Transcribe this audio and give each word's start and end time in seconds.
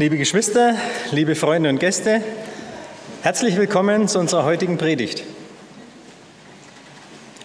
Liebe 0.00 0.16
Geschwister, 0.16 0.76
liebe 1.10 1.34
Freunde 1.34 1.68
und 1.68 1.78
Gäste, 1.78 2.22
herzlich 3.20 3.58
willkommen 3.58 4.08
zu 4.08 4.18
unserer 4.18 4.44
heutigen 4.46 4.78
Predigt. 4.78 5.24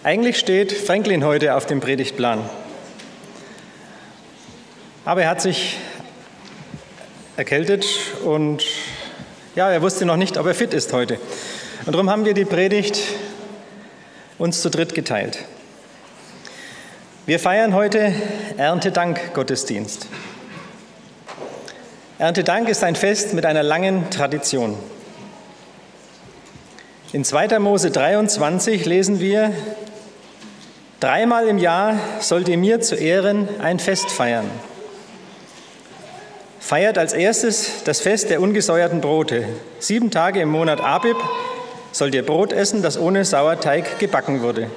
Eigentlich 0.02 0.38
steht 0.38 0.72
Franklin 0.72 1.22
heute 1.22 1.54
auf 1.54 1.66
dem 1.66 1.80
Predigtplan. 1.80 2.48
Aber 5.04 5.20
er 5.20 5.28
hat 5.28 5.42
sich 5.42 5.76
erkältet 7.36 7.84
und 8.24 8.64
ja, 9.54 9.70
er 9.70 9.82
wusste 9.82 10.06
noch 10.06 10.16
nicht, 10.16 10.38
ob 10.38 10.46
er 10.46 10.54
fit 10.54 10.72
ist 10.72 10.94
heute. 10.94 11.20
Und 11.84 11.92
darum 11.92 12.08
haben 12.08 12.24
wir 12.24 12.32
die 12.32 12.46
Predigt 12.46 12.98
uns 14.38 14.62
zu 14.62 14.70
dritt 14.70 14.94
geteilt. 14.94 15.40
Wir 17.26 17.38
feiern 17.38 17.74
heute 17.74 18.14
Erntedank-Gottesdienst. 18.56 20.06
Erntedank 22.18 22.70
ist 22.70 22.82
ein 22.82 22.96
Fest 22.96 23.34
mit 23.34 23.44
einer 23.44 23.62
langen 23.62 24.08
Tradition. 24.08 24.74
In 27.12 27.24
2. 27.24 27.58
Mose 27.58 27.90
23 27.90 28.86
lesen 28.86 29.20
wir, 29.20 29.52
dreimal 30.98 31.46
im 31.46 31.58
Jahr 31.58 31.98
sollt 32.20 32.48
ihr 32.48 32.56
mir 32.56 32.80
zu 32.80 32.94
Ehren 32.94 33.48
ein 33.60 33.78
Fest 33.78 34.10
feiern. 34.10 34.50
Feiert 36.58 36.96
als 36.96 37.12
erstes 37.12 37.84
das 37.84 38.00
Fest 38.00 38.30
der 38.30 38.40
ungesäuerten 38.40 39.02
Brote. 39.02 39.44
Sieben 39.78 40.10
Tage 40.10 40.40
im 40.40 40.48
Monat 40.48 40.80
Abib 40.80 41.18
sollt 41.92 42.14
ihr 42.14 42.24
Brot 42.24 42.50
essen, 42.50 42.80
das 42.80 42.98
ohne 42.98 43.26
Sauerteig 43.26 43.98
gebacken 43.98 44.40
wurde, 44.40 44.70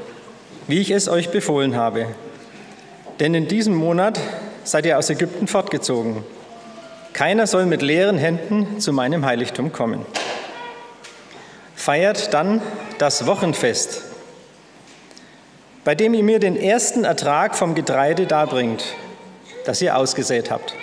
wie 0.68 0.82
ich 0.82 0.92
es 0.92 1.08
euch 1.08 1.30
befohlen 1.30 1.78
habe. 1.78 2.08
Denn 3.22 3.34
in 3.34 3.48
diesem 3.48 3.76
Monat 3.76 4.20
seid 4.66 4.86
ihr 4.86 4.98
aus 4.98 5.10
Ägypten 5.10 5.48
fortgezogen. 5.48 6.26
Keiner 7.20 7.48
soll 7.48 7.66
mit 7.66 7.82
leeren 7.82 8.18
Händen 8.18 8.80
zu 8.80 8.94
meinem 8.94 9.26
Heiligtum 9.26 9.74
kommen. 9.74 10.06
Feiert 11.76 12.34
dann 12.34 12.62
das 12.98 13.26
Wochenfest, 13.26 14.04
bei 15.84 15.96
dem 15.96 16.14
ihr 16.14 16.24
mir 16.24 16.40
den 16.40 16.56
ersten 16.56 17.04
Ertrag 17.04 17.58
vom 17.58 17.76
Getreide 17.76 18.26
darbringt, 18.26 18.86
das 19.66 19.82
ihr 19.82 19.98
ausgesät 19.98 20.50
habt. 20.50 20.76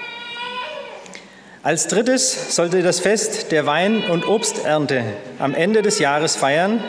Als 1.63 1.87
drittes 1.87 2.55
sollt 2.55 2.75
ihr 2.75 2.83
das 2.83 3.01
Fest 3.01 3.51
der 3.51 3.65
Wein- 3.65 4.05
und 4.05 4.29
Obsternte 4.29 5.05
am 5.39 5.55
Ende 5.55 5.81
des 5.81 6.01
Jahres 6.01 6.37
feiern, 6.37 6.85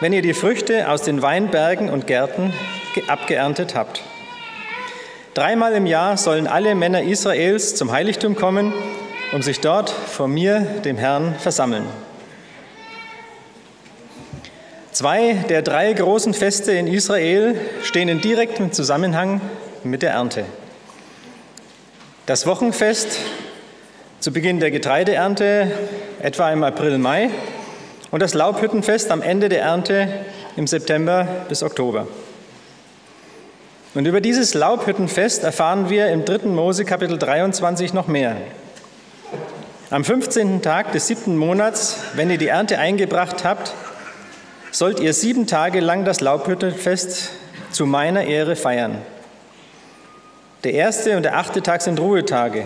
wenn 0.00 0.14
ihr 0.14 0.22
die 0.22 0.32
Früchte 0.32 0.88
aus 0.88 1.02
den 1.02 1.20
Weinbergen 1.20 1.90
und 1.90 2.06
Gärten 2.06 2.54
abgeerntet 3.08 3.74
habt. 3.74 4.02
Dreimal 5.38 5.72
im 5.74 5.86
Jahr 5.86 6.16
sollen 6.16 6.48
alle 6.48 6.74
Männer 6.74 7.04
Israels 7.04 7.76
zum 7.76 7.92
Heiligtum 7.92 8.34
kommen, 8.34 8.72
um 9.30 9.40
sich 9.40 9.60
dort 9.60 9.88
vor 9.88 10.26
mir, 10.26 10.58
dem 10.84 10.98
Herrn, 10.98 11.36
versammeln. 11.38 11.86
Zwei 14.90 15.34
der 15.48 15.62
drei 15.62 15.92
großen 15.92 16.34
Feste 16.34 16.72
in 16.72 16.88
Israel 16.88 17.54
stehen 17.84 18.08
in 18.08 18.20
direktem 18.20 18.72
Zusammenhang 18.72 19.40
mit 19.84 20.02
der 20.02 20.10
Ernte. 20.10 20.44
Das 22.26 22.44
Wochenfest 22.44 23.20
zu 24.18 24.32
Beginn 24.32 24.58
der 24.58 24.72
Getreideernte, 24.72 25.70
etwa 26.20 26.50
im 26.50 26.64
April, 26.64 26.98
Mai, 26.98 27.30
und 28.10 28.20
das 28.22 28.34
Laubhüttenfest 28.34 29.12
am 29.12 29.22
Ende 29.22 29.48
der 29.48 29.62
Ernte 29.62 30.08
im 30.56 30.66
September 30.66 31.28
bis 31.48 31.62
Oktober. 31.62 32.08
Und 33.94 34.06
über 34.06 34.20
dieses 34.20 34.54
Laubhüttenfest 34.54 35.44
erfahren 35.44 35.88
wir 35.88 36.08
im 36.08 36.24
3. 36.24 36.48
Mose 36.48 36.84
Kapitel 36.84 37.18
23 37.18 37.94
noch 37.94 38.06
mehr. 38.06 38.36
Am 39.90 40.04
15. 40.04 40.60
Tag 40.60 40.92
des 40.92 41.06
siebten 41.06 41.36
Monats, 41.36 41.96
wenn 42.14 42.30
ihr 42.30 42.36
die 42.36 42.48
Ernte 42.48 42.78
eingebracht 42.78 43.44
habt, 43.44 43.72
sollt 44.70 45.00
ihr 45.00 45.14
sieben 45.14 45.46
Tage 45.46 45.80
lang 45.80 46.04
das 46.04 46.20
Laubhüttenfest 46.20 47.30
zu 47.70 47.86
meiner 47.86 48.24
Ehre 48.24 48.56
feiern. 48.56 48.98
Der 50.64 50.74
erste 50.74 51.16
und 51.16 51.22
der 51.22 51.38
achte 51.38 51.62
Tag 51.62 51.80
sind 51.80 51.98
Ruhetage. 51.98 52.64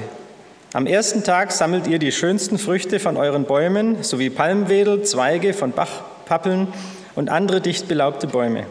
Am 0.73 0.87
ersten 0.87 1.23
Tag 1.23 1.53
sammelt 1.53 1.87
ihr 1.87 2.01
die 2.01 2.11
schönsten 2.11 2.59
Früchte 2.59 2.99
von 2.99 3.17
euren 3.17 3.45
Bäumen 3.45 4.03
sowie 4.03 4.31
Palmwedel, 4.31 5.03
Zweige 5.03 5.55
von 5.55 5.71
Bachpappeln 5.71 6.69
und 7.15 7.31
andere 7.31 7.61
dicht 7.61 7.87
belaubte 7.87 8.27
Bäume. 8.27 8.67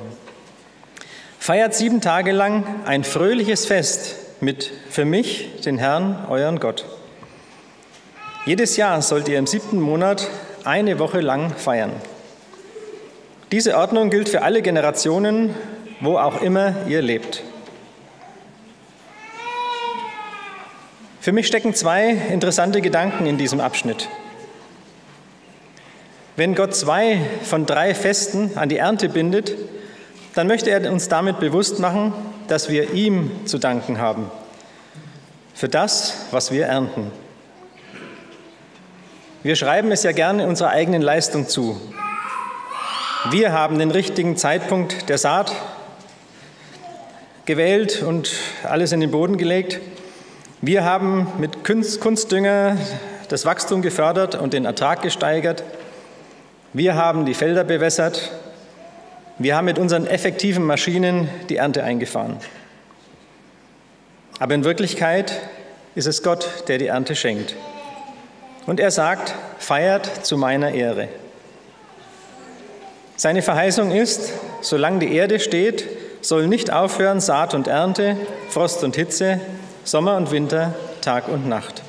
Feiert 1.42 1.74
sieben 1.74 2.02
Tage 2.02 2.34
lang 2.34 2.66
ein 2.86 3.04
fröhliches 3.04 3.66
Fest 3.66 4.16
mit 4.42 4.72
für 4.92 5.06
mich, 5.06 5.50
den 5.66 5.80
Herrn, 5.80 6.28
euren 6.30 6.60
Gott. 6.60 6.86
Jedes 8.46 8.78
Jahr 8.78 9.02
sollt 9.02 9.28
ihr 9.28 9.40
im 9.40 9.48
siebten 9.48 9.82
Monat 9.82 10.28
eine 10.66 11.00
Woche 11.00 11.20
lang 11.20 11.50
feiern. 11.56 11.94
Diese 13.52 13.76
Ordnung 13.76 14.12
gilt 14.12 14.30
für 14.30 14.44
alle 14.44 14.62
Generationen, 14.62 15.56
wo 16.00 16.20
auch 16.20 16.44
immer 16.44 16.76
ihr 16.88 17.02
lebt. 17.02 17.42
Für 21.22 21.32
mich 21.32 21.48
stecken 21.48 21.74
zwei 21.74 22.12
interessante 22.12 22.82
Gedanken 22.82 23.26
in 23.26 23.40
diesem 23.40 23.62
Abschnitt. 23.62 24.10
Wenn 26.36 26.54
Gott 26.54 26.76
zwei 26.76 27.20
von 27.42 27.66
drei 27.66 27.96
Festen 27.96 28.52
an 28.60 28.70
die 28.70 28.78
Ernte 28.78 29.10
bindet, 29.10 29.56
dann 30.34 30.48
möchte 30.48 30.70
er 30.70 30.92
uns 30.92 31.10
damit 31.10 31.40
bewusst 31.40 31.80
machen, 31.80 32.14
dass 32.48 32.70
wir 32.70 32.94
ihm 32.94 33.32
zu 33.46 33.58
danken 33.58 34.00
haben 34.00 34.30
für 35.54 35.70
das, 35.70 36.26
was 36.32 36.52
wir 36.52 36.66
ernten. 36.66 37.12
Wir 39.44 39.56
schreiben 39.56 39.92
es 39.92 40.04
ja 40.04 40.12
gerne 40.12 40.48
unserer 40.48 40.70
eigenen 40.70 41.02
Leistung 41.02 41.48
zu. 41.48 41.80
Wir 43.30 43.54
haben 43.54 43.78
den 43.78 43.92
richtigen 43.92 44.38
Zeitpunkt 44.38 45.10
der 45.10 45.18
Saat 45.18 45.52
gewählt 47.46 48.02
und 48.02 48.32
alles 48.64 48.92
in 48.92 49.00
den 49.00 49.12
Boden 49.12 49.38
gelegt. 49.38 49.80
Wir 50.62 50.84
haben 50.84 51.28
mit 51.40 51.64
Kunstdünger 51.64 52.78
das 53.30 53.46
Wachstum 53.46 53.82
gefördert 53.82 54.36
und 54.36 54.54
den 54.54 54.66
Ertrag 54.66 55.02
gesteigert. 55.02 55.64
Wir 56.74 56.96
haben 56.96 57.26
die 57.26 57.34
Felder 57.34 57.64
bewässert 57.64 58.32
wir 59.44 59.56
haben 59.56 59.66
mit 59.66 59.80
unseren 59.80 60.08
effektiven 60.08 60.64
Maschinen 60.66 61.30
die 61.50 61.58
Ernte 61.58 61.84
eingefahren. 61.84 62.38
Aber 64.40 64.54
in 64.56 64.64
Wirklichkeit 64.64 65.40
ist 65.96 66.08
es 66.08 66.24
Gott, 66.24 66.66
der 66.68 66.78
die 66.78 66.88
Ernte 66.88 67.16
schenkt. 67.16 67.56
Und 68.66 68.80
er 68.80 68.92
sagt, 68.92 69.34
feiert 69.60 70.26
zu 70.26 70.38
meiner 70.38 70.74
Ehre. 70.74 71.08
Seine 73.16 73.42
Verheißung 73.42 73.92
ist, 73.92 74.34
solange 74.62 75.00
die 75.00 75.14
Erde 75.14 75.40
steht, 75.40 75.88
soll 76.22 76.48
nicht 76.48 76.72
aufhören 76.72 77.20
Saat 77.20 77.54
und 77.54 77.68
Ernte, 77.68 78.18
Frost 78.50 78.84
und 78.84 78.96
Hitze, 78.96 79.40
Sommer 79.84 80.18
und 80.18 80.32
Winter, 80.32 80.74
Tag 81.02 81.28
und 81.28 81.48
Nacht. 81.48 81.82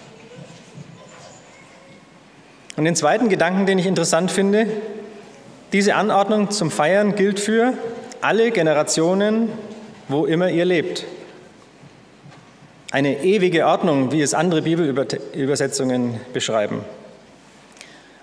Und 2.76 2.84
den 2.84 2.96
zweiten 2.96 3.28
Gedanken, 3.28 3.66
den 3.66 3.78
ich 3.78 3.86
interessant 3.86 4.30
finde, 4.30 4.66
diese 5.72 5.94
Anordnung 5.94 6.50
zum 6.50 6.70
Feiern 6.70 7.14
gilt 7.14 7.40
für 7.40 7.72
alle 8.20 8.50
Generationen, 8.50 9.50
wo 10.08 10.26
immer 10.26 10.50
ihr 10.50 10.64
lebt. 10.64 11.04
Eine 12.90 13.24
ewige 13.24 13.66
Ordnung, 13.66 14.12
wie 14.12 14.20
es 14.20 14.34
andere 14.34 14.62
Bibelübersetzungen 14.62 16.20
beschreiben. 16.34 16.84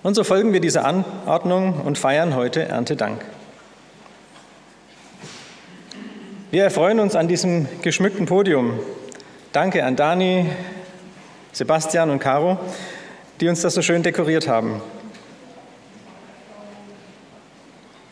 Und 0.02 0.14
so 0.14 0.22
folgen 0.22 0.52
wir 0.52 0.60
dieser 0.60 0.84
Anordnung 0.84 1.80
und 1.84 1.98
feiern 1.98 2.36
heute 2.36 2.62
Erntedank. 2.62 3.24
Wir 6.52 6.64
erfreuen 6.64 7.00
uns 7.00 7.16
an 7.16 7.28
diesem 7.28 7.68
geschmückten 7.82 8.26
Podium. 8.26 8.78
Danke 9.52 9.84
an 9.84 9.96
Dani, 9.96 10.46
Sebastian 11.52 12.10
und 12.10 12.20
Caro, 12.20 12.58
die 13.40 13.48
uns 13.48 13.60
das 13.60 13.74
so 13.74 13.82
schön 13.82 14.02
dekoriert 14.02 14.48
haben. 14.48 14.80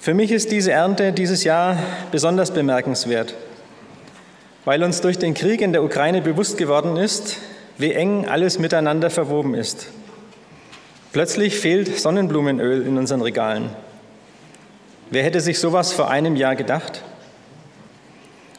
Für 0.09 0.15
mich 0.15 0.33
ist 0.33 0.51
diese 0.53 0.73
Ernte 0.73 1.13
dieses 1.13 1.45
Jahr 1.45 1.77
besonders 2.11 2.51
bemerkenswert, 2.51 3.35
weil 4.65 4.83
uns 4.83 5.03
durch 5.03 5.19
den 5.19 5.35
Krieg 5.35 5.61
in 5.61 5.75
der 5.75 5.85
Ukraine 5.85 6.23
bewusst 6.23 6.57
geworden 6.57 6.97
ist, 6.97 7.37
wie 7.77 7.93
eng 7.93 8.27
alles 8.27 8.59
miteinander 8.59 9.11
verwoben 9.11 9.53
ist. 9.53 9.89
Plötzlich 11.13 11.59
fehlt 11.59 12.01
Sonnenblumenöl 12.01 12.87
in 12.87 12.97
unseren 12.97 13.21
Regalen. 13.21 13.69
Wer 15.11 15.25
hätte 15.25 15.43
sich 15.43 15.59
sowas 15.59 15.93
vor 15.93 16.09
einem 16.09 16.37
Jahr 16.37 16.57
gedacht? 16.57 17.03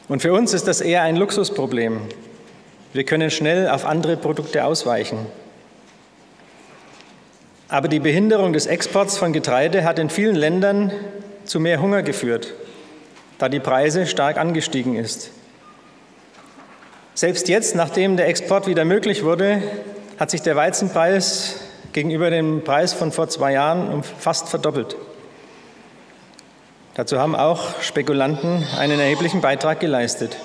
Und 0.06 0.22
für 0.22 0.32
uns 0.32 0.54
ist 0.54 0.68
das 0.68 0.80
eher 0.80 1.02
ein 1.02 1.16
Luxusproblem. 1.16 2.02
Wir 2.92 3.02
können 3.02 3.32
schnell 3.32 3.68
auf 3.68 3.86
andere 3.86 4.16
Produkte 4.16 4.64
ausweichen. 4.64 5.18
Aber 7.66 7.88
die 7.88 7.98
Behinderung 7.98 8.52
des 8.52 8.66
Exports 8.66 9.18
von 9.18 9.32
Getreide 9.32 9.82
hat 9.82 9.98
in 9.98 10.10
vielen 10.10 10.36
Ländern 10.36 10.92
zu 11.50 11.58
mehr 11.58 11.82
Hunger 11.82 12.04
geführt, 12.04 12.54
da 13.38 13.48
die 13.48 13.58
Preise 13.58 14.06
stark 14.06 14.38
angestiegen 14.38 14.94
ist. 14.94 15.32
Selbst 17.14 17.48
jetzt, 17.48 17.74
nachdem 17.74 18.16
der 18.16 18.28
Export 18.28 18.68
wieder 18.68 18.84
möglich 18.84 19.24
wurde, 19.24 19.60
hat 20.16 20.30
sich 20.30 20.42
der 20.42 20.54
Weizenpreis 20.54 21.56
gegenüber 21.92 22.30
dem 22.30 22.62
Preis 22.62 22.92
von 22.92 23.10
vor 23.10 23.28
zwei 23.28 23.54
Jahren 23.54 23.92
um 23.92 24.04
fast 24.04 24.48
verdoppelt. 24.48 24.94
Dazu 26.94 27.18
haben 27.18 27.34
auch 27.34 27.82
Spekulanten 27.82 28.64
einen 28.78 29.00
erheblichen 29.00 29.40
Beitrag 29.40 29.80
geleistet. 29.80 30.36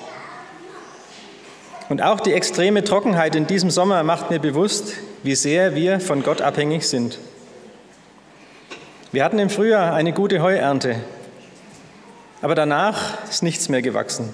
Und 1.88 2.01
auch 2.01 2.19
die 2.19 2.34
extreme 2.34 2.84
Trockenheit 2.84 3.36
in 3.36 3.46
diesem 3.46 3.69
Sommer 3.69 4.01
macht 4.01 4.31
mir 4.31 4.40
bewusst, 4.40 4.94
wie 5.22 5.36
sehr 5.36 5.75
wir 5.75 6.00
von 6.00 6.24
Gott 6.24 6.42
abhängig 6.42 6.88
sind. 6.88 7.19
Wir 9.15 9.23
hatten 9.23 9.39
im 9.39 9.50
Frühjahr 9.50 9.94
eine 9.94 10.12
gute 10.12 10.41
Heuernte, 10.41 10.97
aber 12.41 12.53
danach 12.53 13.17
ist 13.29 13.44
nichts 13.44 13.69
mehr 13.69 13.81
gewachsen. 13.81 14.33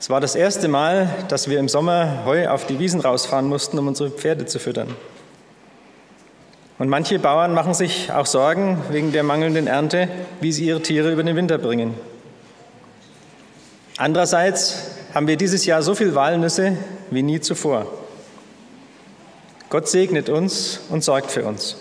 Es 0.00 0.10
war 0.10 0.20
das 0.20 0.34
erste 0.34 0.66
Mal, 0.66 1.08
dass 1.28 1.48
wir 1.48 1.60
im 1.60 1.68
Sommer 1.68 2.24
Heu 2.24 2.48
auf 2.48 2.66
die 2.66 2.80
Wiesen 2.80 2.98
rausfahren 2.98 3.46
mussten, 3.46 3.78
um 3.78 3.86
unsere 3.86 4.10
Pferde 4.10 4.46
zu 4.46 4.58
füttern. 4.58 4.96
Und 6.80 6.88
manche 6.88 7.20
Bauern 7.20 7.54
machen 7.54 7.72
sich 7.72 8.10
auch 8.10 8.26
Sorgen 8.26 8.82
wegen 8.90 9.12
der 9.12 9.22
mangelnden 9.22 9.68
Ernte, 9.68 10.08
wie 10.40 10.50
sie 10.50 10.66
ihre 10.66 10.82
Tiere 10.82 11.12
über 11.12 11.22
den 11.22 11.36
Winter 11.36 11.58
bringen. 11.58 11.94
Andererseits 13.96 14.90
haben 15.14 15.28
wir 15.28 15.36
dieses 15.36 15.66
Jahr 15.66 15.82
so 15.82 15.94
viel 15.94 16.16
Walnüsse 16.16 16.76
wie 17.12 17.22
nie 17.22 17.38
zuvor. 17.38 17.86
Gott 19.68 19.88
segnet 19.88 20.28
uns 20.28 20.80
und 20.88 21.04
sorgt 21.04 21.30
für 21.30 21.44
uns. 21.44 21.76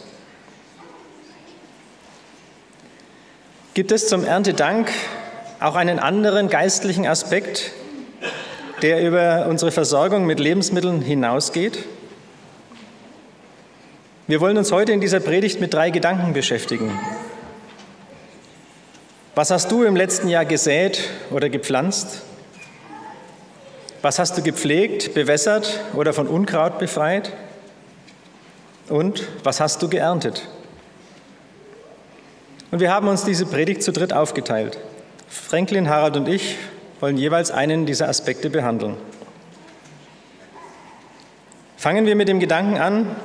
Gibt 3.75 3.91
es 3.91 4.07
zum 4.07 4.25
Erntedank 4.25 4.89
auch 5.59 5.75
einen 5.75 5.99
anderen 5.99 6.49
geistlichen 6.49 7.05
Aspekt, 7.05 7.71
der 8.81 9.05
über 9.05 9.45
unsere 9.47 9.71
Versorgung 9.71 10.25
mit 10.25 10.39
Lebensmitteln 10.39 11.01
hinausgeht? 11.01 11.85
Wir 14.25 14.41
wollen 14.41 14.57
uns 14.57 14.71
heute 14.71 14.91
in 14.91 15.01
dieser 15.01 15.19
Predigt 15.19 15.61
mit 15.61 15.71
drei 15.71 15.91
Gedanken 15.91 16.33
beschäftigen. 16.33 16.99
Was 19.35 19.51
hast 19.51 19.71
du 19.71 19.83
im 19.83 19.95
letzten 19.95 20.29
Jahr 20.29 20.45
gesät 20.45 21.01
oder 21.29 21.49
gepflanzt? 21.49 22.23
Was 24.01 24.17
hast 24.17 24.35
du 24.35 24.41
gepflegt, 24.41 25.13
bewässert 25.13 25.79
oder 25.93 26.13
von 26.13 26.27
Unkraut 26.27 26.79
befreit? 26.79 27.33
Und 28.87 29.27
was 29.43 29.59
hast 29.59 29.83
du 29.83 29.89
geerntet? 29.89 30.47
Und 32.71 32.79
wir 32.79 32.93
haben 32.93 33.07
uns 33.07 33.23
diese 33.23 33.45
Predigt 33.45 33.81
zu 33.81 33.91
dritt 33.91 34.13
aufgeteilt. 34.13 34.77
Franklin, 35.27 35.89
Harald 35.89 36.17
und 36.17 36.27
ich 36.27 36.57
wollen 36.99 37.17
jeweils 37.17 37.49
einen 37.49 37.85
dieser 37.85 38.09
Aspekte 38.09 38.49
behandeln. 38.49 38.95
Fangen 41.77 42.05
wir 42.05 42.15
mit 42.15 42.27
dem 42.27 42.39
Gedanken 42.39 42.77
an, 42.77 43.15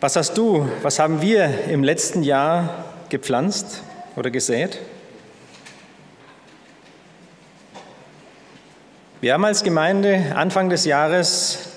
was 0.00 0.16
hast 0.16 0.38
du, 0.38 0.68
was 0.82 0.98
haben 0.98 1.20
wir 1.20 1.68
im 1.68 1.84
letzten 1.84 2.22
Jahr 2.22 2.86
gepflanzt 3.08 3.82
oder 4.16 4.30
gesät? 4.30 4.78
Wir 9.20 9.34
haben 9.34 9.44
als 9.44 9.64
Gemeinde 9.64 10.32
Anfang 10.36 10.70
des 10.70 10.84
Jahres 10.84 11.70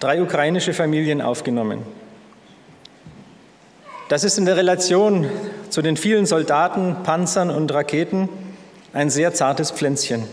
drei 0.00 0.22
ukrainische 0.22 0.72
Familien 0.72 1.20
aufgenommen. 1.20 1.82
Das 4.08 4.24
ist 4.24 4.38
in 4.38 4.46
der 4.46 4.56
Relation 4.56 5.28
zu 5.78 5.82
den 5.82 5.96
vielen 5.96 6.26
Soldaten, 6.26 7.04
Panzern 7.04 7.50
und 7.50 7.72
Raketen 7.72 8.28
ein 8.92 9.10
sehr 9.10 9.32
zartes 9.32 9.70
Pflänzchen. 9.70 10.24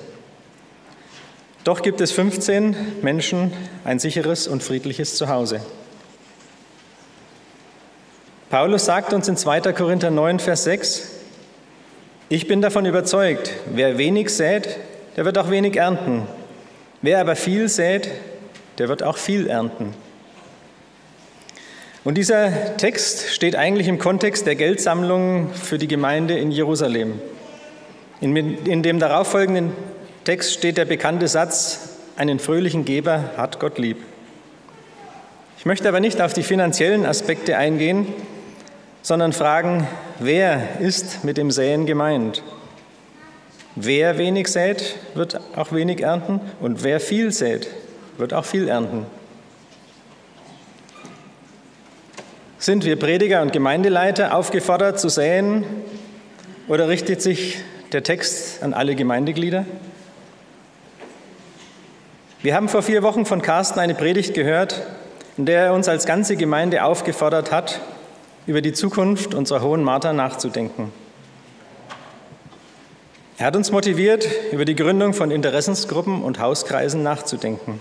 Doch 1.63 1.83
gibt 1.83 2.01
es 2.01 2.11
15 2.13 3.03
Menschen 3.03 3.53
ein 3.83 3.99
sicheres 3.99 4.47
und 4.47 4.63
friedliches 4.63 5.17
Zuhause. 5.17 5.61
Paulus 8.49 8.85
sagt 8.85 9.13
uns 9.13 9.27
in 9.27 9.37
2. 9.37 9.71
Korinther 9.73 10.09
9, 10.09 10.39
Vers 10.39 10.63
6, 10.63 11.11
ich 12.29 12.47
bin 12.47 12.63
davon 12.63 12.87
überzeugt, 12.87 13.51
wer 13.71 13.99
wenig 13.99 14.31
sät, 14.31 14.79
der 15.15 15.25
wird 15.25 15.37
auch 15.37 15.51
wenig 15.51 15.75
ernten. 15.75 16.23
Wer 17.03 17.21
aber 17.21 17.35
viel 17.35 17.69
sät, 17.69 18.09
der 18.79 18.89
wird 18.89 19.03
auch 19.03 19.17
viel 19.17 19.45
ernten. 19.45 19.93
Und 22.05 22.19
dieser 22.19 22.77
Text 22.77 23.31
steht 23.31 23.55
eigentlich 23.55 23.87
im 23.87 23.97
Kontext 23.97 24.45
der 24.45 24.53
Geldsammlung 24.53 25.51
für 25.55 25.79
die 25.79 25.87
Gemeinde 25.87 26.37
in 26.37 26.51
Jerusalem. 26.51 27.19
In, 28.21 28.35
in 28.35 28.83
dem 28.83 28.99
darauffolgenden 28.99 29.71
Text 30.23 30.53
steht 30.53 30.77
der 30.77 30.85
bekannte 30.85 31.27
Satz, 31.27 31.97
einen 32.15 32.37
fröhlichen 32.37 32.85
Geber 32.85 33.31
hat 33.37 33.59
Gott 33.59 33.79
lieb. 33.79 33.97
Ich 35.57 35.65
möchte 35.65 35.89
aber 35.89 35.99
nicht 35.99 36.21
auf 36.21 36.33
die 36.33 36.43
finanziellen 36.43 37.07
Aspekte 37.07 37.57
eingehen, 37.57 38.05
sondern 39.01 39.33
fragen, 39.33 39.87
wer 40.19 40.79
ist 40.79 41.23
mit 41.23 41.37
dem 41.37 41.49
Säen 41.49 41.87
gemeint? 41.87 42.43
Wer 43.75 44.19
wenig 44.19 44.49
sät, 44.49 44.95
wird 45.15 45.41
auch 45.55 45.71
wenig 45.71 46.01
ernten 46.01 46.39
und 46.61 46.83
wer 46.83 46.99
viel 46.99 47.31
sät, 47.31 47.67
wird 48.19 48.35
auch 48.35 48.45
viel 48.45 48.67
ernten. 48.67 49.07
Sind 52.65 52.83
wir 52.83 52.95
Prediger 52.95 53.43
und 53.43 53.53
Gemeindeleiter 53.53 54.33
aufgefordert 54.33 54.99
zu 54.99 55.07
säen 55.07 55.63
oder 56.67 56.89
richtet 56.89 57.21
sich 57.21 57.59
der 57.91 58.01
Text 58.01 58.63
an 58.63 58.73
alle 58.73 58.95
Gemeindeglieder? 58.95 59.67
Wir 62.41 62.55
haben 62.55 62.67
vor 62.67 62.81
vier 62.81 63.03
Wochen 63.03 63.27
von 63.27 63.43
Carsten 63.43 63.79
eine 63.79 63.93
Predigt 63.93 64.33
gehört, 64.33 64.81
in 65.37 65.45
der 65.45 65.65
er 65.65 65.73
uns 65.75 65.87
als 65.87 66.07
ganze 66.07 66.37
Gemeinde 66.37 66.83
aufgefordert 66.85 67.51
hat, 67.51 67.81
über 68.47 68.61
die 68.61 68.73
Zukunft 68.73 69.35
unserer 69.35 69.61
Hohen 69.61 69.83
Martha 69.83 70.11
nachzudenken. 70.11 70.91
Er 73.37 73.45
hat 73.45 73.55
uns 73.55 73.71
motiviert, 73.71 74.27
über 74.51 74.65
die 74.65 74.75
Gründung 74.75 75.13
von 75.13 75.29
Interessensgruppen 75.29 76.23
und 76.23 76.39
Hauskreisen 76.39 77.03
nachzudenken. 77.03 77.79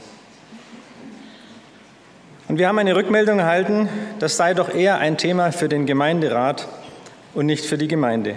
Und 2.55 2.61
wir 2.61 2.69
haben 2.69 2.79
eine 2.79 2.95
Rückmeldung 2.95 3.41
erhalten, 3.41 3.89
das 4.21 4.37
sei 4.37 4.55
doch 4.55 4.73
eher 4.73 4.99
ein 4.99 5.19
Thema 5.19 5.51
für 5.51 5.69
den 5.69 5.87
Gemeinderat 5.87 6.69
und 7.35 7.47
nicht 7.47 7.65
für 7.65 7.77
die 7.77 7.89
Gemeinde. 7.89 8.37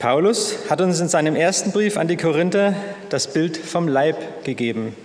Paulus 0.00 0.56
hat 0.68 0.80
uns 0.80 0.98
in 0.98 1.06
seinem 1.06 1.36
ersten 1.36 1.70
Brief 1.70 1.96
an 1.96 2.08
die 2.08 2.16
Korinther 2.16 2.74
das 3.08 3.32
Bild 3.32 3.56
vom 3.56 3.86
Leib 3.86 4.42
gegeben. 4.42 4.96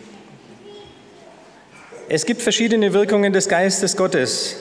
Es 2.09 2.25
gibt 2.25 2.41
verschiedene 2.41 2.93
Wirkungen 2.93 3.31
des 3.31 3.47
Geistes 3.47 3.95
Gottes, 3.95 4.55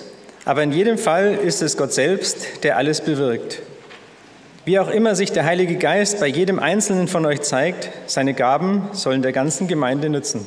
aber 0.45 0.63
in 0.63 0.73
jedem 0.73 0.99
Fall 0.99 1.37
ist 1.37 1.63
es 1.63 1.79
Gott 1.79 1.95
selbst, 1.95 2.65
der 2.65 2.77
alles 2.77 3.01
bewirkt. 3.01 3.63
Wie 4.67 4.79
auch 4.79 4.91
immer 4.91 5.15
sich 5.15 5.33
der 5.33 5.47
Heilige 5.47 5.77
Geist 5.77 6.21
bei 6.21 6.27
jedem 6.27 6.59
Einzelnen 6.59 7.09
von 7.09 7.25
euch 7.25 7.41
zeigt, 7.41 7.89
seine 8.05 8.35
Gaben 8.35 8.91
sollen 8.93 9.23
der 9.23 9.33
ganzen 9.33 9.69
Gemeinde 9.69 10.11
nützen. 10.11 10.47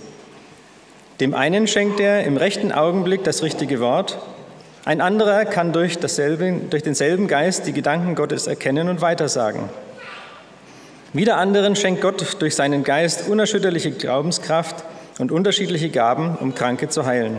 Dem 1.20 1.34
einen 1.34 1.68
schenkt 1.68 2.00
er 2.00 2.24
im 2.24 2.38
rechten 2.38 2.72
Augenblick 2.72 3.24
das 3.24 3.44
richtige 3.44 3.80
Wort, 3.80 4.18
ein 4.86 5.02
anderer 5.02 5.46
kann 5.46 5.74
durch, 5.74 6.00
dasselbe, 6.00 6.62
durch 6.70 6.84
denselben 6.84 7.28
Geist 7.28 7.68
die 7.68 7.74
Gedanken 7.74 8.16
Gottes 8.16 8.48
erkennen 8.48 8.90
und 8.90 9.02
weitersagen. 9.02 9.70
Wieder 11.14 11.38
anderen 11.38 11.76
schenkt 11.76 12.02
Gott 12.02 12.38
durch 12.40 12.56
seinen 12.56 12.84
Geist 12.84 13.28
unerschütterliche 13.28 13.92
Glaubenskraft, 13.92 14.84
und 15.20 15.32
unterschiedliche 15.32 15.90
Gaben, 15.90 16.36
um 16.40 16.56
Kranke 16.56 16.90
zu 16.90 17.06
heilen. 17.06 17.38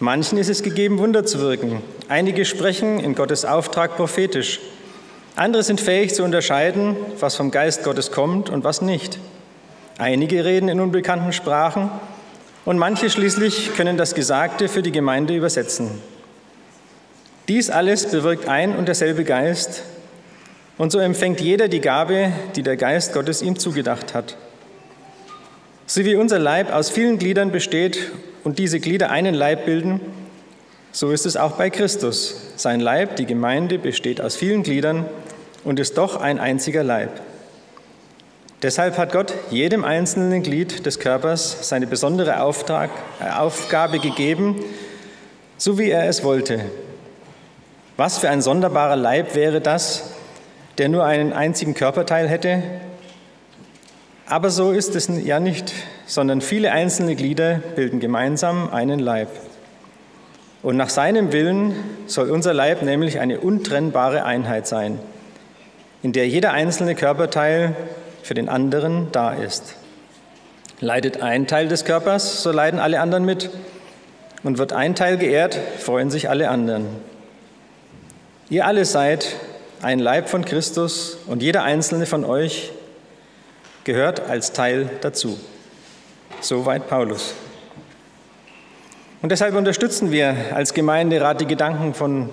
Manchen 0.00 0.36
ist 0.36 0.50
es 0.50 0.62
gegeben, 0.62 0.98
Wunder 0.98 1.24
zu 1.24 1.40
wirken. 1.40 1.80
Einige 2.08 2.44
sprechen 2.44 2.98
in 2.98 3.14
Gottes 3.14 3.44
Auftrag 3.44 3.96
prophetisch. 3.96 4.60
Andere 5.36 5.62
sind 5.62 5.80
fähig 5.80 6.14
zu 6.14 6.24
unterscheiden, 6.24 6.96
was 7.20 7.36
vom 7.36 7.52
Geist 7.52 7.84
Gottes 7.84 8.10
kommt 8.10 8.50
und 8.50 8.64
was 8.64 8.82
nicht. 8.82 9.18
Einige 9.98 10.44
reden 10.44 10.68
in 10.68 10.80
unbekannten 10.80 11.32
Sprachen 11.32 11.90
und 12.64 12.78
manche 12.78 13.10
schließlich 13.10 13.74
können 13.74 13.96
das 13.96 14.14
Gesagte 14.14 14.68
für 14.68 14.82
die 14.82 14.92
Gemeinde 14.92 15.34
übersetzen. 15.34 15.90
Dies 17.48 17.70
alles 17.70 18.06
bewirkt 18.06 18.48
ein 18.48 18.76
und 18.76 18.86
derselbe 18.86 19.24
Geist, 19.24 19.82
und 20.78 20.90
so 20.90 20.98
empfängt 20.98 21.40
jeder 21.40 21.68
die 21.68 21.80
Gabe, 21.80 22.32
die 22.56 22.62
der 22.62 22.76
Geist 22.76 23.12
Gottes 23.12 23.42
ihm 23.42 23.58
zugedacht 23.58 24.14
hat. 24.14 24.36
So 25.86 26.04
wie 26.04 26.16
unser 26.16 26.38
Leib 26.38 26.72
aus 26.72 26.88
vielen 26.88 27.18
Gliedern 27.18 27.52
besteht 27.52 28.10
und 28.42 28.58
diese 28.58 28.80
Glieder 28.80 29.10
einen 29.10 29.34
Leib 29.34 29.66
bilden, 29.66 30.00
so 30.90 31.10
ist 31.10 31.26
es 31.26 31.36
auch 31.36 31.52
bei 31.52 31.70
Christus. 31.70 32.52
Sein 32.56 32.80
Leib, 32.80 33.16
die 33.16 33.26
Gemeinde, 33.26 33.78
besteht 33.78 34.20
aus 34.20 34.36
vielen 34.36 34.62
Gliedern 34.62 35.06
und 35.64 35.78
ist 35.78 35.98
doch 35.98 36.16
ein 36.20 36.38
einziger 36.38 36.82
Leib. 36.82 37.20
Deshalb 38.62 38.96
hat 38.96 39.12
Gott 39.12 39.34
jedem 39.50 39.84
einzelnen 39.84 40.42
Glied 40.42 40.86
des 40.86 40.98
Körpers 40.98 41.68
seine 41.68 41.86
besondere 41.86 42.40
Auftrag, 42.40 42.90
äh, 43.20 43.30
Aufgabe 43.30 43.98
gegeben, 43.98 44.62
so 45.56 45.78
wie 45.78 45.90
er 45.90 46.08
es 46.08 46.22
wollte. 46.22 46.60
Was 47.96 48.18
für 48.18 48.30
ein 48.30 48.40
sonderbarer 48.40 48.96
Leib 48.96 49.34
wäre 49.34 49.60
das, 49.60 50.12
der 50.78 50.88
nur 50.88 51.04
einen 51.04 51.32
einzigen 51.32 51.74
Körperteil 51.74 52.28
hätte 52.28 52.62
aber 54.32 54.48
so 54.48 54.72
ist 54.72 54.96
es 54.96 55.10
ja 55.24 55.40
nicht, 55.40 55.74
sondern 56.06 56.40
viele 56.40 56.72
einzelne 56.72 57.16
Glieder 57.16 57.56
bilden 57.76 58.00
gemeinsam 58.00 58.72
einen 58.72 58.98
Leib. 58.98 59.28
Und 60.62 60.78
nach 60.78 60.88
seinem 60.88 61.32
Willen 61.32 61.74
soll 62.06 62.30
unser 62.30 62.54
Leib 62.54 62.80
nämlich 62.80 63.18
eine 63.18 63.40
untrennbare 63.40 64.24
Einheit 64.24 64.66
sein, 64.66 64.98
in 66.02 66.14
der 66.14 66.28
jeder 66.28 66.52
einzelne 66.52 66.94
Körperteil 66.94 67.76
für 68.22 68.34
den 68.34 68.48
anderen 68.48 69.08
da 69.12 69.32
ist. 69.32 69.74
Leidet 70.80 71.22
ein 71.22 71.46
Teil 71.46 71.68
des 71.68 71.84
Körpers, 71.84 72.42
so 72.42 72.50
leiden 72.50 72.80
alle 72.80 73.00
anderen 73.00 73.24
mit. 73.24 73.50
Und 74.42 74.58
wird 74.58 74.72
ein 74.72 74.96
Teil 74.96 75.18
geehrt, 75.18 75.56
freuen 75.78 76.10
sich 76.10 76.28
alle 76.28 76.48
anderen. 76.48 76.86
Ihr 78.50 78.66
alle 78.66 78.84
seid 78.84 79.36
ein 79.80 79.98
Leib 79.98 80.28
von 80.28 80.44
Christus 80.44 81.18
und 81.26 81.42
jeder 81.42 81.62
einzelne 81.62 82.06
von 82.06 82.24
euch 82.24 82.72
gehört 83.84 84.28
als 84.28 84.52
Teil 84.52 84.90
dazu. 85.00 85.38
Soweit 86.40 86.88
Paulus. 86.88 87.34
Und 89.22 89.30
deshalb 89.30 89.54
unterstützen 89.54 90.10
wir 90.10 90.36
als 90.52 90.74
Gemeinderat 90.74 91.40
die 91.40 91.46
Gedanken 91.46 91.94
von 91.94 92.30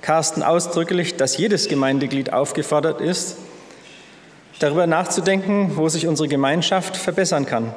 Carsten 0.00 0.42
ausdrücklich, 0.42 1.16
dass 1.16 1.36
jedes 1.36 1.68
Gemeindeglied 1.68 2.32
aufgefordert 2.32 3.00
ist, 3.00 3.36
darüber 4.62 4.86
nachzudenken, 4.86 5.76
wo 5.76 5.88
sich 5.88 6.06
unsere 6.06 6.28
Gemeinschaft 6.28 6.96
verbessern 6.96 7.46
kann. 7.46 7.74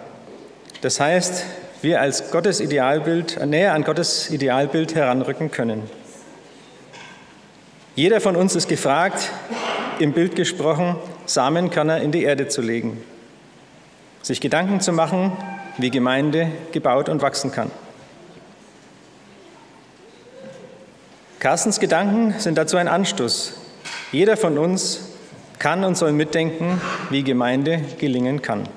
Das 0.81 0.99
heißt, 0.99 1.45
wir 1.81 2.01
als 2.01 2.31
Gottes 2.31 2.59
Idealbild, 2.59 3.43
näher 3.45 3.73
an 3.73 3.83
Gottes 3.83 4.29
Idealbild 4.29 4.95
heranrücken 4.95 5.51
können. 5.51 5.83
Jeder 7.95 8.21
von 8.21 8.35
uns 8.35 8.55
ist 8.55 8.67
gefragt, 8.67 9.31
im 9.99 10.13
Bild 10.13 10.35
gesprochen, 10.35 10.97
Samenkörner 11.25 12.01
in 12.01 12.11
die 12.11 12.23
Erde 12.23 12.47
zu 12.49 12.61
legen, 12.61 13.01
sich 14.21 14.41
Gedanken 14.41 14.81
zu 14.81 14.91
machen, 14.91 15.31
wie 15.77 15.91
Gemeinde 15.91 16.51
gebaut 16.71 17.09
und 17.09 17.21
wachsen 17.21 17.51
kann. 17.51 17.71
Carstens 21.39 21.79
Gedanken 21.79 22.35
sind 22.39 22.57
dazu 22.57 22.77
ein 22.77 22.87
Anstoß. 22.87 23.53
Jeder 24.11 24.35
von 24.35 24.57
uns 24.57 25.04
kann 25.59 25.83
und 25.83 25.97
soll 25.97 26.11
mitdenken, 26.11 26.81
wie 27.09 27.23
Gemeinde 27.23 27.81
gelingen 27.99 28.41
kann. 28.41 28.67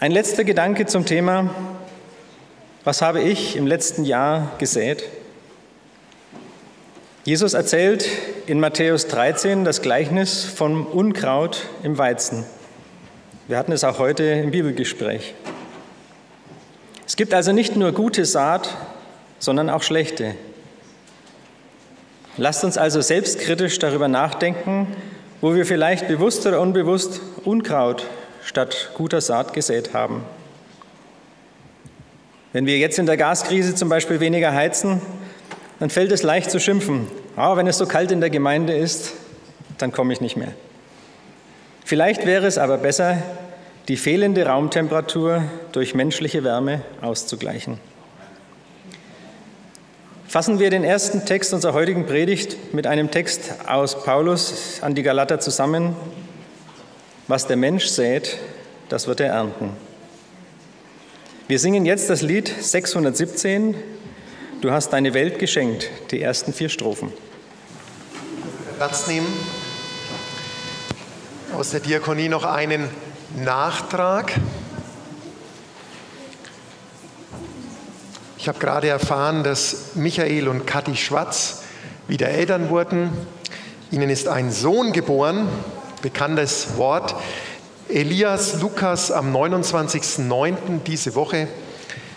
Ein 0.00 0.12
letzter 0.12 0.44
Gedanke 0.44 0.86
zum 0.86 1.06
Thema, 1.06 1.50
was 2.84 3.02
habe 3.02 3.20
ich 3.20 3.56
im 3.56 3.66
letzten 3.66 4.04
Jahr 4.04 4.52
gesät? 4.58 5.04
Jesus 7.24 7.52
erzählt 7.52 8.08
in 8.46 8.60
Matthäus 8.60 9.08
13 9.08 9.64
das 9.64 9.82
Gleichnis 9.82 10.44
vom 10.44 10.86
Unkraut 10.86 11.66
im 11.82 11.98
Weizen. 11.98 12.46
Wir 13.48 13.58
hatten 13.58 13.72
es 13.72 13.84
auch 13.84 13.98
heute 13.98 14.24
im 14.24 14.50
Bibelgespräch. 14.50 15.34
Es 17.06 17.16
gibt 17.16 17.34
also 17.34 17.52
nicht 17.52 17.76
nur 17.76 17.92
gute 17.92 18.24
Saat, 18.24 18.76
sondern 19.38 19.68
auch 19.68 19.82
schlechte. 19.82 20.34
Lasst 22.38 22.62
uns 22.62 22.78
also 22.78 23.00
selbstkritisch 23.00 23.80
darüber 23.80 24.06
nachdenken, 24.06 24.86
wo 25.40 25.54
wir 25.54 25.66
vielleicht 25.66 26.06
bewusst 26.06 26.46
oder 26.46 26.60
unbewusst 26.60 27.20
Unkraut 27.44 28.06
statt 28.44 28.90
guter 28.94 29.20
Saat 29.20 29.52
gesät 29.52 29.92
haben. 29.92 30.22
Wenn 32.52 32.64
wir 32.64 32.78
jetzt 32.78 32.98
in 32.98 33.06
der 33.06 33.16
Gaskrise 33.16 33.74
zum 33.74 33.88
Beispiel 33.88 34.20
weniger 34.20 34.52
heizen, 34.52 35.02
dann 35.80 35.90
fällt 35.90 36.12
es 36.12 36.22
leicht 36.22 36.52
zu 36.52 36.60
schimpfen. 36.60 37.08
Oh, 37.36 37.56
wenn 37.56 37.66
es 37.66 37.76
so 37.76 37.86
kalt 37.86 38.12
in 38.12 38.20
der 38.20 38.30
Gemeinde 38.30 38.72
ist, 38.72 39.14
dann 39.76 39.90
komme 39.90 40.12
ich 40.12 40.20
nicht 40.20 40.36
mehr. 40.36 40.52
Vielleicht 41.84 42.24
wäre 42.24 42.46
es 42.46 42.56
aber 42.56 42.78
besser, 42.78 43.18
die 43.88 43.96
fehlende 43.96 44.46
Raumtemperatur 44.46 45.42
durch 45.72 45.94
menschliche 45.94 46.44
Wärme 46.44 46.82
auszugleichen. 47.00 47.80
Fassen 50.28 50.58
wir 50.58 50.68
den 50.68 50.84
ersten 50.84 51.24
Text 51.24 51.54
unserer 51.54 51.72
heutigen 51.72 52.04
Predigt 52.04 52.74
mit 52.74 52.86
einem 52.86 53.10
Text 53.10 53.54
aus 53.66 54.04
Paulus 54.04 54.82
an 54.82 54.94
die 54.94 55.02
Galater 55.02 55.40
zusammen. 55.40 55.96
Was 57.28 57.46
der 57.46 57.56
Mensch 57.56 57.86
sät, 57.86 58.36
das 58.90 59.06
wird 59.06 59.20
er 59.20 59.28
ernten. 59.28 59.70
Wir 61.46 61.58
singen 61.58 61.86
jetzt 61.86 62.10
das 62.10 62.20
Lied 62.20 62.46
617, 62.60 63.74
Du 64.60 64.70
hast 64.70 64.90
deine 64.90 65.14
Welt 65.14 65.38
geschenkt, 65.38 65.88
die 66.10 66.20
ersten 66.20 66.52
vier 66.52 66.68
Strophen. 66.68 67.10
Platz 68.76 69.06
nehmen. 69.06 69.28
Aus 71.54 71.70
der 71.70 71.80
Diakonie 71.80 72.28
noch 72.28 72.44
einen 72.44 72.90
Nachtrag. 73.36 74.34
Ich 78.48 78.54
habe 78.54 78.64
gerade 78.64 78.88
erfahren, 78.88 79.44
dass 79.44 79.94
Michael 79.94 80.48
und 80.48 80.66
Kathi 80.66 80.96
Schwarz 80.96 81.64
wieder 82.06 82.30
Eltern 82.30 82.70
wurden. 82.70 83.10
Ihnen 83.90 84.08
ist 84.08 84.26
ein 84.26 84.50
Sohn 84.50 84.94
geboren, 84.94 85.46
bekanntes 86.00 86.78
Wort. 86.78 87.14
Elias 87.90 88.62
Lukas 88.62 89.12
am 89.12 89.36
29.09. 89.36 90.80
diese 90.86 91.14
Woche 91.14 91.46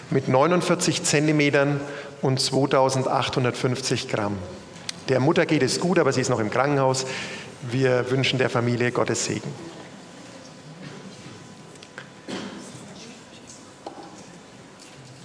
mit 0.09 0.29
49 0.29 1.03
Zentimetern 1.03 1.81
und 2.21 2.39
2850 2.39 4.07
Gramm. 4.07 4.38
Der 5.09 5.19
Mutter 5.19 5.45
geht 5.45 5.63
es 5.63 5.81
gut, 5.81 6.00
aber 6.00 6.13
sie 6.13 6.21
ist 6.21 6.29
noch 6.29 6.39
im 6.39 6.50
Krankenhaus. 6.50 7.07
Wir 7.69 8.09
wünschen 8.09 8.39
der 8.39 8.50
Familie 8.50 8.93
Gottes 8.93 9.25
Segen. 9.25 9.53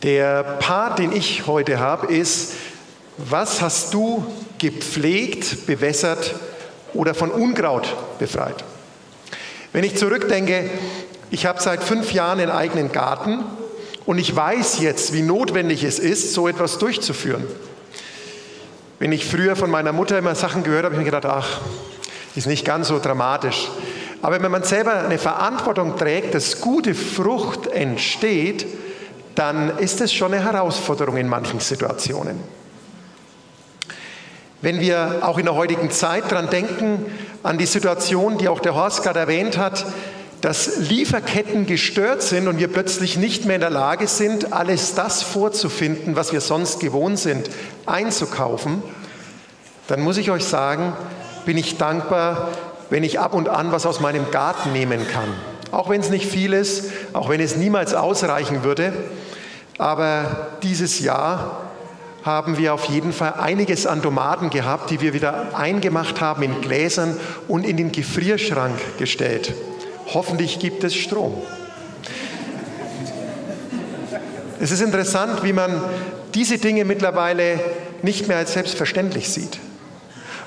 Der 0.02 0.42
Part, 0.42 0.98
den 0.98 1.12
ich 1.12 1.46
heute 1.46 1.78
habe, 1.78 2.12
ist, 2.12 2.52
was 3.16 3.62
hast 3.62 3.94
du 3.94 4.26
gepflegt, 4.58 5.66
bewässert 5.66 6.34
oder 6.92 7.14
von 7.14 7.30
Unkraut 7.30 7.88
befreit? 8.18 8.62
Wenn 9.72 9.84
ich 9.84 9.96
zurückdenke, 9.96 10.68
ich 11.30 11.46
habe 11.46 11.62
seit 11.62 11.82
fünf 11.82 12.12
Jahren 12.12 12.40
einen 12.40 12.50
eigenen 12.50 12.92
Garten 12.92 13.44
und 14.04 14.18
ich 14.18 14.36
weiß 14.36 14.80
jetzt, 14.80 15.14
wie 15.14 15.22
notwendig 15.22 15.82
es 15.82 15.98
ist, 15.98 16.34
so 16.34 16.46
etwas 16.46 16.78
durchzuführen. 16.78 17.44
Wenn 18.98 19.12
ich 19.12 19.24
früher 19.24 19.56
von 19.56 19.70
meiner 19.70 19.92
Mutter 19.92 20.18
immer 20.18 20.34
Sachen 20.34 20.62
gehört 20.62 20.84
habe, 20.84 20.94
habe 20.94 21.02
ich 21.02 21.10
mir 21.10 21.18
gedacht, 21.18 21.34
ach, 21.34 21.60
ist 22.34 22.46
nicht 22.46 22.66
ganz 22.66 22.88
so 22.88 22.98
dramatisch. 22.98 23.68
Aber 24.20 24.42
wenn 24.42 24.50
man 24.50 24.62
selber 24.62 24.92
eine 24.92 25.18
Verantwortung 25.18 25.96
trägt, 25.96 26.34
dass 26.34 26.60
gute 26.60 26.94
Frucht 26.94 27.66
entsteht, 27.66 28.66
dann 29.36 29.78
ist 29.78 30.00
es 30.00 30.12
schon 30.12 30.34
eine 30.34 30.42
Herausforderung 30.42 31.16
in 31.16 31.28
manchen 31.28 31.60
Situationen. 31.60 32.40
Wenn 34.62 34.80
wir 34.80 35.18
auch 35.20 35.38
in 35.38 35.44
der 35.44 35.54
heutigen 35.54 35.90
Zeit 35.90 36.32
daran 36.32 36.50
denken, 36.50 37.06
an 37.42 37.58
die 37.58 37.66
Situation, 37.66 38.38
die 38.38 38.48
auch 38.48 38.60
der 38.60 38.74
Horst 38.74 39.02
gerade 39.02 39.20
erwähnt 39.20 39.58
hat, 39.58 39.86
dass 40.40 40.78
Lieferketten 40.78 41.66
gestört 41.66 42.22
sind 42.22 42.48
und 42.48 42.58
wir 42.58 42.68
plötzlich 42.68 43.16
nicht 43.16 43.44
mehr 43.44 43.56
in 43.56 43.60
der 43.60 43.70
Lage 43.70 44.06
sind, 44.06 44.52
alles 44.52 44.94
das 44.94 45.22
vorzufinden, 45.22 46.16
was 46.16 46.32
wir 46.32 46.40
sonst 46.40 46.80
gewohnt 46.80 47.18
sind, 47.18 47.50
einzukaufen, 47.84 48.82
dann 49.86 50.00
muss 50.00 50.16
ich 50.16 50.30
euch 50.30 50.44
sagen, 50.44 50.94
bin 51.44 51.58
ich 51.58 51.76
dankbar, 51.76 52.48
wenn 52.90 53.04
ich 53.04 53.20
ab 53.20 53.34
und 53.34 53.48
an 53.48 53.72
was 53.72 53.86
aus 53.86 54.00
meinem 54.00 54.30
Garten 54.30 54.72
nehmen 54.72 55.06
kann. 55.08 55.28
Auch 55.70 55.90
wenn 55.90 56.00
es 56.00 56.10
nicht 56.10 56.26
viel 56.26 56.52
ist, 56.52 56.90
auch 57.12 57.28
wenn 57.28 57.40
es 57.40 57.56
niemals 57.56 57.94
ausreichen 57.94 58.64
würde, 58.64 58.92
aber 59.78 60.48
dieses 60.62 61.00
Jahr 61.00 61.62
haben 62.24 62.58
wir 62.58 62.74
auf 62.74 62.86
jeden 62.86 63.12
Fall 63.12 63.34
einiges 63.34 63.86
an 63.86 64.02
Tomaten 64.02 64.50
gehabt, 64.50 64.90
die 64.90 65.00
wir 65.00 65.14
wieder 65.14 65.56
eingemacht 65.56 66.20
haben 66.20 66.42
in 66.42 66.60
Gläsern 66.60 67.16
und 67.46 67.64
in 67.64 67.76
den 67.76 67.92
Gefrierschrank 67.92 68.98
gestellt. 68.98 69.54
Hoffentlich 70.12 70.58
gibt 70.58 70.82
es 70.82 70.94
Strom. 70.94 71.40
Es 74.58 74.70
ist 74.70 74.80
interessant, 74.80 75.44
wie 75.44 75.52
man 75.52 75.82
diese 76.34 76.58
Dinge 76.58 76.84
mittlerweile 76.84 77.60
nicht 78.02 78.26
mehr 78.26 78.38
als 78.38 78.54
selbstverständlich 78.54 79.28
sieht. 79.28 79.58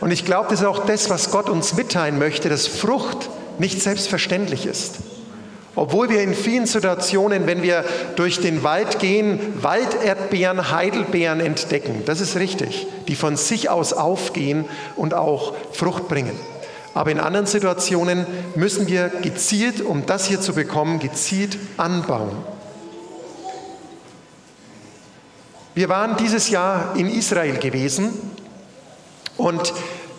Und 0.02 0.12
ich 0.12 0.26
glaube, 0.26 0.50
das 0.50 0.62
ist 0.62 0.66
auch 0.66 0.86
das, 0.86 1.10
was 1.10 1.32
Gott 1.32 1.50
uns 1.50 1.76
mitteilen 1.76 2.18
möchte, 2.20 2.50
dass 2.50 2.68
Frucht 2.68 3.30
nicht 3.60 3.82
selbstverständlich 3.82 4.66
ist. 4.66 4.96
Obwohl 5.76 6.10
wir 6.10 6.22
in 6.22 6.34
vielen 6.34 6.66
Situationen, 6.66 7.48
wenn 7.48 7.62
wir 7.62 7.86
durch 8.16 8.40
den 8.40 8.64
Wald 8.64 9.00
gehen, 9.00 9.40
Walderdbeeren, 9.62 10.72
Heidelbeeren 10.72 11.40
entdecken. 11.40 12.04
Das 12.06 12.22
ist 12.22 12.36
richtig, 12.36 12.88
die 13.08 13.16
von 13.16 13.38
sich 13.38 13.70
aus 13.70 13.94
aufgehen 13.94 14.66
und 14.96 15.14
auch 15.14 15.54
Frucht 15.72 16.08
bringen. 16.08 16.38
Aber 16.94 17.12
in 17.12 17.20
anderen 17.20 17.46
Situationen 17.46 18.26
müssen 18.56 18.88
wir 18.88 19.10
gezielt, 19.10 19.82
um 19.82 20.06
das 20.06 20.26
hier 20.26 20.42
zu 20.42 20.54
bekommen, 20.54 21.00
gezielt 21.00 21.58
anbauen. 21.78 22.32
Wir 25.76 25.88
waren 25.88 26.18
dieses 26.18 26.50
Jahr 26.50 26.96
in 26.98 27.10
Israel 27.10 27.58
gewesen 27.58 28.12
und 29.38 29.72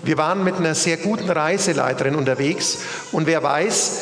wir 0.02 0.16
waren 0.16 0.42
mit 0.42 0.54
einer 0.54 0.74
sehr 0.74 0.96
guten 0.96 1.28
Reiseleiterin 1.28 2.14
unterwegs. 2.14 2.78
Und 3.12 3.26
wer 3.26 3.42
weiß, 3.42 4.00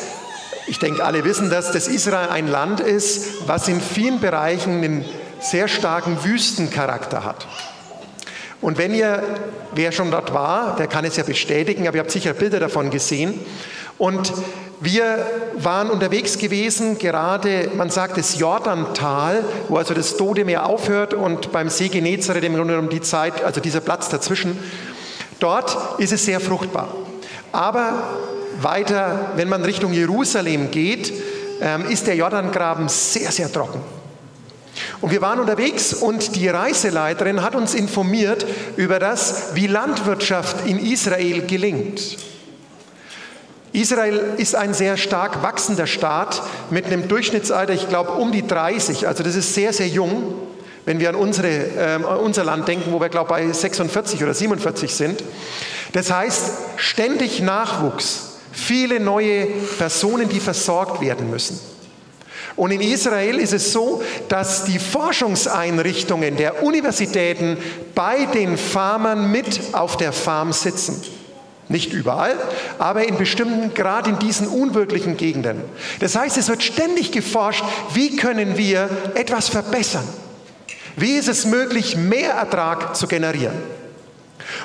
Ich 0.69 0.77
denke, 0.77 1.03
alle 1.03 1.25
wissen 1.25 1.49
das, 1.49 1.71
dass 1.71 1.87
Israel 1.87 2.29
ein 2.29 2.47
Land 2.47 2.79
ist, 2.79 3.47
was 3.47 3.67
in 3.67 3.81
vielen 3.81 4.19
Bereichen 4.19 4.83
einen 4.83 5.05
sehr 5.39 5.67
starken 5.67 6.23
Wüstencharakter 6.23 7.23
hat. 7.25 7.47
Und 8.61 8.77
wenn 8.77 8.93
ihr, 8.93 9.23
wer 9.73 9.91
schon 9.91 10.11
dort 10.11 10.31
war, 10.31 10.75
der 10.75 10.85
kann 10.85 11.05
es 11.05 11.17
ja 11.17 11.23
bestätigen, 11.23 11.87
aber 11.87 11.97
ihr 11.97 12.01
habt 12.01 12.11
sicher 12.11 12.33
Bilder 12.33 12.59
davon 12.59 12.91
gesehen. 12.91 13.39
Und 13.97 14.31
wir 14.79 15.25
waren 15.55 15.89
unterwegs 15.89 16.37
gewesen, 16.37 16.99
gerade, 16.99 17.71
man 17.75 17.89
sagt 17.89 18.17
das 18.17 18.37
Jordantal, 18.37 19.43
wo 19.69 19.77
also 19.77 19.95
das 19.95 20.17
Todemeer 20.17 20.67
aufhört 20.67 21.15
und 21.15 21.51
beim 21.51 21.69
See 21.69 21.87
Genezareth 21.87 22.43
im 22.43 22.53
Grunde 22.53 22.77
um 22.77 22.89
die 22.89 23.01
Zeit, 23.01 23.43
also 23.43 23.59
dieser 23.59 23.81
Platz 23.81 24.09
dazwischen. 24.09 24.55
Dort 25.39 25.99
ist 25.99 26.13
es 26.13 26.25
sehr 26.25 26.39
fruchtbar. 26.39 26.93
Aber 27.51 28.03
weiter, 28.63 29.31
wenn 29.35 29.49
man 29.49 29.63
Richtung 29.63 29.93
Jerusalem 29.93 30.71
geht, 30.71 31.13
ähm, 31.61 31.85
ist 31.89 32.07
der 32.07 32.15
Jordangraben 32.15 32.89
sehr, 32.89 33.31
sehr 33.31 33.51
trocken. 33.51 33.81
Und 35.01 35.11
wir 35.11 35.21
waren 35.21 35.39
unterwegs 35.39 35.93
und 35.93 36.35
die 36.35 36.47
Reiseleiterin 36.47 37.41
hat 37.41 37.55
uns 37.55 37.73
informiert 37.73 38.45
über 38.77 38.99
das, 38.99 39.55
wie 39.55 39.67
Landwirtschaft 39.67 40.67
in 40.67 40.79
Israel 40.79 41.45
gelingt. 41.45 42.17
Israel 43.71 44.33
ist 44.37 44.55
ein 44.55 44.73
sehr 44.73 44.97
stark 44.97 45.43
wachsender 45.43 45.85
Staat 45.85 46.41
mit 46.69 46.85
einem 46.85 47.07
Durchschnittsalter, 47.07 47.73
ich 47.73 47.87
glaube, 47.87 48.11
um 48.11 48.31
die 48.31 48.45
30. 48.45 49.07
Also 49.07 49.23
das 49.23 49.35
ist 49.35 49.53
sehr, 49.53 49.73
sehr 49.73 49.87
jung, 49.87 50.33
wenn 50.85 50.99
wir 50.99 51.09
an 51.09 51.15
unsere, 51.15 51.49
äh, 51.49 51.99
unser 52.21 52.43
Land 52.43 52.67
denken, 52.67 52.91
wo 52.91 52.99
wir, 52.99 53.09
glaube 53.09 53.39
ich, 53.39 53.47
bei 53.47 53.53
46 53.53 54.23
oder 54.23 54.33
47 54.33 54.93
sind. 54.93 55.23
Das 55.91 56.11
heißt, 56.11 56.51
ständig 56.77 57.41
Nachwuchs, 57.41 58.28
viele 58.51 58.99
neue 58.99 59.45
Personen, 59.77 60.29
die 60.29 60.39
versorgt 60.39 61.01
werden 61.01 61.29
müssen. 61.29 61.59
Und 62.55 62.71
in 62.71 62.81
Israel 62.81 63.39
ist 63.39 63.53
es 63.53 63.71
so, 63.71 64.03
dass 64.27 64.65
die 64.65 64.79
Forschungseinrichtungen 64.79 66.35
der 66.35 66.61
Universitäten 66.61 67.57
bei 67.95 68.25
den 68.25 68.57
Farmern 68.57 69.31
mit 69.31 69.61
auf 69.71 69.95
der 69.95 70.11
Farm 70.11 70.51
sitzen. 70.51 71.01
Nicht 71.69 71.93
überall, 71.93 72.35
aber 72.79 73.07
in 73.07 73.17
bestimmten, 73.17 73.73
gerade 73.75 74.09
in 74.09 74.19
diesen 74.19 74.47
unwirklichen 74.47 75.15
Gegenden. 75.15 75.61
Das 75.99 76.15
heißt, 76.15 76.37
es 76.37 76.49
wird 76.49 76.63
ständig 76.63 77.11
geforscht, 77.11 77.63
wie 77.93 78.17
können 78.17 78.57
wir 78.57 78.89
etwas 79.13 79.47
verbessern? 79.49 80.07
Wie 80.97 81.13
ist 81.13 81.29
es 81.29 81.45
möglich, 81.45 81.95
mehr 81.95 82.31
Ertrag 82.31 82.95
zu 82.95 83.07
generieren? 83.07 83.55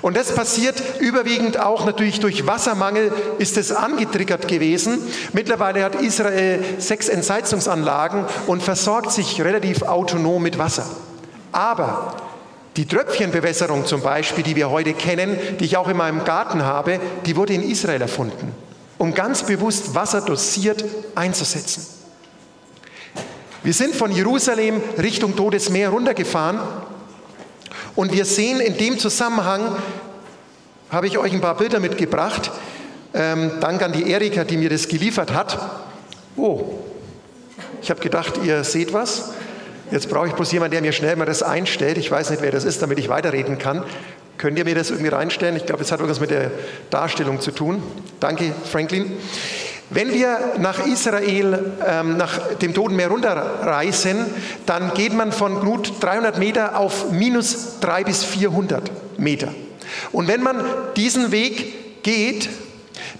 Und 0.02 0.16
das 0.16 0.34
passiert 0.34 0.82
überwiegend 1.00 1.58
auch 1.58 1.84
natürlich 1.86 2.20
durch 2.20 2.46
Wassermangel, 2.46 3.12
ist 3.38 3.56
es 3.56 3.72
angetriggert 3.72 4.48
gewesen. 4.48 4.98
Mittlerweile 5.32 5.84
hat 5.84 5.94
Israel 5.96 6.62
sechs 6.78 7.08
Entsalzungsanlagen 7.08 8.24
und 8.46 8.62
versorgt 8.62 9.12
sich 9.12 9.40
relativ 9.42 9.82
autonom 9.82 10.42
mit 10.42 10.58
Wasser. 10.58 10.86
Aber 11.52 12.16
die 12.76 12.86
Tröpfchenbewässerung 12.86 13.86
zum 13.86 14.02
Beispiel, 14.02 14.42
die 14.42 14.56
wir 14.56 14.70
heute 14.70 14.94
kennen, 14.94 15.38
die 15.60 15.64
ich 15.64 15.76
auch 15.76 15.88
in 15.88 15.96
meinem 15.96 16.24
Garten 16.24 16.64
habe, 16.64 16.98
die 17.24 17.36
wurde 17.36 17.54
in 17.54 17.62
Israel 17.62 18.02
erfunden, 18.02 18.52
um 18.98 19.14
ganz 19.14 19.44
bewusst 19.44 19.94
Wasser 19.94 20.20
dosiert 20.20 20.84
einzusetzen. 21.14 21.86
Wir 23.62 23.72
sind 23.72 23.94
von 23.94 24.10
Jerusalem 24.10 24.82
Richtung 24.98 25.36
Todesmeer 25.36 25.90
runtergefahren 25.90 26.58
und 27.96 28.12
wir 28.12 28.24
sehen 28.24 28.60
in 28.60 28.76
dem 28.76 28.98
Zusammenhang, 28.98 29.76
habe 30.90 31.06
ich 31.06 31.18
euch 31.18 31.32
ein 31.32 31.40
paar 31.40 31.56
Bilder 31.56 31.80
mitgebracht. 31.80 32.50
Ähm, 33.12 33.52
Dank 33.60 33.82
an 33.82 33.92
die 33.92 34.10
Erika, 34.10 34.44
die 34.44 34.56
mir 34.56 34.70
das 34.70 34.88
geliefert 34.88 35.32
hat. 35.32 35.58
Oh, 36.36 36.78
ich 37.80 37.90
habe 37.90 38.00
gedacht, 38.00 38.40
ihr 38.42 38.64
seht 38.64 38.92
was. 38.92 39.32
Jetzt 39.90 40.08
brauche 40.08 40.26
ich 40.26 40.32
bloß 40.32 40.50
jemanden, 40.52 40.72
der 40.72 40.80
mir 40.80 40.92
schnell 40.92 41.14
mal 41.16 41.26
das 41.26 41.42
einstellt. 41.42 41.98
Ich 41.98 42.10
weiß 42.10 42.30
nicht, 42.30 42.42
wer 42.42 42.50
das 42.50 42.64
ist, 42.64 42.82
damit 42.82 42.98
ich 42.98 43.08
weiterreden 43.08 43.58
kann. 43.58 43.84
Könnt 44.38 44.58
ihr 44.58 44.64
mir 44.64 44.74
das 44.74 44.90
irgendwie 44.90 45.10
reinstellen? 45.10 45.56
Ich 45.56 45.66
glaube, 45.66 45.82
es 45.82 45.92
hat 45.92 46.00
irgendwas 46.00 46.20
mit 46.20 46.30
der 46.30 46.50
Darstellung 46.90 47.40
zu 47.40 47.52
tun. 47.52 47.82
Danke, 48.18 48.52
Franklin. 48.70 49.12
Wenn 49.94 50.12
wir 50.12 50.54
nach 50.58 50.84
Israel, 50.84 51.72
ähm, 51.86 52.16
nach 52.16 52.56
dem 52.60 52.74
Toten 52.74 52.96
Meer 52.96 53.08
runterreisen, 53.08 54.26
dann 54.66 54.92
geht 54.94 55.14
man 55.14 55.30
von 55.30 55.60
gut 55.60 55.92
300 56.00 56.36
Meter 56.38 56.76
auf 56.76 57.12
minus 57.12 57.78
300 57.78 58.04
bis 58.04 58.24
400 58.24 58.90
Meter. 59.18 59.48
Und 60.10 60.26
wenn 60.26 60.42
man 60.42 60.64
diesen 60.96 61.30
Weg 61.30 62.02
geht, 62.02 62.48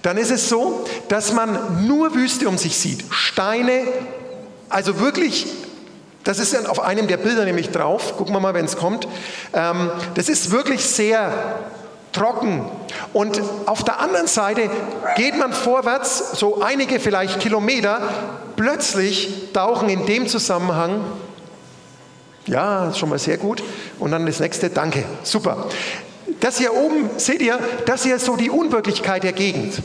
dann 0.01 0.17
ist 0.17 0.31
es 0.31 0.49
so, 0.49 0.85
dass 1.07 1.31
man 1.31 1.87
nur 1.87 2.13
Wüste 2.13 2.49
um 2.49 2.57
sich 2.57 2.77
sieht. 2.77 3.05
Steine, 3.09 3.83
also 4.67 4.99
wirklich 4.99 5.47
das 6.25 6.39
ist 6.39 6.67
auf 6.67 6.79
einem 6.79 7.07
der 7.07 7.17
Bilder 7.17 7.45
nämlich 7.45 7.69
drauf. 7.69 8.17
Gucken 8.17 8.33
wir 8.33 8.39
mal, 8.39 8.55
wenn 8.55 8.65
es 8.65 8.75
kommt. 8.75 9.07
Ähm, 9.53 9.91
das 10.15 10.27
ist 10.27 10.49
wirklich 10.49 10.83
sehr 10.83 11.31
trocken. 12.15 12.65
Und 13.13 13.41
auf 13.65 13.83
der 13.83 13.99
anderen 13.99 14.27
Seite 14.27 14.69
geht 15.15 15.37
man 15.37 15.53
vorwärts, 15.53 16.39
so 16.39 16.61
einige 16.61 16.99
vielleicht 16.99 17.39
Kilometer. 17.39 18.01
Plötzlich 18.55 19.51
tauchen 19.53 19.89
in 19.89 20.05
dem 20.05 20.27
Zusammenhang, 20.27 21.01
ja, 22.47 22.93
schon 22.93 23.09
mal 23.09 23.19
sehr 23.19 23.37
gut. 23.37 23.63
Und 23.99 24.11
dann 24.11 24.25
das 24.25 24.39
nächste, 24.39 24.69
danke, 24.69 25.03
super. 25.23 25.67
Das 26.39 26.57
hier 26.57 26.73
oben, 26.73 27.09
seht 27.17 27.41
ihr, 27.41 27.59
das 27.85 28.03
hier 28.03 28.17
ist 28.17 28.25
so 28.25 28.35
die 28.35 28.49
Unwirklichkeit 28.49 29.23
der 29.23 29.33
Gegend. 29.33 29.81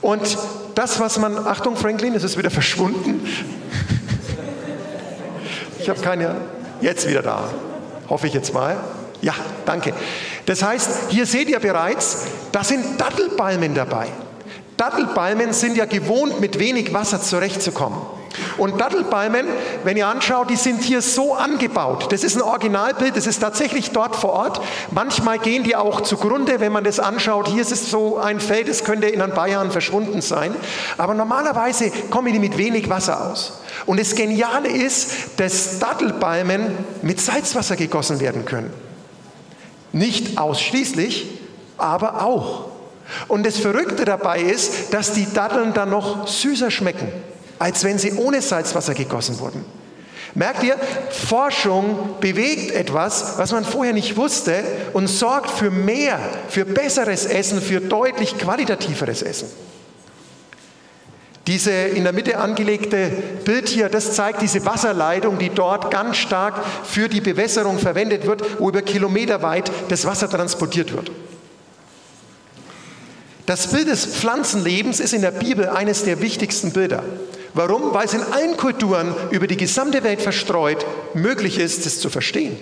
Und 0.00 0.38
das, 0.74 1.00
was 1.00 1.18
man, 1.18 1.46
Achtung 1.46 1.76
Franklin, 1.76 2.14
es 2.14 2.24
ist 2.24 2.38
wieder 2.38 2.50
verschwunden. 2.50 3.26
Ich 5.78 5.88
habe 5.88 6.00
keine, 6.00 6.36
jetzt 6.80 7.08
wieder 7.08 7.22
da. 7.22 7.44
Hoffe 8.08 8.26
ich 8.26 8.34
jetzt 8.34 8.54
mal. 8.54 8.76
Ja, 9.20 9.34
danke. 9.66 9.92
Das 10.46 10.62
heißt, 10.62 11.10
hier 11.10 11.26
seht 11.26 11.48
ihr 11.48 11.58
bereits, 11.58 12.24
da 12.52 12.62
sind 12.62 13.00
Dattelpalmen 13.00 13.74
dabei. 13.74 14.08
Dattelpalmen 14.76 15.52
sind 15.52 15.76
ja 15.76 15.84
gewohnt, 15.84 16.40
mit 16.40 16.58
wenig 16.58 16.92
Wasser 16.92 17.20
zurechtzukommen. 17.20 17.98
Und 18.58 18.80
Dattelpalmen, 18.80 19.46
wenn 19.84 19.96
ihr 19.96 20.08
anschaut, 20.08 20.50
die 20.50 20.56
sind 20.56 20.82
hier 20.82 21.02
so 21.02 21.34
angebaut. 21.34 22.12
Das 22.12 22.24
ist 22.24 22.36
ein 22.36 22.42
Originalbild, 22.42 23.16
das 23.16 23.26
ist 23.28 23.38
tatsächlich 23.38 23.90
dort 23.90 24.16
vor 24.16 24.32
Ort. 24.32 24.60
Manchmal 24.90 25.38
gehen 25.38 25.62
die 25.62 25.76
auch 25.76 26.00
zugrunde, 26.00 26.58
wenn 26.58 26.72
man 26.72 26.82
das 26.82 26.98
anschaut. 26.98 27.48
Hier 27.48 27.62
ist 27.62 27.70
es 27.70 27.90
so 27.90 28.18
ein 28.18 28.40
Feld, 28.40 28.68
das 28.68 28.84
könnte 28.84 29.06
in 29.06 29.22
ein 29.22 29.32
paar 29.32 29.48
Jahren 29.48 29.70
verschwunden 29.70 30.20
sein. 30.20 30.54
Aber 30.98 31.14
normalerweise 31.14 31.92
kommen 32.10 32.32
die 32.32 32.40
mit 32.40 32.58
wenig 32.58 32.88
Wasser 32.88 33.30
aus. 33.30 33.60
Und 33.86 34.00
das 34.00 34.14
Geniale 34.16 34.68
ist, 34.68 35.10
dass 35.36 35.78
Dattelpalmen 35.78 36.76
mit 37.02 37.20
Salzwasser 37.20 37.76
gegossen 37.76 38.18
werden 38.18 38.44
können. 38.44 38.72
Nicht 39.94 40.36
ausschließlich, 40.36 41.26
aber 41.78 42.22
auch. 42.22 42.66
Und 43.28 43.46
das 43.46 43.56
Verrückte 43.56 44.04
dabei 44.04 44.40
ist, 44.40 44.92
dass 44.92 45.12
die 45.12 45.26
Datteln 45.32 45.72
dann 45.72 45.88
noch 45.90 46.26
süßer 46.26 46.70
schmecken 46.70 47.08
als 47.58 47.84
wenn 47.84 47.98
sie 47.98 48.12
ohne 48.12 48.42
Salzwasser 48.42 48.94
gegossen 48.94 49.38
wurden. 49.38 49.64
Merkt 50.34 50.64
ihr, 50.64 50.76
Forschung 51.10 52.16
bewegt 52.20 52.72
etwas, 52.72 53.38
was 53.38 53.52
man 53.52 53.64
vorher 53.64 53.92
nicht 53.92 54.16
wusste 54.16 54.64
und 54.92 55.06
sorgt 55.06 55.50
für 55.50 55.70
mehr, 55.70 56.18
für 56.48 56.64
besseres 56.64 57.24
Essen, 57.24 57.62
für 57.62 57.80
deutlich 57.80 58.36
qualitativeres 58.36 59.22
Essen. 59.22 59.48
Diese 61.46 61.70
in 61.70 62.04
der 62.04 62.14
Mitte 62.14 62.38
angelegte 62.38 63.10
Bild 63.44 63.68
hier, 63.68 63.90
das 63.90 64.14
zeigt 64.14 64.40
diese 64.40 64.64
Wasserleitung, 64.64 65.38
die 65.38 65.50
dort 65.50 65.90
ganz 65.90 66.16
stark 66.16 66.64
für 66.84 67.08
die 67.08 67.20
Bewässerung 67.20 67.78
verwendet 67.78 68.26
wird, 68.26 68.58
wo 68.58 68.70
über 68.70 68.80
Kilometer 68.80 69.42
weit 69.42 69.70
das 69.88 70.06
Wasser 70.06 70.30
transportiert 70.30 70.94
wird. 70.94 71.10
Das 73.44 73.66
Bild 73.66 73.88
des 73.88 74.06
Pflanzenlebens 74.06 75.00
ist 75.00 75.12
in 75.12 75.20
der 75.20 75.32
Bibel 75.32 75.68
eines 75.68 76.04
der 76.04 76.22
wichtigsten 76.22 76.72
Bilder. 76.72 77.02
Warum? 77.52 77.92
Weil 77.92 78.06
es 78.06 78.14
in 78.14 78.22
allen 78.22 78.56
Kulturen 78.56 79.14
über 79.30 79.46
die 79.46 79.58
gesamte 79.58 80.02
Welt 80.02 80.22
verstreut 80.22 80.86
möglich 81.12 81.58
ist, 81.58 81.84
es 81.84 82.00
zu 82.00 82.08
verstehen. 82.08 82.56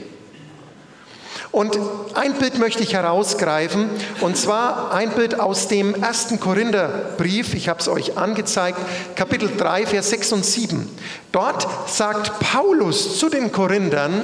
Und 1.53 1.79
ein 2.15 2.33
Bild 2.35 2.59
möchte 2.59 2.83
ich 2.83 2.95
herausgreifen, 2.95 3.91
und 4.23 4.39
zwar 4.39 4.93
ein 4.93 5.11
Bild 5.11 5.39
aus 5.39 5.69
dem 5.69 5.95
ersten 5.95 6.41
Korintherbrief, 6.41 7.53
ich 7.53 7.69
habe 7.69 7.79
es 7.79 7.89
euch 7.89 8.17
angezeigt, 8.17 8.79
Kapitel 9.15 9.51
3, 9.57 9.87
Vers 9.87 10.11
6 10.11 10.33
und 10.33 10.47
7. 10.47 10.89
Dort 11.31 11.69
sagt 11.89 12.41
Paulus 12.41 13.19
zu 13.19 13.29
den 13.29 13.53
Korinthern, 13.53 14.23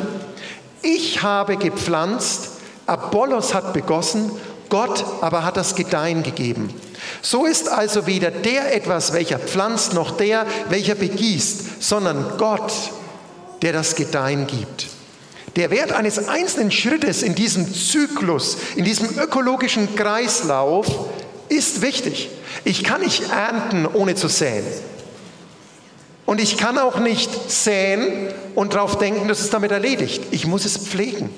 ich 0.80 1.22
habe 1.22 1.58
gepflanzt, 1.58 2.48
Apollos 2.86 3.52
hat 3.52 3.74
begossen 3.74 4.30
Gott 4.68 5.04
aber 5.20 5.44
hat 5.44 5.56
das 5.56 5.74
Gedeihen 5.74 6.22
gegeben. 6.22 6.72
So 7.22 7.46
ist 7.46 7.68
also 7.68 8.06
weder 8.06 8.30
der 8.30 8.74
etwas, 8.74 9.12
welcher 9.12 9.38
pflanzt, 9.38 9.94
noch 9.94 10.12
der, 10.12 10.46
welcher 10.68 10.94
begießt, 10.94 11.82
sondern 11.82 12.32
Gott, 12.38 12.72
der 13.62 13.72
das 13.72 13.94
Gedeihen 13.94 14.46
gibt. 14.46 14.97
Der 15.58 15.70
Wert 15.72 15.90
eines 15.90 16.28
einzelnen 16.28 16.70
Schrittes 16.70 17.24
in 17.24 17.34
diesem 17.34 17.74
Zyklus, 17.74 18.58
in 18.76 18.84
diesem 18.84 19.18
ökologischen 19.18 19.96
Kreislauf 19.96 20.86
ist 21.48 21.82
wichtig. 21.82 22.30
Ich 22.64 22.84
kann 22.84 23.00
nicht 23.00 23.24
ernten, 23.32 23.84
ohne 23.84 24.14
zu 24.14 24.28
säen. 24.28 24.64
Und 26.26 26.40
ich 26.40 26.58
kann 26.58 26.78
auch 26.78 27.00
nicht 27.00 27.50
säen 27.50 28.28
und 28.54 28.74
darauf 28.74 28.98
denken, 28.98 29.26
das 29.26 29.40
ist 29.40 29.52
damit 29.52 29.72
erledigt. 29.72 30.22
Ich 30.30 30.46
muss 30.46 30.64
es 30.64 30.78
pflegen. 30.78 31.28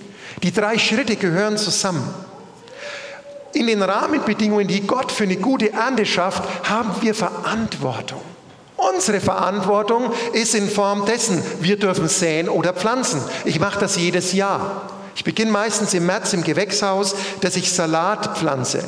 Die 0.42 0.52
drei 0.52 0.76
Schritte 0.76 1.16
gehören 1.16 1.56
zusammen. 1.56 2.06
In 3.54 3.68
den 3.68 3.80
Rahmenbedingungen, 3.80 4.68
die 4.68 4.82
Gott 4.82 5.12
für 5.12 5.24
eine 5.24 5.36
gute 5.36 5.72
Ernte 5.72 6.04
schafft, 6.04 6.42
haben 6.68 6.90
wir 7.00 7.14
Verantwortung. 7.14 8.20
Unsere 8.94 9.20
Verantwortung 9.20 10.10
ist 10.32 10.54
in 10.54 10.68
Form 10.68 11.06
dessen, 11.06 11.42
wir 11.60 11.78
dürfen 11.78 12.08
säen 12.08 12.48
oder 12.48 12.72
pflanzen. 12.72 13.20
Ich 13.44 13.60
mache 13.60 13.80
das 13.80 13.96
jedes 13.96 14.32
Jahr. 14.32 14.90
Ich 15.14 15.24
beginne 15.24 15.50
meistens 15.50 15.92
im 15.94 16.06
März 16.06 16.32
im 16.32 16.44
Gewächshaus, 16.44 17.14
dass 17.40 17.56
ich 17.56 17.72
Salat 17.72 18.38
pflanze 18.38 18.82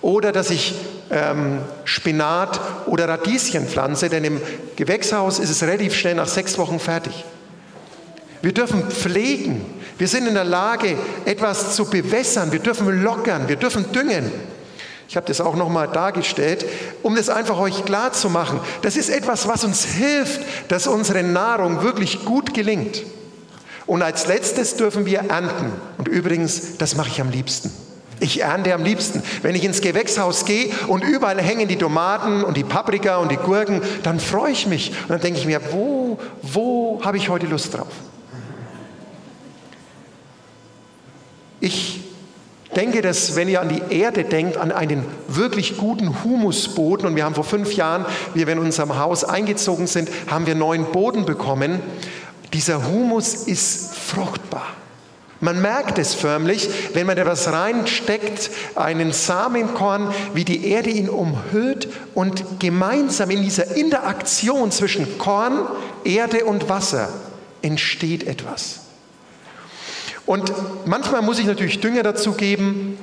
oder 0.00 0.32
dass 0.32 0.50
ich 0.50 0.74
ähm, 1.10 1.60
Spinat 1.84 2.60
oder 2.86 3.08
Radieschen 3.08 3.66
pflanze, 3.66 4.08
denn 4.08 4.24
im 4.24 4.40
Gewächshaus 4.76 5.38
ist 5.38 5.50
es 5.50 5.62
relativ 5.62 5.94
schnell 5.94 6.14
nach 6.14 6.28
sechs 6.28 6.58
Wochen 6.58 6.78
fertig. 6.78 7.24
Wir 8.42 8.52
dürfen 8.52 8.90
pflegen. 8.90 9.64
Wir 9.96 10.08
sind 10.08 10.26
in 10.26 10.34
der 10.34 10.44
Lage, 10.44 10.96
etwas 11.24 11.76
zu 11.76 11.86
bewässern. 11.86 12.52
Wir 12.52 12.58
dürfen 12.58 13.02
lockern. 13.02 13.48
Wir 13.48 13.56
dürfen 13.56 13.90
düngen. 13.92 14.30
Ich 15.08 15.16
habe 15.16 15.26
das 15.26 15.40
auch 15.40 15.54
nochmal 15.54 15.88
dargestellt, 15.88 16.64
um 17.02 17.14
das 17.14 17.28
einfach 17.28 17.58
euch 17.58 17.84
klar 17.84 18.12
zu 18.12 18.30
machen. 18.30 18.60
Das 18.82 18.96
ist 18.96 19.10
etwas, 19.10 19.46
was 19.46 19.64
uns 19.64 19.84
hilft, 19.84 20.40
dass 20.68 20.86
unsere 20.86 21.22
Nahrung 21.22 21.82
wirklich 21.82 22.24
gut 22.24 22.54
gelingt. 22.54 23.02
Und 23.86 24.02
als 24.02 24.26
letztes 24.26 24.76
dürfen 24.76 25.04
wir 25.04 25.20
ernten. 25.20 25.72
Und 25.98 26.08
übrigens, 26.08 26.78
das 26.78 26.96
mache 26.96 27.08
ich 27.10 27.20
am 27.20 27.30
liebsten. 27.30 27.70
Ich 28.20 28.40
ernte 28.40 28.72
am 28.72 28.82
liebsten. 28.82 29.22
Wenn 29.42 29.54
ich 29.54 29.64
ins 29.64 29.82
Gewächshaus 29.82 30.46
gehe 30.46 30.70
und 30.88 31.04
überall 31.04 31.40
hängen 31.40 31.68
die 31.68 31.76
Tomaten 31.76 32.42
und 32.42 32.56
die 32.56 32.64
Paprika 32.64 33.18
und 33.18 33.30
die 33.30 33.36
Gurken, 33.36 33.82
dann 34.02 34.20
freue 34.20 34.52
ich 34.52 34.66
mich. 34.66 34.92
Und 35.02 35.10
dann 35.10 35.20
denke 35.20 35.40
ich 35.40 35.46
mir, 35.46 35.60
wo, 35.72 36.18
wo 36.40 37.00
habe 37.04 37.18
ich 37.18 37.28
heute 37.28 37.46
Lust 37.46 37.74
drauf? 37.74 37.92
Ich 41.60 42.03
denke, 42.74 43.02
dass 43.02 43.36
wenn 43.36 43.48
ihr 43.48 43.60
an 43.60 43.68
die 43.68 43.94
Erde 43.94 44.24
denkt, 44.24 44.56
an 44.56 44.72
einen 44.72 45.04
wirklich 45.28 45.76
guten 45.76 46.22
Humusboden, 46.22 47.06
und 47.06 47.16
wir 47.16 47.24
haben 47.24 47.34
vor 47.34 47.44
fünf 47.44 47.74
Jahren, 47.74 48.04
wie 48.34 48.46
wir 48.46 48.52
in 48.52 48.58
unserem 48.58 48.98
Haus 48.98 49.24
eingezogen 49.24 49.86
sind, 49.86 50.10
haben 50.30 50.46
wir 50.46 50.54
neuen 50.54 50.84
Boden 50.86 51.24
bekommen. 51.24 51.80
Dieser 52.52 52.86
Humus 52.88 53.34
ist 53.34 53.94
fruchtbar. 53.94 54.66
Man 55.40 55.60
merkt 55.60 55.98
es 55.98 56.14
förmlich, 56.14 56.70
wenn 56.94 57.06
man 57.06 57.18
etwas 57.18 57.52
reinsteckt, 57.52 58.50
einen 58.76 59.12
Samenkorn, 59.12 60.14
wie 60.32 60.44
die 60.44 60.68
Erde 60.68 60.90
ihn 60.90 61.10
umhüllt 61.10 61.88
und 62.14 62.60
gemeinsam 62.60 63.30
in 63.30 63.42
dieser 63.42 63.76
Interaktion 63.76 64.70
zwischen 64.70 65.18
Korn, 65.18 65.66
Erde 66.04 66.46
und 66.46 66.68
Wasser 66.68 67.10
entsteht 67.60 68.26
etwas. 68.26 68.83
Und 70.26 70.52
manchmal 70.86 71.22
muss 71.22 71.38
ich 71.38 71.46
natürlich 71.46 71.80
Dünger 71.80 72.02
dazu 72.02 72.32
geben, 72.32 72.98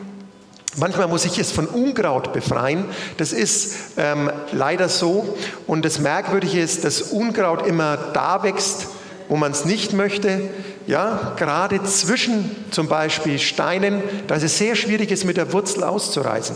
Manchmal 0.78 1.10
muss 1.10 1.26
ich 1.26 1.38
es 1.38 1.52
von 1.52 1.68
Unkraut 1.68 2.32
befreien. 2.32 2.86
Das 3.18 3.34
ist 3.34 3.76
ähm, 3.98 4.32
leider 4.54 4.88
so. 4.88 5.38
Und 5.68 5.84
das 5.84 6.00
Merkwürdige 6.00 6.62
ist, 6.62 6.86
dass 6.86 7.02
Unkraut 7.02 7.68
immer 7.68 7.98
da 7.98 8.42
wächst, 8.44 8.88
wo 9.28 9.36
man 9.36 9.52
es 9.52 9.66
nicht 9.66 9.92
möchte. 9.92 10.50
Ja, 10.88 11.34
gerade 11.36 11.84
zwischen 11.84 12.56
zum 12.72 12.88
Beispiel 12.88 13.38
Steinen, 13.38 14.02
da 14.28 14.36
ist 14.36 14.44
es 14.44 14.58
sehr 14.58 14.76
schwierig, 14.76 15.12
es 15.12 15.26
mit 15.26 15.36
der 15.36 15.52
Wurzel 15.52 15.84
auszureißen. 15.84 16.56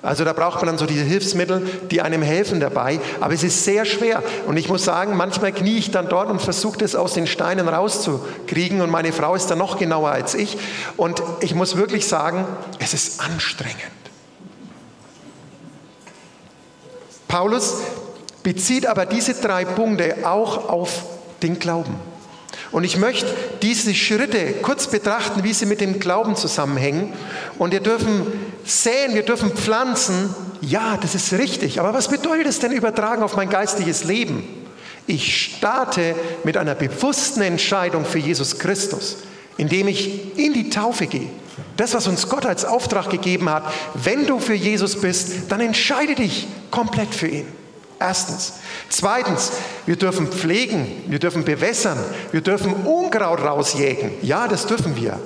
Also 0.00 0.24
da 0.24 0.32
braucht 0.32 0.56
man 0.56 0.66
dann 0.66 0.78
so 0.78 0.86
diese 0.86 1.02
Hilfsmittel, 1.02 1.66
die 1.90 2.00
einem 2.00 2.22
helfen 2.22 2.60
dabei. 2.60 3.00
Aber 3.20 3.34
es 3.34 3.42
ist 3.42 3.64
sehr 3.64 3.84
schwer. 3.84 4.22
Und 4.46 4.56
ich 4.56 4.68
muss 4.68 4.84
sagen, 4.84 5.16
manchmal 5.16 5.52
knie 5.52 5.76
ich 5.76 5.90
dann 5.90 6.08
dort 6.08 6.30
und 6.30 6.40
versuche 6.40 6.78
das 6.78 6.94
aus 6.94 7.14
den 7.14 7.26
Steinen 7.26 7.68
rauszukriegen. 7.68 8.80
Und 8.80 8.90
meine 8.90 9.12
Frau 9.12 9.34
ist 9.34 9.48
da 9.48 9.56
noch 9.56 9.76
genauer 9.76 10.10
als 10.10 10.34
ich. 10.34 10.56
Und 10.96 11.22
ich 11.40 11.54
muss 11.54 11.76
wirklich 11.76 12.06
sagen, 12.06 12.46
es 12.78 12.94
ist 12.94 13.20
anstrengend. 13.20 13.82
Paulus 17.26 17.78
bezieht 18.44 18.86
aber 18.86 19.04
diese 19.04 19.34
drei 19.34 19.64
Punkte 19.64 20.18
auch 20.22 20.68
auf 20.68 21.02
den 21.42 21.58
Glauben. 21.58 21.94
Und 22.70 22.84
ich 22.84 22.96
möchte 22.96 23.26
diese 23.62 23.94
Schritte 23.94 24.54
kurz 24.62 24.86
betrachten, 24.86 25.42
wie 25.42 25.52
sie 25.52 25.66
mit 25.66 25.80
dem 25.80 26.00
Glauben 26.00 26.36
zusammenhängen. 26.36 27.12
Und 27.58 27.72
wir 27.72 27.80
dürfen 27.80 28.26
säen, 28.68 29.14
wir 29.14 29.22
dürfen 29.22 29.50
pflanzen. 29.52 30.34
Ja, 30.60 30.96
das 31.00 31.14
ist 31.14 31.32
richtig. 31.32 31.80
Aber 31.80 31.94
was 31.94 32.08
bedeutet 32.08 32.46
es 32.46 32.58
denn 32.58 32.72
übertragen 32.72 33.22
auf 33.22 33.36
mein 33.36 33.48
geistiges 33.48 34.04
Leben? 34.04 34.44
Ich 35.06 35.56
starte 35.56 36.14
mit 36.44 36.56
einer 36.56 36.74
bewussten 36.74 37.40
Entscheidung 37.40 38.04
für 38.04 38.18
Jesus 38.18 38.58
Christus, 38.58 39.18
indem 39.56 39.88
ich 39.88 40.36
in 40.38 40.52
die 40.52 40.68
Taufe 40.68 41.06
gehe. 41.06 41.30
Das, 41.76 41.94
was 41.94 42.06
uns 42.06 42.28
Gott 42.28 42.44
als 42.44 42.64
Auftrag 42.64 43.08
gegeben 43.08 43.48
hat, 43.48 43.64
wenn 43.94 44.26
du 44.26 44.38
für 44.38 44.54
Jesus 44.54 45.00
bist, 45.00 45.50
dann 45.50 45.60
entscheide 45.60 46.14
dich 46.14 46.46
komplett 46.70 47.14
für 47.14 47.28
ihn. 47.28 47.46
Erstens. 48.00 48.54
Zweitens, 48.88 49.50
wir 49.86 49.96
dürfen 49.96 50.28
pflegen, 50.28 50.86
wir 51.08 51.18
dürfen 51.18 51.44
bewässern, 51.44 51.98
wir 52.30 52.42
dürfen 52.42 52.72
Unkraut 52.84 53.40
rausjägen. 53.40 54.12
Ja, 54.22 54.46
das 54.46 54.66
dürfen 54.66 54.94
wir. 54.96 55.18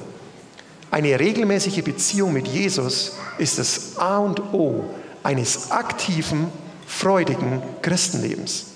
Eine 0.92 1.18
regelmäßige 1.18 1.82
Beziehung 1.82 2.34
mit 2.34 2.46
Jesus 2.46 3.16
ist 3.38 3.58
das 3.58 3.96
A 3.96 4.18
und 4.18 4.52
O 4.52 4.84
eines 5.22 5.70
aktiven, 5.70 6.48
freudigen 6.86 7.62
Christenlebens. 7.80 8.66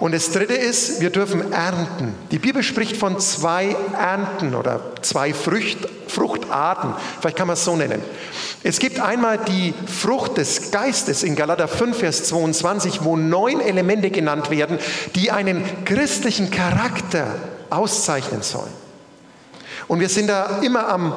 Und 0.00 0.14
das 0.14 0.30
Dritte 0.30 0.54
ist, 0.54 1.02
wir 1.02 1.10
dürfen 1.10 1.52
ernten. 1.52 2.14
Die 2.30 2.38
Bibel 2.38 2.62
spricht 2.62 2.96
von 2.96 3.20
zwei 3.20 3.76
Ernten 3.92 4.54
oder 4.54 4.94
zwei 5.02 5.34
Frucht, 5.34 5.86
Fruchtarten. 6.08 6.94
Vielleicht 7.20 7.36
kann 7.36 7.48
man 7.48 7.54
es 7.54 7.64
so 7.64 7.76
nennen. 7.76 8.00
Es 8.62 8.78
gibt 8.78 8.98
einmal 8.98 9.36
die 9.36 9.74
Frucht 9.86 10.38
des 10.38 10.70
Geistes 10.70 11.22
in 11.22 11.36
Galater 11.36 11.68
5, 11.68 11.98
Vers 11.98 12.24
22, 12.24 13.04
wo 13.04 13.18
neun 13.18 13.60
Elemente 13.60 14.10
genannt 14.10 14.48
werden, 14.48 14.78
die 15.14 15.30
einen 15.30 15.62
christlichen 15.84 16.50
Charakter 16.50 17.26
auszeichnen 17.68 18.40
sollen. 18.40 18.85
Und 19.88 20.00
wir 20.00 20.08
sind 20.08 20.28
da 20.28 20.60
immer 20.62 20.88
am 20.88 21.12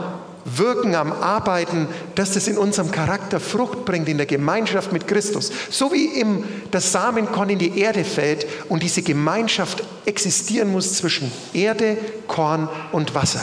Wirken, 0.45 0.95
am 0.95 1.11
Arbeiten, 1.11 1.87
dass 2.15 2.33
das 2.33 2.47
in 2.47 2.57
unserem 2.57 2.91
Charakter 2.91 3.39
Frucht 3.39 3.85
bringt, 3.85 4.07
in 4.07 4.17
der 4.17 4.25
Gemeinschaft 4.25 4.91
mit 4.91 5.07
Christus. 5.07 5.51
So 5.69 5.91
wie 5.91 6.05
im, 6.19 6.43
das 6.71 6.91
Samenkorn 6.91 7.49
in 7.49 7.59
die 7.59 7.79
Erde 7.79 8.03
fällt 8.03 8.47
und 8.69 8.81
diese 8.81 9.01
Gemeinschaft 9.01 9.83
existieren 10.05 10.71
muss 10.71 10.95
zwischen 10.95 11.31
Erde, 11.53 11.97
Korn 12.27 12.69
und 12.91 13.13
Wasser. 13.15 13.41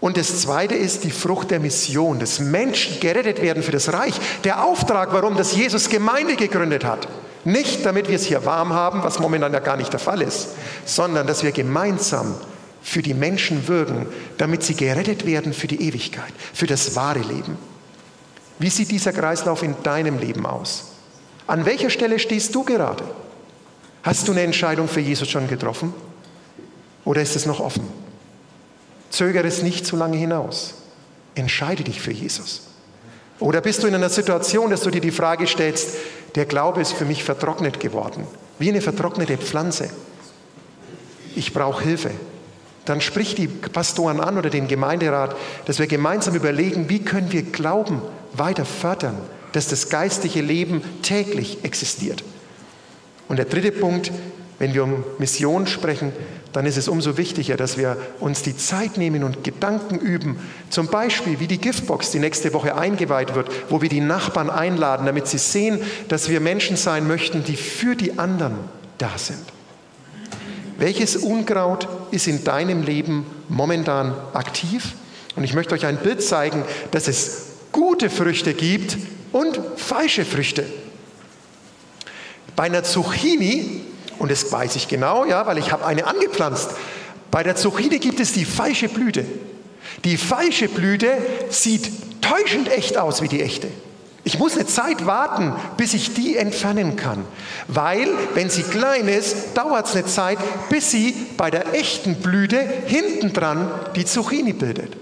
Und 0.00 0.16
das 0.16 0.40
Zweite 0.40 0.74
ist 0.74 1.04
die 1.04 1.10
Frucht 1.10 1.50
der 1.50 1.60
Mission, 1.60 2.18
dass 2.18 2.40
Menschen 2.40 3.00
gerettet 3.00 3.42
werden 3.42 3.62
für 3.62 3.72
das 3.72 3.92
Reich. 3.92 4.14
Der 4.44 4.64
Auftrag, 4.64 5.12
warum 5.12 5.36
das 5.36 5.54
Jesus 5.54 5.90
Gemeinde 5.90 6.36
gegründet 6.36 6.84
hat. 6.84 7.06
Nicht, 7.44 7.84
damit 7.84 8.08
wir 8.08 8.16
es 8.16 8.24
hier 8.24 8.44
warm 8.44 8.72
haben, 8.72 9.02
was 9.02 9.18
momentan 9.18 9.52
ja 9.52 9.60
gar 9.60 9.76
nicht 9.76 9.92
der 9.92 10.00
Fall 10.00 10.22
ist, 10.22 10.48
sondern 10.84 11.26
dass 11.26 11.42
wir 11.42 11.52
gemeinsam 11.52 12.34
für 12.82 13.02
die 13.02 13.14
Menschen 13.14 13.68
wirken, 13.68 14.06
damit 14.38 14.62
sie 14.62 14.74
gerettet 14.74 15.26
werden 15.26 15.52
für 15.52 15.66
die 15.66 15.82
Ewigkeit, 15.82 16.32
für 16.52 16.66
das 16.66 16.96
wahre 16.96 17.20
Leben. 17.20 17.58
Wie 18.58 18.70
sieht 18.70 18.90
dieser 18.90 19.12
Kreislauf 19.12 19.62
in 19.62 19.74
deinem 19.82 20.18
Leben 20.18 20.46
aus? 20.46 20.92
An 21.46 21.64
welcher 21.64 21.90
Stelle 21.90 22.18
stehst 22.18 22.54
du 22.54 22.64
gerade? 22.64 23.04
Hast 24.02 24.28
du 24.28 24.32
eine 24.32 24.42
Entscheidung 24.42 24.88
für 24.88 25.00
Jesus 25.00 25.28
schon 25.28 25.48
getroffen? 25.48 25.92
Oder 27.04 27.22
ist 27.22 27.36
es 27.36 27.46
noch 27.46 27.60
offen? 27.60 27.86
Zögere 29.10 29.46
es 29.46 29.62
nicht 29.62 29.86
zu 29.86 29.96
lange 29.96 30.16
hinaus. 30.16 30.74
Entscheide 31.34 31.84
dich 31.84 32.00
für 32.00 32.12
Jesus. 32.12 32.62
Oder 33.40 33.60
bist 33.60 33.82
du 33.82 33.86
in 33.86 33.94
einer 33.94 34.10
Situation, 34.10 34.70
dass 34.70 34.82
du 34.82 34.90
dir 34.90 35.00
die 35.00 35.10
Frage 35.10 35.46
stellst, 35.46 35.96
der 36.34 36.44
Glaube 36.44 36.80
ist 36.80 36.92
für 36.92 37.04
mich 37.04 37.24
vertrocknet 37.24 37.80
geworden, 37.80 38.26
wie 38.58 38.68
eine 38.68 38.80
vertrocknete 38.80 39.38
Pflanze. 39.38 39.90
Ich 41.34 41.52
brauche 41.52 41.82
Hilfe 41.82 42.10
dann 42.84 43.00
sprich 43.00 43.34
die 43.34 43.46
Pastoren 43.46 44.20
an 44.20 44.38
oder 44.38 44.50
den 44.50 44.68
Gemeinderat, 44.68 45.36
dass 45.66 45.78
wir 45.78 45.86
gemeinsam 45.86 46.34
überlegen, 46.34 46.88
wie 46.88 47.00
können 47.00 47.32
wir 47.32 47.42
Glauben 47.42 48.02
weiter 48.32 48.64
fördern, 48.64 49.16
dass 49.52 49.68
das 49.68 49.88
geistliche 49.88 50.40
Leben 50.40 50.82
täglich 51.02 51.58
existiert. 51.64 52.24
Und 53.28 53.36
der 53.36 53.46
dritte 53.46 53.72
Punkt, 53.72 54.10
wenn 54.58 54.74
wir 54.74 54.84
um 54.84 55.04
Mission 55.18 55.66
sprechen, 55.66 56.12
dann 56.52 56.66
ist 56.66 56.76
es 56.76 56.88
umso 56.88 57.16
wichtiger, 57.16 57.56
dass 57.56 57.78
wir 57.78 57.96
uns 58.18 58.42
die 58.42 58.56
Zeit 58.56 58.98
nehmen 58.98 59.24
und 59.24 59.44
Gedanken 59.44 59.98
üben. 59.98 60.38
Zum 60.68 60.88
Beispiel, 60.88 61.38
wie 61.38 61.46
die 61.46 61.58
Giftbox, 61.58 62.10
die 62.10 62.18
nächste 62.18 62.52
Woche 62.52 62.76
eingeweiht 62.76 63.34
wird, 63.34 63.48
wo 63.70 63.80
wir 63.80 63.88
die 63.88 64.00
Nachbarn 64.00 64.50
einladen, 64.50 65.06
damit 65.06 65.28
sie 65.28 65.38
sehen, 65.38 65.80
dass 66.08 66.28
wir 66.28 66.40
Menschen 66.40 66.76
sein 66.76 67.06
möchten, 67.06 67.44
die 67.44 67.56
für 67.56 67.94
die 67.94 68.18
anderen 68.18 68.56
da 68.98 69.16
sind. 69.16 69.38
Welches 70.80 71.14
Unkraut 71.14 71.86
ist 72.10 72.26
in 72.26 72.42
deinem 72.42 72.82
Leben 72.82 73.26
momentan 73.50 74.14
aktiv? 74.32 74.94
Und 75.36 75.44
ich 75.44 75.52
möchte 75.52 75.74
euch 75.74 75.84
ein 75.84 75.98
Bild 75.98 76.22
zeigen, 76.22 76.64
dass 76.90 77.06
es 77.06 77.48
gute 77.70 78.08
Früchte 78.08 78.54
gibt 78.54 78.96
und 79.30 79.60
falsche 79.76 80.24
Früchte. 80.24 80.64
Bei 82.56 82.62
einer 82.62 82.82
Zucchini, 82.82 83.82
und 84.18 84.30
das 84.30 84.50
weiß 84.50 84.74
ich 84.76 84.88
genau, 84.88 85.26
ja, 85.26 85.46
weil 85.46 85.58
ich 85.58 85.70
habe 85.70 85.84
eine 85.84 86.06
angepflanzt, 86.06 86.70
bei 87.30 87.42
der 87.42 87.56
Zucchini 87.56 87.98
gibt 87.98 88.18
es 88.18 88.32
die 88.32 88.46
falsche 88.46 88.88
Blüte. 88.88 89.26
Die 90.04 90.16
falsche 90.16 90.70
Blüte 90.70 91.12
sieht 91.50 91.90
täuschend 92.22 92.72
echt 92.72 92.96
aus 92.96 93.20
wie 93.20 93.28
die 93.28 93.42
echte. 93.42 93.68
Ich 94.22 94.38
muss 94.38 94.54
eine 94.54 94.66
Zeit 94.66 95.06
warten, 95.06 95.54
bis 95.76 95.94
ich 95.94 96.12
die 96.12 96.36
entfernen 96.36 96.96
kann. 96.96 97.24
Weil, 97.68 98.08
wenn 98.34 98.50
sie 98.50 98.62
klein 98.62 99.08
ist, 99.08 99.56
dauert 99.56 99.88
es 99.88 99.96
eine 99.96 100.06
Zeit, 100.06 100.38
bis 100.68 100.90
sie 100.90 101.14
bei 101.36 101.50
der 101.50 101.74
echten 101.74 102.16
Blüte 102.16 102.60
hinten 102.86 103.32
dran 103.32 103.70
die 103.96 104.04
Zucchini 104.04 104.52
bildet. 104.52 104.96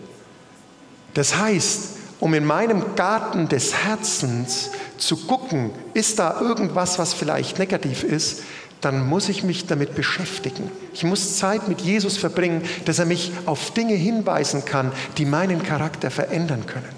Das 1.14 1.37
heißt, 1.37 1.96
um 2.20 2.35
in 2.35 2.44
meinem 2.44 2.94
Garten 2.94 3.48
des 3.48 3.74
Herzens 3.74 4.70
zu 4.98 5.16
gucken, 5.16 5.70
ist 5.94 6.18
da 6.18 6.40
irgendwas, 6.40 6.98
was 6.98 7.14
vielleicht 7.14 7.59
negativ 7.59 8.04
ist, 8.04 8.42
dann 8.81 9.09
muss 9.09 9.28
ich 9.28 9.42
mich 9.42 9.66
damit 9.66 9.94
beschäftigen. 9.94 10.70
Ich 10.94 11.02
muss 11.02 11.37
Zeit 11.37 11.68
mit 11.68 11.81
Jesus 11.81 12.16
verbringen, 12.16 12.62
dass 12.85 13.00
er 13.00 13.07
mich 13.07 13.33
auf 13.46 13.72
Dinge 13.72 13.94
hinweisen 13.94 14.64
kann, 14.64 14.92
die 15.16 15.24
meinen 15.24 15.62
Charakter 15.62 16.11
verändern 16.11 16.66
können. 16.66 16.97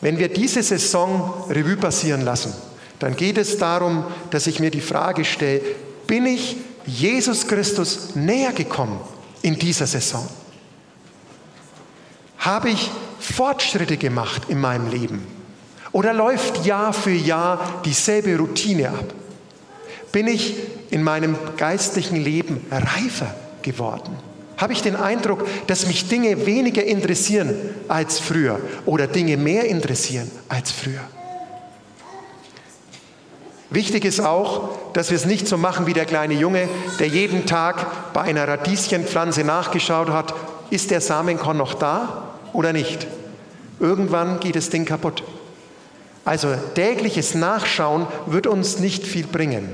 Wenn 0.00 0.18
wir 0.18 0.28
diese 0.28 0.62
Saison 0.62 1.44
Revue 1.50 1.76
passieren 1.76 2.22
lassen, 2.22 2.52
dann 2.98 3.16
geht 3.16 3.38
es 3.38 3.58
darum, 3.58 4.04
dass 4.30 4.46
ich 4.46 4.60
mir 4.60 4.70
die 4.70 4.80
Frage 4.80 5.24
stelle, 5.24 5.60
bin 6.06 6.26
ich 6.26 6.56
Jesus 6.86 7.46
Christus 7.46 8.14
näher 8.14 8.52
gekommen 8.52 9.00
in 9.42 9.58
dieser 9.58 9.86
Saison? 9.86 10.26
Habe 12.38 12.70
ich 12.70 12.90
Fortschritte 13.18 13.96
gemacht 13.96 14.42
in 14.48 14.60
meinem 14.60 14.90
Leben? 14.90 15.26
Oder 15.92 16.12
läuft 16.12 16.64
Jahr 16.64 16.92
für 16.92 17.12
Jahr 17.12 17.82
dieselbe 17.84 18.36
Routine 18.36 18.90
ab? 18.90 19.14
Bin 20.12 20.26
ich 20.26 20.56
in 20.90 21.02
meinem 21.02 21.36
geistlichen 21.56 22.16
Leben 22.16 22.64
reifer 22.70 23.34
geworden? 23.62 24.16
Habe 24.58 24.72
ich 24.72 24.82
den 24.82 24.96
Eindruck, 24.96 25.46
dass 25.68 25.86
mich 25.86 26.08
Dinge 26.08 26.44
weniger 26.44 26.84
interessieren 26.84 27.54
als 27.86 28.18
früher 28.18 28.60
oder 28.86 29.06
Dinge 29.06 29.36
mehr 29.36 29.64
interessieren 29.64 30.30
als 30.48 30.72
früher? 30.72 31.00
Wichtig 33.70 34.04
ist 34.04 34.20
auch, 34.20 34.92
dass 34.94 35.10
wir 35.10 35.16
es 35.16 35.26
nicht 35.26 35.46
so 35.46 35.56
machen 35.56 35.86
wie 35.86 35.92
der 35.92 36.06
kleine 36.06 36.34
Junge, 36.34 36.68
der 36.98 37.06
jeden 37.06 37.46
Tag 37.46 38.12
bei 38.12 38.22
einer 38.22 38.48
Radieschenpflanze 38.48 39.44
nachgeschaut 39.44 40.08
hat, 40.08 40.34
ist 40.70 40.90
der 40.90 41.00
Samenkorn 41.00 41.56
noch 41.56 41.74
da 41.74 42.34
oder 42.52 42.72
nicht? 42.72 43.06
Irgendwann 43.78 44.40
geht 44.40 44.56
das 44.56 44.70
Ding 44.70 44.84
kaputt. 44.84 45.22
Also 46.24 46.48
tägliches 46.74 47.34
Nachschauen 47.34 48.06
wird 48.26 48.48
uns 48.48 48.80
nicht 48.80 49.06
viel 49.06 49.26
bringen. 49.26 49.68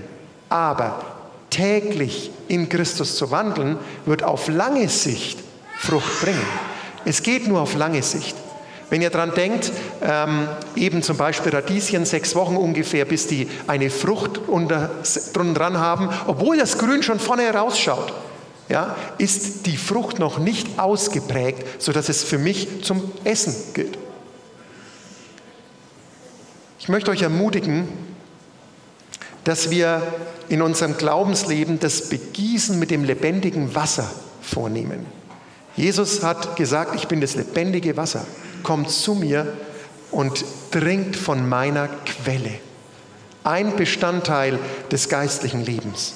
Aber 0.50 1.13
täglich 1.54 2.30
in 2.48 2.68
Christus 2.68 3.16
zu 3.16 3.30
wandeln, 3.30 3.78
wird 4.06 4.22
auf 4.22 4.48
lange 4.48 4.88
Sicht 4.88 5.38
Frucht 5.78 6.20
bringen. 6.20 6.46
Es 7.04 7.22
geht 7.22 7.46
nur 7.46 7.60
auf 7.60 7.74
lange 7.74 8.02
Sicht. 8.02 8.36
Wenn 8.90 9.02
ihr 9.02 9.10
daran 9.10 9.34
denkt, 9.34 9.72
ähm, 10.02 10.48
eben 10.76 11.02
zum 11.02 11.16
Beispiel 11.16 11.54
Radieschen, 11.54 12.04
sechs 12.04 12.34
Wochen 12.34 12.56
ungefähr, 12.56 13.04
bis 13.04 13.26
die 13.26 13.48
eine 13.66 13.90
Frucht 13.90 14.38
unter, 14.46 14.90
dran 15.32 15.78
haben, 15.78 16.10
obwohl 16.26 16.58
das 16.58 16.78
Grün 16.78 17.02
schon 17.02 17.18
vorne 17.18 17.42
herausschaut, 17.42 18.12
ja, 18.68 18.96
ist 19.18 19.66
die 19.66 19.76
Frucht 19.76 20.18
noch 20.18 20.38
nicht 20.38 20.78
ausgeprägt, 20.78 21.82
sodass 21.82 22.08
es 22.08 22.24
für 22.24 22.38
mich 22.38 22.82
zum 22.82 23.12
Essen 23.24 23.54
gilt. 23.74 23.98
Ich 26.78 26.88
möchte 26.88 27.10
euch 27.10 27.22
ermutigen, 27.22 27.88
dass 29.44 29.70
wir 29.70 30.02
in 30.48 30.62
unserem 30.62 30.96
Glaubensleben 30.96 31.78
das 31.80 32.08
Begießen 32.08 32.78
mit 32.78 32.90
dem 32.90 33.04
lebendigen 33.04 33.74
Wasser 33.74 34.10
vornehmen. 34.42 35.06
Jesus 35.76 36.22
hat 36.22 36.56
gesagt, 36.56 36.94
ich 36.94 37.08
bin 37.08 37.20
das 37.20 37.34
lebendige 37.34 37.96
Wasser. 37.96 38.26
Kommt 38.62 38.90
zu 38.90 39.14
mir 39.14 39.52
und 40.10 40.44
trinkt 40.70 41.16
von 41.16 41.48
meiner 41.48 41.88
Quelle. 41.88 42.52
Ein 43.42 43.76
Bestandteil 43.76 44.58
des 44.90 45.08
geistlichen 45.08 45.64
Lebens. 45.64 46.14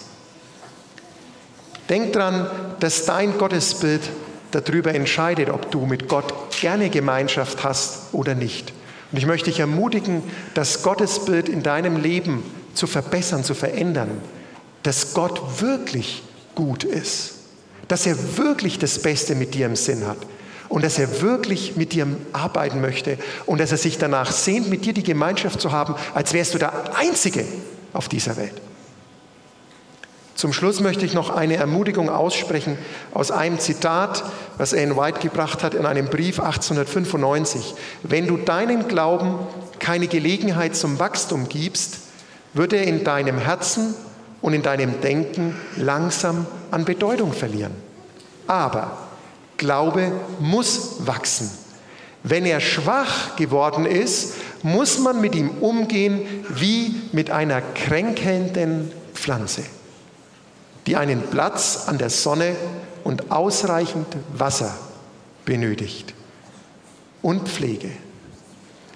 Denk 1.89 2.13
dran, 2.13 2.49
dass 2.81 3.07
dein 3.07 3.37
Gottesbild 3.37 4.03
darüber 4.51 4.95
entscheidet, 4.95 5.51
ob 5.51 5.71
du 5.71 5.85
mit 5.87 6.09
Gott 6.09 6.33
gerne 6.61 6.91
Gemeinschaft 6.91 7.65
hast 7.65 8.13
oder 8.13 8.35
nicht. 8.35 8.73
Und 9.11 9.19
ich 9.19 9.27
möchte 9.27 9.51
dich 9.51 9.61
ermutigen, 9.61 10.23
das 10.55 10.83
Gottesbild 10.83 11.49
in 11.49 11.63
deinem 11.63 11.97
Leben 11.97 12.43
zu 12.79 12.87
verbessern, 12.87 13.45
zu 13.45 13.55
verändern, 13.55 14.11
dass 14.83 15.13
Gott 15.13 15.61
wirklich 15.61 16.23
gut 16.55 16.85
ist, 16.85 17.35
dass 17.89 18.07
er 18.07 18.39
wirklich 18.39 18.79
das 18.79 19.01
Beste 19.01 19.35
mit 19.35 19.55
dir 19.55 19.67
im 19.67 19.77
Sinn 19.77 20.07
hat 20.07 20.19
und 20.69 20.85
dass 20.85 20.99
er 20.99 21.21
wirklich 21.21 21.77
mit 21.77 21.93
dir 21.93 22.07
arbeiten 22.33 22.81
möchte 22.81 23.19
und 23.47 23.61
dass 23.61 23.73
er 23.73 23.79
sich 23.79 23.99
danach 23.99 24.31
sehnt, 24.31 24.69
mit 24.69 24.85
dir 24.85 24.93
die 24.93 25.03
Gemeinschaft 25.03 25.61
zu 25.61 25.73
haben, 25.73 25.95
als 26.15 26.33
wärst 26.33 26.55
du 26.55 26.59
der 26.59 26.97
Einzige 26.97 27.45
auf 27.93 28.09
dieser 28.09 28.37
Welt. 28.37 28.61
Zum 30.35 30.53
Schluss 30.53 30.79
möchte 30.79 31.05
ich 31.05 31.15
noch 31.15 31.31
eine 31.31 31.57
Ermutigung 31.57 32.09
aussprechen 32.09 32.79
aus 33.13 33.33
einem 33.33 33.59
Zitat, 33.59 34.23
was 34.57 34.73
Anne 34.73 34.97
White 34.97 35.19
gebracht 35.19 35.65
hat 35.65 35.75
in 35.75 35.85
einem 35.85 36.07
Brief 36.07 36.39
1895. 36.39 37.75
Wenn 38.05 38.29
du 38.29 38.37
deinen 38.37 38.87
Glauben 38.87 39.35
keine 39.81 40.07
Gelegenheit 40.07 40.77
zum 40.77 41.01
Wachstum 41.01 41.49
gibst, 41.49 42.08
wird 42.55 42.73
er 42.73 42.85
in 42.85 43.05
deinem 43.05 43.39
Herzen 43.39 43.95
und 44.41 44.53
in 44.53 44.63
deinem 44.63 45.01
Denken 45.01 45.55
langsam 45.77 46.47
an 46.71 46.85
Bedeutung 46.85 47.33
verlieren. 47.33 47.73
Aber 48.47 48.97
Glaube 49.57 50.13
muss 50.39 51.07
wachsen. 51.07 51.51
Wenn 52.23 52.47
er 52.47 52.61
schwach 52.61 53.37
geworden 53.37 53.87
ist, 53.87 54.35
muss 54.63 54.99
man 54.99 55.21
mit 55.21 55.35
ihm 55.35 55.51
umgehen 55.61 56.45
wie 56.49 56.95
mit 57.13 57.31
einer 57.31 57.61
kränkelnden 57.61 58.93
Pflanze, 59.15 59.63
die 60.87 60.97
einen 60.97 61.23
Platz 61.23 61.85
an 61.87 61.99
der 61.99 62.11
Sonne 62.11 62.55
und 63.05 63.31
ausreichend 63.31 64.07
Wasser 64.33 64.77
benötigt 65.45 66.15
und 67.23 67.49
Pflege. 67.49 67.91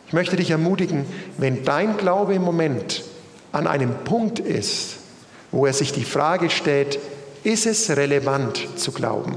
Ich 0.06 0.12
möchte 0.12 0.36
dich 0.36 0.50
ermutigen, 0.50 1.06
wenn 1.38 1.64
dein 1.64 1.96
Glaube 1.96 2.34
im 2.34 2.42
Moment 2.42 3.02
an 3.52 3.66
einem 3.66 3.94
Punkt 4.04 4.38
ist, 4.38 4.96
wo 5.50 5.66
er 5.66 5.72
sich 5.72 5.92
die 5.92 6.04
Frage 6.04 6.50
stellt, 6.50 6.98
ist 7.44 7.66
es 7.66 7.90
relevant 7.90 8.66
zu 8.76 8.92
glauben? 8.92 9.34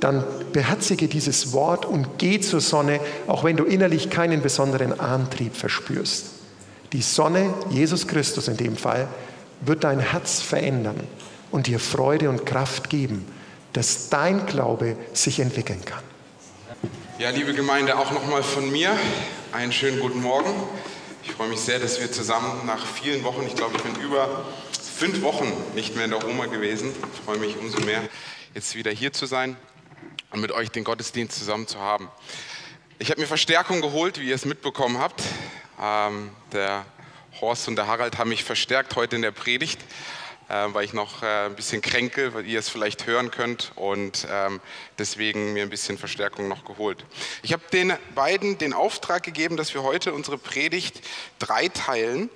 Dann 0.00 0.22
beherzige 0.52 1.08
dieses 1.08 1.52
Wort 1.52 1.84
und 1.84 2.18
geh 2.18 2.38
zur 2.40 2.60
Sonne, 2.60 3.00
auch 3.26 3.42
wenn 3.42 3.56
du 3.56 3.64
innerlich 3.64 4.10
keinen 4.10 4.42
besonderen 4.42 5.00
Antrieb 5.00 5.56
verspürst. 5.56 6.26
Die 6.92 7.02
Sonne, 7.02 7.52
Jesus 7.70 8.06
Christus 8.06 8.48
in 8.48 8.56
dem 8.56 8.76
Fall, 8.76 9.08
wird 9.60 9.84
dein 9.84 9.98
Herz 9.98 10.40
verändern 10.40 11.00
und 11.50 11.66
dir 11.66 11.80
Freude 11.80 12.30
und 12.30 12.46
Kraft 12.46 12.90
geben, 12.90 13.26
dass 13.72 14.08
dein 14.08 14.46
Glaube 14.46 14.96
sich 15.12 15.40
entwickeln 15.40 15.84
kann. 15.84 16.02
Ja, 17.18 17.30
liebe 17.30 17.52
Gemeinde, 17.52 17.98
auch 17.98 18.12
nochmal 18.12 18.44
von 18.44 18.70
mir 18.70 18.96
einen 19.52 19.72
schönen 19.72 19.98
guten 19.98 20.22
Morgen. 20.22 20.50
Ich 21.28 21.34
freue 21.34 21.48
mich 21.48 21.60
sehr, 21.60 21.78
dass 21.78 22.00
wir 22.00 22.10
zusammen 22.10 22.66
nach 22.66 22.84
vielen 22.84 23.22
Wochen, 23.22 23.46
ich 23.46 23.54
glaube, 23.54 23.76
ich 23.76 23.82
bin 23.82 23.94
über 24.02 24.44
fünf 24.96 25.20
Wochen 25.22 25.52
nicht 25.74 25.94
mehr 25.94 26.06
in 26.06 26.10
der 26.10 26.20
Roma 26.20 26.46
gewesen. 26.46 26.90
Ich 27.12 27.20
freue 27.20 27.36
mich 27.36 27.56
umso 27.58 27.78
mehr, 27.80 28.02
jetzt 28.54 28.74
wieder 28.74 28.90
hier 28.90 29.12
zu 29.12 29.26
sein 29.26 29.56
und 30.30 30.40
mit 30.40 30.50
euch 30.50 30.70
den 30.70 30.84
Gottesdienst 30.84 31.38
zusammen 31.38 31.68
zu 31.68 31.78
haben. 31.78 32.08
Ich 32.98 33.10
habe 33.10 33.20
mir 33.20 33.26
Verstärkung 33.26 33.82
geholt, 33.82 34.18
wie 34.18 34.30
ihr 34.30 34.34
es 34.34 34.46
mitbekommen 34.46 34.98
habt. 34.98 35.22
Ähm, 35.80 36.30
der 36.52 36.86
Horst 37.40 37.68
und 37.68 37.76
der 37.76 37.86
Harald 37.86 38.16
haben 38.16 38.30
mich 38.30 38.42
verstärkt 38.42 38.96
heute 38.96 39.14
in 39.14 39.22
der 39.22 39.30
Predigt. 39.30 39.80
Äh, 40.48 40.72
weil 40.72 40.84
ich 40.84 40.94
noch 40.94 41.22
äh, 41.22 41.46
ein 41.46 41.56
bisschen 41.56 41.82
kränke, 41.82 42.32
weil 42.32 42.46
ihr 42.46 42.58
es 42.58 42.70
vielleicht 42.70 43.06
hören 43.06 43.30
könnt 43.30 43.72
und 43.74 44.26
ähm, 44.30 44.60
deswegen 44.98 45.52
mir 45.52 45.62
ein 45.62 45.68
bisschen 45.68 45.98
Verstärkung 45.98 46.48
noch 46.48 46.64
geholt. 46.64 47.04
Ich 47.42 47.52
habe 47.52 47.62
den 47.70 47.92
beiden 48.14 48.56
den 48.56 48.72
Auftrag 48.72 49.22
gegeben, 49.22 49.58
dass 49.58 49.74
wir 49.74 49.82
heute 49.82 50.14
unsere 50.14 50.38
Predigt 50.38 51.02
drei 51.38 51.68
teilen 51.68 52.30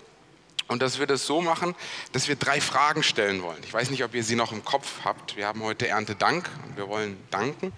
und 0.69 0.83
dass 0.83 0.99
wir 0.99 1.07
das 1.07 1.27
so 1.27 1.41
machen, 1.41 1.75
dass 2.13 2.29
wir 2.29 2.37
drei 2.37 2.61
Fragen 2.61 3.03
stellen 3.03 3.43
wollen. 3.43 3.63
Ich 3.65 3.73
weiß 3.73 3.89
nicht, 3.89 4.05
ob 4.05 4.15
ihr 4.15 4.25
sie 4.25 4.37
noch 4.37 4.53
im 4.53 4.63
Kopf 4.63 5.05
habt. 5.05 5.37
Wir 5.37 5.47
haben 5.47 5.63
heute 5.63 5.89
Erntedank 5.89 6.51
und 6.67 6.77
wir 6.77 6.89
wollen 6.89 7.17
danken. 7.31 7.73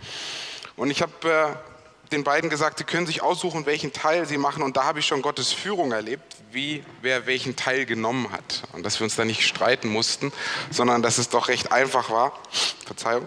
Und 0.74 0.90
ich 0.90 1.00
habe 1.00 1.30
äh, 1.30 1.73
den 2.14 2.24
beiden 2.24 2.48
gesagt, 2.48 2.78
sie 2.78 2.84
können 2.84 3.06
sich 3.06 3.22
aussuchen, 3.22 3.66
welchen 3.66 3.92
Teil 3.92 4.26
sie 4.26 4.38
machen. 4.38 4.62
Und 4.62 4.76
da 4.76 4.84
habe 4.84 5.00
ich 5.00 5.06
schon 5.06 5.20
Gottes 5.20 5.52
Führung 5.52 5.92
erlebt, 5.92 6.36
wie 6.52 6.84
wer 7.02 7.26
welchen 7.26 7.56
Teil 7.56 7.84
genommen 7.84 8.30
hat. 8.32 8.62
Und 8.72 8.84
dass 8.86 9.00
wir 9.00 9.04
uns 9.04 9.16
da 9.16 9.24
nicht 9.24 9.42
streiten 9.42 9.88
mussten, 9.88 10.32
sondern 10.70 11.02
dass 11.02 11.18
es 11.18 11.28
doch 11.28 11.48
recht 11.48 11.72
einfach 11.72 12.10
war, 12.10 12.40
Verzeihung, 12.86 13.26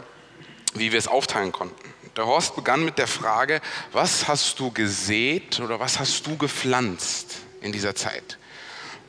wie 0.74 0.92
wir 0.92 1.00
es 1.00 1.08
aufteilen 1.08 1.52
konnten. 1.52 1.76
Der 2.16 2.26
Horst 2.26 2.56
begann 2.56 2.84
mit 2.84 2.98
der 2.98 3.08
Frage, 3.08 3.62
was 3.92 4.28
hast 4.28 4.60
du 4.60 4.72
gesät 4.72 5.60
oder 5.60 5.80
was 5.80 6.00
hast 6.00 6.26
du 6.26 6.38
gepflanzt 6.38 7.38
in 7.62 7.72
dieser 7.72 7.94
Zeit? 7.94 8.40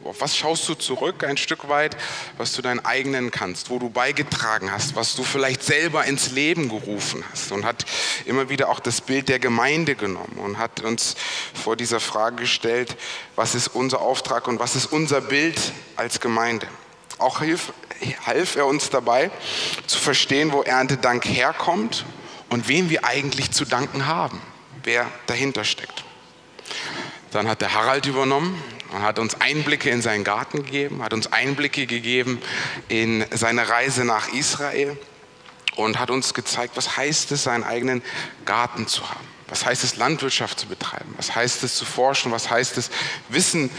Auf 0.04 0.20
was 0.20 0.36
schaust 0.36 0.68
du 0.68 0.74
zurück 0.74 1.24
ein 1.24 1.36
Stück 1.36 1.68
weit, 1.68 1.96
was 2.36 2.52
du 2.52 2.62
dein 2.62 2.84
eigenen 2.84 3.30
kannst, 3.30 3.68
wo 3.68 3.78
du 3.78 3.90
beigetragen 3.90 4.70
hast, 4.70 4.94
was 4.94 5.16
du 5.16 5.24
vielleicht 5.24 5.62
selber 5.62 6.04
ins 6.04 6.30
Leben 6.30 6.68
gerufen 6.68 7.24
hast 7.30 7.50
und 7.50 7.64
hat 7.64 7.84
immer 8.24 8.48
wieder 8.48 8.68
auch 8.68 8.78
das 8.78 9.00
Bild 9.00 9.28
der 9.28 9.40
Gemeinde 9.40 9.96
genommen 9.96 10.38
und 10.38 10.58
hat 10.58 10.80
uns 10.80 11.16
vor 11.52 11.74
dieser 11.74 11.98
Frage 11.98 12.36
gestellt, 12.36 12.96
was 13.34 13.56
ist 13.56 13.68
unser 13.68 14.00
Auftrag 14.00 14.46
und 14.46 14.60
was 14.60 14.76
ist 14.76 14.86
unser 14.86 15.20
Bild 15.20 15.60
als 15.96 16.20
Gemeinde. 16.20 16.68
Auch 17.18 17.40
hilf, 17.40 17.72
half 18.24 18.54
er 18.54 18.66
uns 18.66 18.90
dabei 18.90 19.32
zu 19.88 19.98
verstehen, 19.98 20.52
wo 20.52 20.62
Erntedank 20.62 21.24
herkommt 21.24 22.04
und 22.50 22.68
wem 22.68 22.88
wir 22.88 23.04
eigentlich 23.04 23.50
zu 23.50 23.64
danken 23.64 24.06
haben, 24.06 24.40
wer 24.84 25.06
dahinter 25.26 25.64
steckt. 25.64 26.04
Dann 27.32 27.48
hat 27.48 27.60
der 27.60 27.74
Harald 27.74 28.06
übernommen 28.06 28.62
und 28.92 29.02
hat 29.02 29.18
uns 29.18 29.40
Einblicke 29.40 29.90
in 29.90 30.02
seinen 30.02 30.24
Garten 30.24 30.64
gegeben, 30.64 31.02
hat 31.02 31.12
uns 31.12 31.32
Einblicke 31.32 31.86
gegeben 31.86 32.40
in 32.88 33.24
seine 33.30 33.68
Reise 33.68 34.04
nach 34.04 34.32
Israel 34.32 34.96
und 35.76 35.98
hat 35.98 36.10
uns 36.10 36.34
gezeigt, 36.34 36.76
was 36.76 36.96
heißt 36.96 37.32
es, 37.32 37.44
seinen 37.44 37.64
eigenen 37.64 38.02
Garten 38.44 38.86
zu 38.86 39.08
haben. 39.08 39.26
Was 39.48 39.64
heißt 39.64 39.84
es, 39.84 39.96
Landwirtschaft 39.96 40.60
zu 40.60 40.66
betreiben? 40.66 41.14
Was 41.16 41.34
heißt 41.34 41.62
es, 41.64 41.74
zu 41.76 41.84
forschen? 41.84 42.32
Was 42.32 42.50
heißt 42.50 42.76
es, 42.76 42.90
Wissen 43.28 43.70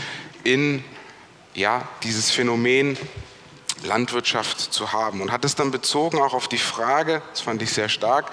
in 0.44 0.84
ja, 1.54 1.88
dieses 2.04 2.32
Phänomen 2.32 2.98
Landwirtschaft 3.84 4.60
zu 4.60 4.92
haben? 4.92 5.22
Und 5.22 5.32
hat 5.32 5.46
es 5.46 5.56
dann 5.56 5.72
bezogen 5.72 6.20
auch 6.20 6.34
auf 6.34 6.48
die 6.48 6.58
Frage, 6.58 7.22
das 7.32 7.42
fand 7.42 7.62
ich 7.62 7.72
sehr 7.72 7.90
stark, 7.90 8.32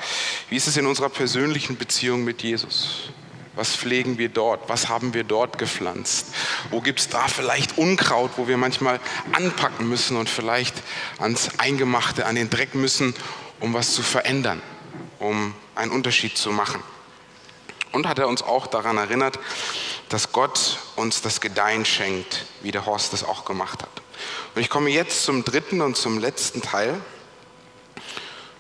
wie 0.49 0.57
ist 0.57 0.67
es 0.67 0.77
in 0.77 0.87
unserer 0.87 1.09
persönlichen 1.09 1.77
Beziehung 1.77 2.25
mit 2.25 2.43
Jesus? 2.43 3.11
Was 3.57 3.75
pflegen 3.75 4.19
wir 4.19 4.29
dort? 4.29 4.69
Was 4.69 4.89
haben 4.89 5.15
wir 5.15 5.25
dort 5.25 5.59
gepflanzt? 5.59 6.27
Wo 6.71 6.83
gibt 6.83 7.01
es 7.01 7.09
da 7.09 7.27
vielleicht 7.27 7.79
Unkraut, 7.79 8.33
wo 8.37 8.47
wir 8.47 8.59
manchmal 8.59 9.01
anpacken 9.33 9.89
müssen 9.89 10.17
und 10.17 10.29
vielleicht 10.29 10.75
ans 11.19 11.49
Eingemachte, 11.59 12.27
an 12.27 12.35
den 12.35 12.51
Dreck 12.51 12.75
müssen, 12.75 13.15
um 13.59 13.73
was 13.73 13.95
zu 13.95 14.03
verändern, 14.03 14.61
um 15.19 15.55
einen 15.75 15.91
Unterschied 15.91 16.37
zu 16.37 16.51
machen? 16.51 16.83
Und 17.93 18.07
hat 18.07 18.19
er 18.19 18.29
uns 18.29 18.43
auch 18.43 18.67
daran 18.67 18.99
erinnert, 18.99 19.39
dass 20.11 20.33
Gott 20.33 20.79
uns 20.97 21.23
das 21.23 21.41
Gedeihen 21.41 21.87
schenkt, 21.87 22.45
wie 22.61 22.73
der 22.73 22.85
Horst 22.85 23.15
es 23.15 23.25
auch 23.25 23.47
gemacht 23.47 23.83
hat. 23.83 24.03
Und 24.55 24.61
ich 24.61 24.69
komme 24.69 24.91
jetzt 24.91 25.25
zum 25.25 25.45
dritten 25.45 25.81
und 25.81 25.97
zum 25.97 26.19
letzten 26.19 26.61
Teil 26.61 27.01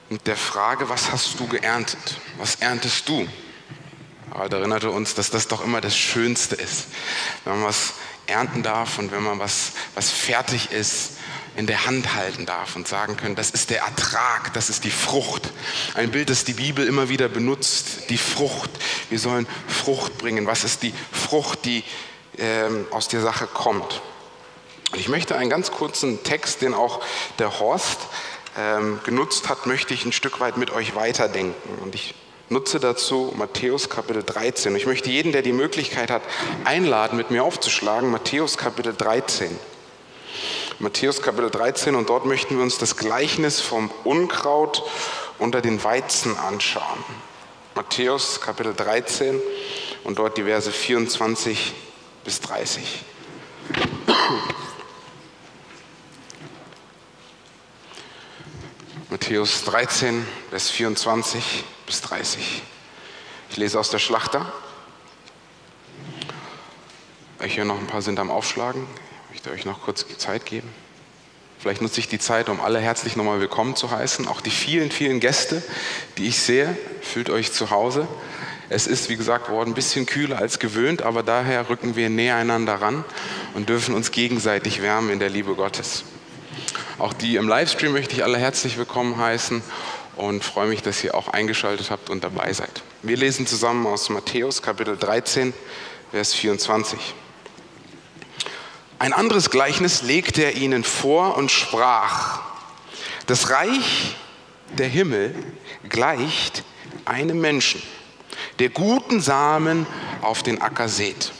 mit 0.09 0.27
der 0.27 0.37
Frage, 0.37 0.89
was 0.89 1.13
hast 1.13 1.39
du 1.39 1.47
geerntet? 1.49 2.17
Was 2.39 2.57
erntest 2.57 3.09
du? 3.09 3.29
Harald 4.37 4.53
erinnerte 4.53 4.91
uns, 4.91 5.15
dass 5.15 5.31
das 5.31 5.49
doch 5.49 5.65
immer 5.65 5.81
das 5.81 5.97
Schönste 5.97 6.57
ist, 6.57 6.89
wenn 7.45 7.55
man 7.55 7.65
was 7.65 7.95
ernten 8.27 8.63
darf 8.63 8.99
und 8.99 9.11
wenn 9.11 9.23
man 9.23 9.39
was, 9.39 9.73
was 9.95 10.11
fertig 10.11 10.73
ist, 10.73 11.13
in 11.57 11.67
der 11.67 11.87
Hand 11.87 12.15
halten 12.15 12.45
darf 12.45 12.77
und 12.77 12.87
sagen 12.87 13.17
können, 13.17 13.35
das 13.35 13.51
ist 13.51 13.71
der 13.71 13.81
Ertrag, 13.81 14.53
das 14.53 14.69
ist 14.69 14.85
die 14.85 14.91
Frucht. 14.91 15.51
Ein 15.95 16.11
Bild, 16.11 16.29
das 16.29 16.45
die 16.45 16.53
Bibel 16.53 16.87
immer 16.87 17.09
wieder 17.09 17.31
benutzt, 17.31 18.11
die 18.11 18.19
Frucht. 18.19 18.69
Wir 19.09 19.19
sollen 19.19 19.47
Frucht 19.69 20.19
bringen. 20.19 20.47
Was 20.47 20.65
ist 20.65 20.83
die 20.83 20.93
Frucht, 21.13 21.65
die 21.65 21.83
ähm, 22.37 22.87
aus 22.91 23.09
der 23.09 23.23
Sache 23.23 23.47
kommt? 23.47 24.03
Und 24.93 24.99
ich 24.99 25.09
möchte 25.09 25.35
einen 25.35 25.49
ganz 25.49 25.71
kurzen 25.71 26.23
Text, 26.25 26.61
den 26.61 26.75
auch 26.75 27.03
der 27.39 27.59
Horst 27.59 28.01
ähm, 28.59 29.01
genutzt 29.05 29.49
hat, 29.49 29.65
möchte 29.65 29.95
ich 29.95 30.05
ein 30.05 30.13
Stück 30.13 30.41
weit 30.41 30.59
mit 30.59 30.73
euch 30.73 30.95
weiterdenken. 30.95 31.79
Und 31.83 31.95
ich 31.95 32.15
nutze 32.49 32.81
dazu 32.81 33.33
Matthäus 33.37 33.89
Kapitel 33.91 34.23
13. 34.23 34.75
Ich 34.77 34.87
möchte 34.87 35.11
jeden, 35.11 35.33
der 35.33 35.43
die 35.43 35.53
Möglichkeit 35.53 36.11
hat, 36.11 36.23
einladen, 36.65 37.17
mit 37.17 37.31
mir 37.31 37.45
aufzuschlagen, 37.45 38.11
Matthäus 38.11 38.57
Kapitel 38.57 38.95
13. 38.95 39.59
Matthäus 40.79 41.23
Kapitel 41.23 41.51
13 41.51 41.95
und 41.95 42.11
dort 42.11 42.27
möchten 42.27 42.57
wir 42.57 42.63
uns 42.63 42.79
das 42.79 42.97
Gleichnis 42.97 43.61
vom 43.61 43.91
Unkraut 44.05 44.83
unter 45.39 45.61
den 45.61 45.83
Weizen 45.83 46.37
anschauen. 46.37 47.05
Matthäus 47.75 48.41
Kapitel 48.41 48.75
13 48.75 49.41
und 50.05 50.19
dort 50.19 50.37
die 50.37 50.45
Verse 50.45 50.71
24 50.71 51.75
bis 52.25 52.41
30. 52.41 53.05
Matthäus 59.09 59.63
13, 59.63 60.27
Vers 60.51 60.69
24 60.69 61.63
bis 61.87 62.01
30. 62.01 62.63
Ich 63.51 63.57
lese 63.57 63.79
aus 63.79 63.89
der 63.91 64.01
Schlachter. 64.01 64.53
Ich 67.45 67.55
hier 67.55 67.65
noch 67.65 67.79
ein 67.79 67.87
paar 67.87 68.03
sind 68.03 68.19
am 68.19 68.33
Aufschlagen. 68.33 68.85
Ich 69.29 69.35
möchte 69.35 69.51
euch 69.53 69.65
noch 69.65 69.83
kurz 69.83 70.05
Zeit 70.19 70.45
geben. 70.45 70.69
Vielleicht 71.61 71.83
nutze 71.83 72.01
ich 72.01 72.09
die 72.09 72.19
Zeit, 72.19 72.49
um 72.49 72.61
alle 72.61 72.81
herzlich 72.81 73.15
nochmal 73.15 73.39
willkommen 73.39 73.77
zu 73.77 73.93
heißen. 73.93 74.27
Auch 74.27 74.41
die 74.41 74.51
vielen, 74.51 74.91
vielen 74.91 75.21
Gäste, 75.21 75.63
die 76.19 76.27
ich 76.27 76.41
sehe, 76.41 76.77
fühlt 77.01 77.31
euch 77.31 77.53
zu 77.53 77.71
Hause. 77.71 78.09
Es 78.71 78.89
ist, 78.89 79.09
wie 79.09 79.17
gesagt 79.17 79.49
worden, 79.51 79.71
ein 79.71 79.75
bisschen 79.75 80.07
kühler 80.07 80.39
als 80.39 80.59
gewöhnt, 80.59 81.03
aber 81.03 81.23
daher 81.23 81.69
rücken 81.69 81.95
wir 81.95 82.11
näher 82.11 82.35
einander 82.35 82.75
ran 82.75 83.05
und 83.55 83.69
dürfen 83.69 83.95
uns 83.95 84.11
gegenseitig 84.11 84.83
wärmen 84.83 85.11
in 85.11 85.21
der 85.21 85.31
Liebe 85.31 85.55
Gottes. 85.55 86.03
Auch 86.99 87.13
die 87.13 87.37
im 87.37 87.47
Livestream 87.47 87.93
möchte 87.93 88.15
ich 88.15 88.25
alle 88.25 88.39
herzlich 88.39 88.79
willkommen 88.79 89.19
heißen 89.19 89.63
und 90.17 90.43
freue 90.43 90.67
mich, 90.67 90.81
dass 90.81 91.05
ihr 91.05 91.15
auch 91.15 91.29
eingeschaltet 91.29 91.91
habt 91.91 92.09
und 92.09 92.25
dabei 92.25 92.55
seid. 92.55 92.83
Wir 93.03 93.19
lesen 93.19 93.47
zusammen 93.47 93.87
aus 93.87 94.09
Matthäus 94.09 94.63
Kapitel 94.63 94.97
13, 94.97 95.53
Vers 96.11 96.33
24. 96.33 96.99
Ein 98.99 99.13
anderes 99.13 99.51
Gleichnis 99.51 100.01
legte 100.01 100.43
er 100.43 100.55
ihnen 100.55 100.85
vor 100.85 101.37
und 101.37 101.51
sprach, 101.51 102.41
das 103.27 103.51
Reich 103.51 104.17
der 104.79 104.89
Himmel 104.89 105.35
gleicht 105.91 106.65
einem 107.05 107.43
Menschen, 107.43 107.83
der 108.59 108.71
guten 108.71 109.21
Samen 109.21 109.87
auf 110.23 110.43
den 110.43 110.63
Acker 110.63 110.89
sät. 110.89 111.31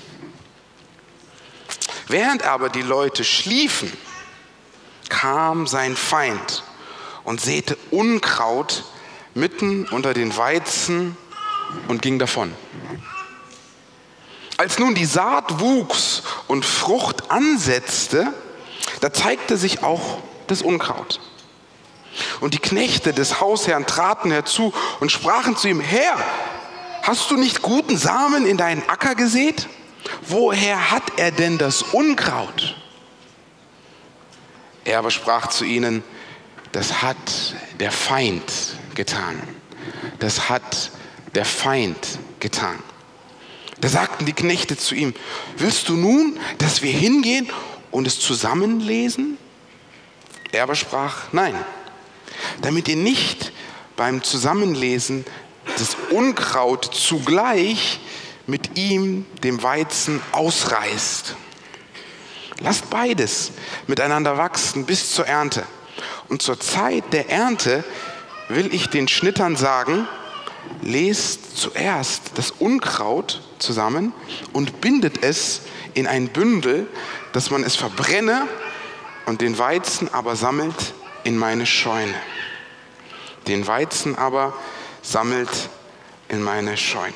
Während 2.09 2.43
aber 2.43 2.69
die 2.69 2.83
Leute 2.83 3.25
schliefen, 3.25 3.91
kam 5.09 5.67
sein 5.67 5.97
Feind 5.97 6.65
und 7.25 7.41
säte 7.41 7.77
Unkraut 7.91 8.85
mitten 9.35 9.87
unter 9.89 10.15
den 10.15 10.37
Weizen 10.37 11.17
und 11.89 12.03
ging 12.03 12.19
davon. 12.19 12.55
Als 14.57 14.79
nun 14.79 14.95
die 14.95 15.05
Saat 15.05 15.61
wuchs 15.61 16.23
und 16.47 16.65
Frucht 16.65 17.31
ansetzte, 17.31 18.33
da 19.01 19.13
zeigte 19.13 19.57
sich 19.57 19.83
auch 19.83 20.19
das 20.47 20.63
Unkraut. 20.63 21.21
Und 22.41 22.55
die 22.55 22.59
Knechte 22.59 23.13
des 23.13 23.41
Hausherrn 23.41 23.87
traten 23.87 24.31
herzu 24.31 24.73
und 25.01 25.13
sprachen 25.13 25.57
zu 25.57 25.69
ihm, 25.69 25.81
Herr, 25.81 26.17
hast 27.03 27.31
du 27.31 27.37
nicht 27.37 27.61
guten 27.61 27.99
Samen 27.99 28.47
in 28.47 28.57
deinen 28.57 28.89
Acker 28.89 29.15
gesät? 29.15 29.69
Woher 30.23 30.91
hat 30.91 31.03
er 31.19 31.31
denn 31.31 31.59
das 31.59 31.83
Unkraut? 31.83 32.77
Er 34.87 35.01
aber 35.01 35.11
sprach 35.11 35.49
zu 35.49 35.65
ihnen, 35.65 36.05
das 36.71 37.03
hat 37.03 37.17
der 37.81 37.91
Feind 37.91 38.53
getan. 38.95 39.43
Das 40.21 40.49
hat 40.49 40.93
der 41.35 41.45
Feind 41.45 42.19
getan. 42.39 42.79
Da 43.81 43.89
sagten 43.89 44.25
die 44.27 44.33
Knechte 44.33 44.77
zu 44.77 44.95
ihm, 44.95 45.13
willst 45.59 45.89
du 45.89 45.97
nun, 45.97 46.39
dass 46.59 46.83
wir 46.83 46.93
hingehen 46.93 47.51
und 47.91 48.07
es 48.07 48.21
zusammenlesen? 48.21 49.37
Er 50.53 50.63
aber 50.63 50.77
sprach, 50.77 51.33
nein, 51.33 51.55
damit 52.63 52.89
ihr 52.89 52.97
nicht 52.97 53.53
beim 53.97 54.23
Zusammenlesen 54.23 55.25
das 55.79 55.97
Unkraut 56.11 56.85
zugleich 56.95 57.99
mit 58.47 58.79
ihm, 58.79 59.27
dem 59.43 59.63
Weizen, 59.65 60.23
ausreißt. 60.31 61.35
Lasst 62.61 62.89
beides 62.91 63.53
miteinander 63.87 64.39
wachsen 64.39 64.87
bis 64.87 65.13
zur 65.13 65.27
Ernte. 65.27 65.65
Und 66.29 66.43
zur 66.43 66.59
Zeit 66.59 67.05
der 67.13 67.31
Ernte 67.31 67.85
will 68.49 68.73
ich 68.73 68.89
den 68.89 69.09
Schnittern 69.09 69.57
sagen, 69.57 70.09
lest 70.83 71.57
zuerst 71.57 72.33
das 72.35 72.51
Unkraut 72.51 73.43
zusammen 73.59 74.13
und 74.53 74.81
bindet 74.81 75.23
es 75.23 75.63
in 75.95 76.07
ein 76.07 76.29
Bündel, 76.29 76.87
dass 77.33 77.51
man 77.51 77.63
es 77.63 77.77
verbrenne 77.77 78.47
und 79.27 79.41
den 79.41 79.59
Weizen 79.59 80.13
aber 80.13 80.37
sammelt 80.37 80.95
in 81.25 81.37
meine 81.37 81.67
Scheune. 81.67 82.15
Den 83.47 83.67
Weizen 83.67 84.17
aber 84.17 84.55
sammelt 85.03 85.69
in 86.29 86.43
meine 86.43 86.77
Scheune. 86.77 87.15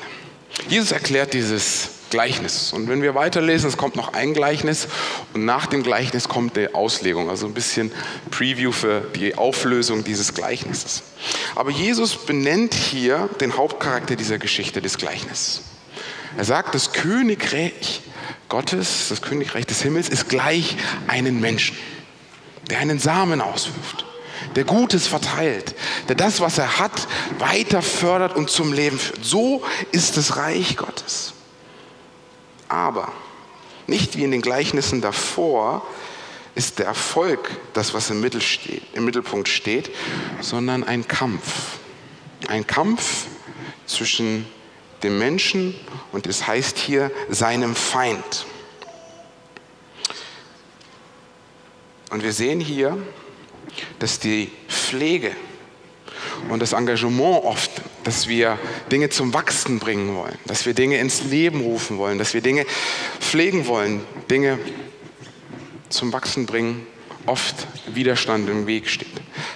Jesus 0.67 0.91
erklärt 0.91 1.33
dieses 1.33 1.89
Gleichnis. 2.11 2.71
Und 2.73 2.87
wenn 2.87 3.01
wir 3.01 3.15
weiterlesen, 3.15 3.67
es 3.67 3.77
kommt 3.77 3.95
noch 3.95 4.13
ein 4.13 4.35
Gleichnis 4.35 4.87
und 5.33 5.45
nach 5.45 5.65
dem 5.65 5.81
Gleichnis 5.81 6.27
kommt 6.27 6.55
die 6.55 6.75
Auslegung, 6.75 7.29
also 7.29 7.47
ein 7.47 7.55
bisschen 7.55 7.91
Preview 8.29 8.71
für 8.71 9.01
die 9.15 9.35
Auflösung 9.35 10.03
dieses 10.03 10.35
Gleichnisses. 10.35 11.01
Aber 11.55 11.71
Jesus 11.71 12.15
benennt 12.15 12.75
hier 12.75 13.29
den 13.39 13.57
Hauptcharakter 13.57 14.15
dieser 14.15 14.37
Geschichte 14.37 14.81
des 14.81 14.97
Gleichnisses. 14.97 15.63
Er 16.37 16.45
sagt, 16.45 16.75
das 16.75 16.93
Königreich 16.93 18.01
Gottes, 18.47 19.07
das 19.09 19.21
Königreich 19.21 19.65
des 19.65 19.81
Himmels, 19.81 20.09
ist 20.09 20.29
gleich 20.29 20.77
einen 21.07 21.39
Menschen, 21.39 21.75
der 22.69 22.79
einen 22.79 22.99
Samen 22.99 23.41
auswirft, 23.41 24.05
der 24.55 24.65
Gutes 24.65 25.07
verteilt, 25.07 25.73
der 26.09 26.15
das, 26.15 26.41
was 26.41 26.57
er 26.57 26.79
hat, 26.79 27.07
weiter 27.39 27.81
fördert 27.81 28.35
und 28.35 28.49
zum 28.49 28.73
Leben 28.73 28.99
führt. 28.99 29.23
So 29.23 29.63
ist 29.91 30.17
das 30.17 30.35
Reich 30.35 30.75
Gottes. 30.75 31.33
Aber 32.71 33.11
nicht 33.85 34.15
wie 34.15 34.23
in 34.23 34.31
den 34.31 34.41
Gleichnissen 34.41 35.01
davor 35.01 35.85
ist 36.55 36.79
der 36.79 36.85
Erfolg 36.85 37.51
das, 37.73 37.93
was 37.93 38.09
im, 38.09 38.21
Mittel 38.21 38.39
steht, 38.39 38.81
im 38.93 39.03
Mittelpunkt 39.03 39.49
steht, 39.49 39.93
sondern 40.39 40.85
ein 40.85 41.05
Kampf. 41.05 41.79
Ein 42.47 42.65
Kampf 42.65 43.25
zwischen 43.87 44.45
dem 45.03 45.19
Menschen 45.19 45.75
und 46.13 46.27
es 46.27 46.47
heißt 46.47 46.77
hier 46.77 47.11
seinem 47.29 47.75
Feind. 47.75 48.45
Und 52.09 52.23
wir 52.23 52.31
sehen 52.31 52.61
hier, 52.61 52.97
dass 53.99 54.17
die 54.19 54.49
Pflege 54.69 55.35
und 56.49 56.61
das 56.61 56.73
Engagement 56.73 57.43
oft, 57.43 57.71
dass 58.03 58.27
wir 58.27 58.57
Dinge 58.91 59.09
zum 59.09 59.33
Wachsen 59.33 59.79
bringen 59.79 60.15
wollen, 60.15 60.37
dass 60.45 60.65
wir 60.65 60.73
Dinge 60.73 60.97
ins 60.97 61.23
Leben 61.23 61.61
rufen 61.61 61.97
wollen, 61.97 62.17
dass 62.17 62.33
wir 62.33 62.41
Dinge 62.41 62.65
pflegen 63.19 63.67
wollen, 63.67 64.01
Dinge 64.29 64.59
zum 65.89 66.13
Wachsen 66.13 66.45
bringen, 66.45 66.85
oft 67.25 67.67
Widerstand 67.87 68.49
im 68.49 68.67
Weg 68.67 68.89
steht. 68.89 69.07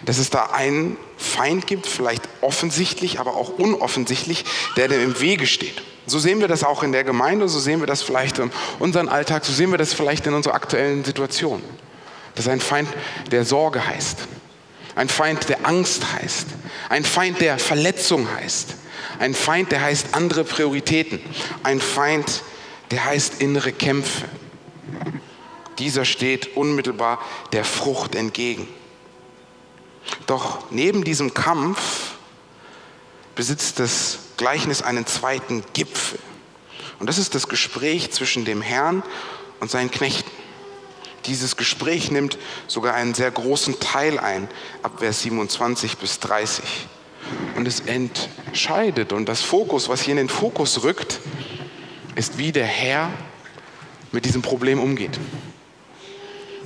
Dass 0.06 0.18
es 0.18 0.30
da 0.30 0.48
einen 0.48 0.98
Feind 1.18 1.68
gibt, 1.68 1.88
vielleicht 1.88 2.24
offensichtlich, 2.42 3.20
aber 3.20 3.36
auch 3.36 3.58
unoffensichtlich, 3.58 4.46
der 4.78 4.88
dem 4.88 5.02
im 5.02 5.22
Wege 5.22 5.48
steht. 5.48 5.82
So 6.08 6.20
sehen 6.20 6.40
wir 6.40 6.48
das 6.48 6.64
auch 6.64 6.84
in 6.84 6.92
der 6.92 7.04
Gemeinde, 7.04 7.50
so 7.50 7.60
sehen 7.60 7.80
wir 7.80 7.88
das 7.88 8.04
vielleicht 8.04 8.38
in 8.38 8.52
unserem 8.78 9.10
Alltag, 9.10 9.44
so 9.44 9.52
sehen 9.52 9.72
wir 9.72 9.80
das 9.80 9.94
vielleicht 9.94 10.28
in 10.28 10.34
unserer 10.34 10.54
aktuellen 10.54 11.04
Situation. 11.04 11.64
Das 12.36 12.46
ist 12.46 12.52
ein 12.52 12.60
Feind, 12.60 12.90
der 13.32 13.46
Sorge 13.46 13.86
heißt. 13.86 14.28
Ein 14.96 15.10
Feind, 15.10 15.50
der 15.50 15.66
Angst 15.66 16.14
heißt. 16.14 16.48
Ein 16.90 17.04
Feind, 17.04 17.42
der 17.42 17.60
Verletzung 17.60 18.32
heißt. 18.32 18.76
Ein 19.20 19.34
Feind, 19.34 19.72
der 19.72 19.82
heißt 19.82 20.08
andere 20.14 20.44
Prioritäten. 20.44 21.20
Ein 21.64 21.82
Feind, 21.82 22.44
der 22.92 23.06
heißt 23.06 23.42
innere 23.42 23.74
Kämpfe. 23.74 24.26
Dieser 25.80 26.06
steht 26.06 26.56
unmittelbar 26.56 27.20
der 27.52 27.66
Frucht 27.66 28.16
entgegen. 28.16 28.68
Doch 30.28 30.72
neben 30.72 31.04
diesem 31.04 31.34
Kampf 31.34 32.14
besitzt 33.36 33.80
das 33.80 34.20
Gleichnis 34.38 34.82
einen 34.82 35.06
zweiten 35.06 35.64
Gipfel. 35.74 36.20
Und 37.00 37.08
das 37.08 37.18
ist 37.18 37.36
das 37.36 37.50
Gespräch 37.50 38.12
zwischen 38.12 38.46
dem 38.46 38.62
Herrn 38.62 39.04
und 39.60 39.70
seinen 39.70 39.92
Knechten. 39.92 40.32
Dieses 41.28 41.58
Gespräch 41.58 42.12
nimmt 42.12 42.38
sogar 42.68 42.94
einen 42.94 43.14
sehr 43.14 43.32
großen 43.32 43.80
Teil 43.80 44.20
ein, 44.20 44.48
ab 44.84 45.00
Vers 45.00 45.22
27 45.22 45.98
bis 45.98 46.20
30. 46.20 46.64
Und 47.56 47.68
es 47.68 47.82
entscheidet 47.82 49.14
und 49.14 49.28
das 49.28 49.42
Fokus, 49.42 49.90
was 49.90 50.02
hier 50.02 50.12
in 50.12 50.18
den 50.18 50.30
Fokus 50.30 50.84
rückt, 50.84 51.20
ist, 52.16 52.38
wie 52.38 52.52
der 52.52 52.66
Herr 52.66 53.12
mit 54.12 54.26
diesem 54.26 54.42
Problem 54.42 54.80
umgeht 54.80 55.20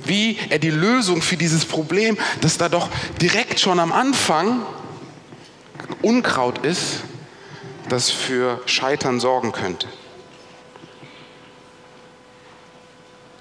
wie 0.04 0.38
er 0.48 0.58
die 0.58 0.70
Lösung 0.70 1.22
für 1.22 1.36
dieses 1.36 1.64
Problem, 1.64 2.16
das 2.40 2.58
da 2.58 2.68
doch 2.68 2.88
direkt 3.20 3.60
schon 3.60 3.78
am 3.78 3.92
Anfang 3.92 4.62
Unkraut 6.02 6.64
ist, 6.64 7.02
das 7.88 8.10
für 8.10 8.62
Scheitern 8.66 9.20
sorgen 9.20 9.52
könnte. 9.52 9.86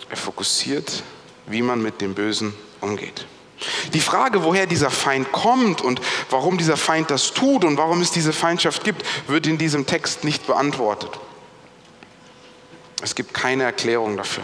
Er 0.10 0.18
fokussiert, 0.18 1.03
wie 1.47 1.62
man 1.62 1.82
mit 1.82 2.01
dem 2.01 2.14
Bösen 2.16 2.53
umgeht. 2.82 3.26
Die 3.93 3.99
Frage, 3.99 4.43
woher 4.43 4.66
dieser 4.66 4.89
Feind 4.89 5.32
kommt 5.32 5.82
und 5.82 6.01
warum 6.30 6.57
dieser 6.57 6.78
Feind 6.78 7.12
das 7.12 7.34
tut 7.34 7.66
und 7.66 7.78
warum 7.78 8.01
es 8.01 8.12
diese 8.12 8.32
Feindschaft 8.32 8.84
gibt, 8.84 9.05
wird 9.28 9.47
in 9.47 9.57
diesem 9.57 9.86
Text 9.86 10.24
nicht 10.24 10.47
beantwortet. 10.47 11.12
Es 13.01 13.16
gibt 13.16 13.34
keine 13.34 13.64
Erklärung 13.64 14.18
dafür. 14.18 14.43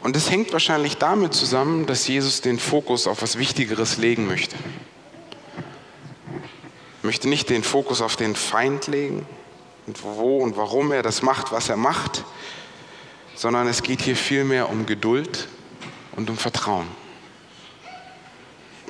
Und 0.00 0.14
es 0.16 0.30
hängt 0.30 0.52
wahrscheinlich 0.52 0.98
damit 0.98 1.34
zusammen, 1.34 1.86
dass 1.86 2.06
Jesus 2.06 2.40
den 2.40 2.58
Fokus 2.58 3.06
auf 3.06 3.22
was 3.22 3.38
Wichtigeres 3.38 3.96
legen 3.96 4.26
möchte. 4.26 4.56
Er 7.02 7.06
möchte 7.06 7.28
nicht 7.28 7.50
den 7.50 7.64
Fokus 7.64 8.02
auf 8.02 8.16
den 8.16 8.36
Feind 8.36 8.86
legen 8.86 9.26
und 9.86 10.02
wo 10.04 10.38
und 10.38 10.56
warum 10.56 10.92
er 10.92 11.02
das 11.02 11.22
macht, 11.22 11.50
was 11.52 11.68
er 11.68 11.76
macht, 11.76 12.24
sondern 13.36 13.68
es 13.68 13.82
geht 13.82 14.00
hier 14.00 14.16
vielmehr 14.16 14.68
um 14.68 14.86
Geduld 14.86 15.46
und 16.16 16.28
um 16.30 16.36
Vertrauen. 16.36 16.86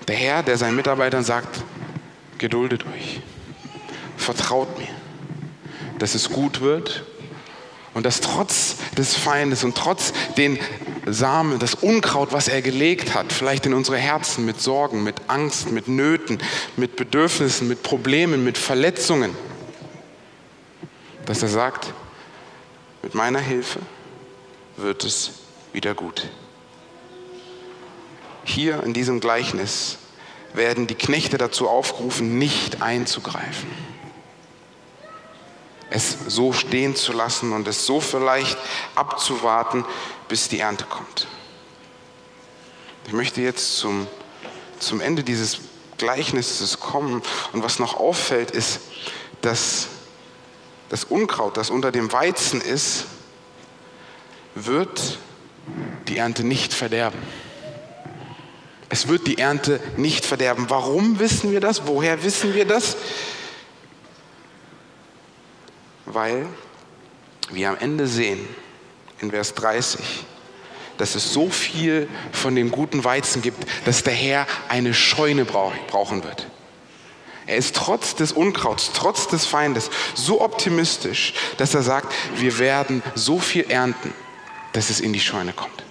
Der 0.09 0.16
Herr, 0.16 0.42
der 0.42 0.57
seinen 0.57 0.76
Mitarbeitern 0.76 1.24
sagt, 1.24 1.62
geduldet 2.38 2.84
euch, 2.94 3.20
vertraut 4.16 4.78
mir, 4.78 4.88
dass 5.99 6.14
es 6.14 6.30
gut 6.30 6.61
wird 6.61 7.05
und 7.92 8.07
dass 8.07 8.20
trotz 8.20 8.76
des 8.97 9.16
Feindes 9.16 9.64
und 9.64 9.76
trotz 9.76 10.12
den 10.36 10.59
Samen, 11.07 11.59
das 11.59 11.74
Unkraut, 11.74 12.32
was 12.32 12.47
er 12.47 12.62
gelegt 12.62 13.14
hat, 13.14 13.32
vielleicht 13.32 13.66
in 13.66 13.74
unsere 13.74 13.97
Herzen 13.97 14.44
mit 14.44 14.61
Sorgen, 14.61 15.03
mit 15.03 15.16
Angst, 15.28 15.70
mit 15.72 15.88
Nöten, 15.88 16.38
mit 16.76 16.97
Bedürfnissen, 16.97 17.66
mit 17.66 17.82
Problemen, 17.82 18.44
mit 18.44 18.59
Verletzungen, 18.59 19.34
dass 21.24 21.42
er 21.42 21.49
sagt, 21.49 21.92
mit 23.03 23.14
meiner 23.14 23.40
Hilfe 23.40 23.80
wird 24.77 25.05
es 25.05 25.31
wieder 25.72 25.95
gut. 25.95 26.29
Hier 28.45 28.83
in 28.83 28.93
diesem 28.93 29.20
Gleichnis 29.20 29.99
werden 30.53 30.87
die 30.87 30.95
Knechte 30.95 31.39
dazu 31.39 31.68
aufgerufen, 31.68 32.39
nicht 32.39 32.83
einzugreifen 32.83 33.87
es 35.91 36.16
so 36.27 36.53
stehen 36.53 36.97
zu 36.97 37.12
lassen 37.12 37.53
und 37.53 37.68
es 37.68 37.87
so 37.87 38.01
vielleicht 38.01 38.59
abzuwarten, 38.95 39.85
bis 40.29 40.49
die 40.49 40.61
Ernte 40.61 40.85
kommt. 40.85 41.27
Ich 43.07 43.12
möchte 43.12 43.41
jetzt 43.41 43.77
zum, 43.77 44.07
zum 44.79 45.01
Ende 45.01 45.22
dieses 45.22 45.61
Gleichnisses 45.97 46.81
kommen 46.81 47.22
und 47.53 47.62
was 47.62 47.79
noch 47.79 47.97
auffällt, 47.97 48.51
ist, 48.51 48.81
dass 49.43 49.89
das 50.89 51.05
Unkraut, 51.05 51.57
das 51.57 51.70
unter 51.70 51.93
dem 51.93 52.12
Weizen 52.12 52.61
ist, 52.61 53.07
wird 54.57 55.18
die 56.09 56.16
Ernte 56.18 56.42
nicht 56.42 56.74
verderben. 56.74 57.18
Es 58.88 59.07
wird 59.07 59.28
die 59.28 59.38
Ernte 59.38 59.80
nicht 59.96 60.26
verderben. 60.26 60.66
Warum 60.68 61.18
wissen 61.20 61.52
wir 61.52 61.61
das? 61.61 61.86
Woher 61.86 62.24
wissen 62.24 62.54
wir 62.54 62.64
das? 62.64 62.96
weil 66.16 66.46
wir 67.50 67.68
am 67.68 67.76
Ende 67.78 68.07
sehen, 68.07 68.48
in 69.20 69.30
Vers 69.30 69.54
30, 69.54 70.00
dass 70.96 71.14
es 71.14 71.32
so 71.32 71.50
viel 71.50 72.09
von 72.32 72.54
dem 72.54 72.70
guten 72.70 73.04
Weizen 73.04 73.42
gibt, 73.42 73.66
dass 73.84 74.02
der 74.02 74.14
Herr 74.14 74.46
eine 74.68 74.94
Scheune 74.94 75.44
brauchen 75.44 76.24
wird. 76.24 76.46
Er 77.46 77.57
ist 77.57 77.76
trotz 77.76 78.14
des 78.14 78.32
Unkrauts, 78.32 78.90
trotz 78.92 79.28
des 79.28 79.46
Feindes 79.46 79.90
so 80.14 80.40
optimistisch, 80.40 81.34
dass 81.59 81.74
er 81.74 81.82
sagt, 81.82 82.12
wir 82.36 82.59
werden 82.59 83.02
so 83.14 83.38
viel 83.38 83.66
ernten, 83.70 84.12
dass 84.77 84.91
es 84.91 85.01
in 85.01 85.14
die 85.14 85.20
Scheune 85.20 85.55
kommt. 85.55 85.85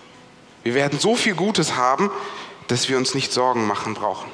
Wir 0.61 0.75
werden 0.75 0.99
so 0.99 1.15
viel 1.15 1.33
Gutes 1.33 1.75
haben, 1.75 2.11
dass 2.67 2.87
wir 2.87 2.97
uns 2.97 3.15
nicht 3.15 3.33
Sorgen 3.33 3.65
machen 3.65 3.95
brauchen. 3.95 4.29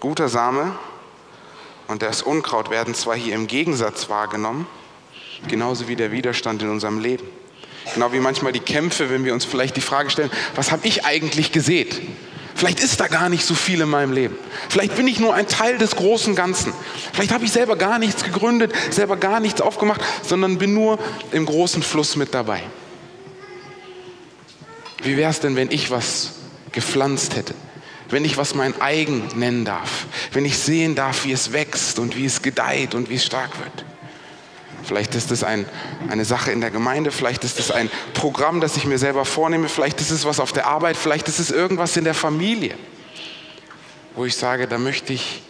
Guter 0.00 0.28
Same 0.28 0.76
und 1.86 2.02
das 2.02 2.22
Unkraut 2.22 2.70
werden 2.70 2.92
zwar 2.94 3.14
hier 3.14 3.36
im 3.36 3.46
Gegensatz 3.46 4.08
wahrgenommen, 4.08 4.66
genauso 5.46 5.86
wie 5.86 5.94
der 5.94 6.10
Widerstand 6.10 6.60
in 6.60 6.70
unserem 6.70 6.98
Leben. 6.98 7.24
Genau 7.94 8.12
wie 8.12 8.18
manchmal 8.18 8.50
die 8.50 8.58
Kämpfe, 8.58 9.10
wenn 9.10 9.24
wir 9.24 9.32
uns 9.32 9.44
vielleicht 9.44 9.76
die 9.76 9.80
Frage 9.80 10.10
stellen, 10.10 10.30
was 10.56 10.72
habe 10.72 10.88
ich 10.88 11.04
eigentlich 11.04 11.52
gesät? 11.52 12.00
Vielleicht 12.58 12.80
ist 12.80 12.98
da 12.98 13.06
gar 13.06 13.28
nicht 13.28 13.44
so 13.44 13.54
viel 13.54 13.80
in 13.80 13.88
meinem 13.88 14.12
Leben. 14.12 14.36
Vielleicht 14.68 14.96
bin 14.96 15.06
ich 15.06 15.20
nur 15.20 15.32
ein 15.32 15.46
Teil 15.46 15.78
des 15.78 15.94
großen 15.94 16.34
Ganzen. 16.34 16.72
Vielleicht 17.12 17.30
habe 17.30 17.44
ich 17.44 17.52
selber 17.52 17.76
gar 17.76 18.00
nichts 18.00 18.24
gegründet, 18.24 18.72
selber 18.90 19.16
gar 19.16 19.38
nichts 19.38 19.60
aufgemacht, 19.60 20.00
sondern 20.24 20.58
bin 20.58 20.74
nur 20.74 20.98
im 21.30 21.46
großen 21.46 21.84
Fluss 21.84 22.16
mit 22.16 22.34
dabei. 22.34 22.60
Wie 25.04 25.16
wäre 25.16 25.30
es 25.30 25.38
denn, 25.38 25.54
wenn 25.54 25.70
ich 25.70 25.92
was 25.92 26.32
gepflanzt 26.72 27.36
hätte? 27.36 27.54
wenn 28.10 28.24
ich 28.24 28.38
was 28.38 28.54
mein 28.54 28.80
eigen 28.80 29.28
nennen 29.36 29.66
darf, 29.66 30.06
wenn 30.32 30.46
ich 30.46 30.56
sehen 30.56 30.94
darf, 30.94 31.26
wie 31.26 31.32
es 31.32 31.52
wächst 31.52 31.98
und 31.98 32.16
wie 32.16 32.24
es 32.24 32.40
gedeiht 32.40 32.94
und 32.94 33.10
wie 33.10 33.16
es 33.16 33.24
stark 33.26 33.50
wird. 33.58 33.84
Vielleicht 34.88 35.14
ist 35.14 35.30
es 35.30 35.44
ein, 35.44 35.66
eine 36.08 36.24
Sache 36.24 36.50
in 36.50 36.62
der 36.62 36.70
Gemeinde, 36.70 37.10
vielleicht 37.10 37.44
ist 37.44 37.60
es 37.60 37.70
ein 37.70 37.90
Programm, 38.14 38.62
das 38.62 38.78
ich 38.78 38.86
mir 38.86 38.96
selber 38.96 39.26
vornehme, 39.26 39.68
vielleicht 39.68 40.00
ist 40.00 40.10
es 40.10 40.24
was 40.24 40.40
auf 40.40 40.52
der 40.52 40.66
Arbeit, 40.66 40.96
vielleicht 40.96 41.28
ist 41.28 41.38
es 41.38 41.50
irgendwas 41.50 41.94
in 41.98 42.04
der 42.04 42.14
Familie, 42.14 42.74
wo 44.16 44.24
ich 44.24 44.34
sage, 44.34 44.66
da 44.66 44.78
möchte 44.78 45.12
ich 45.12 45.42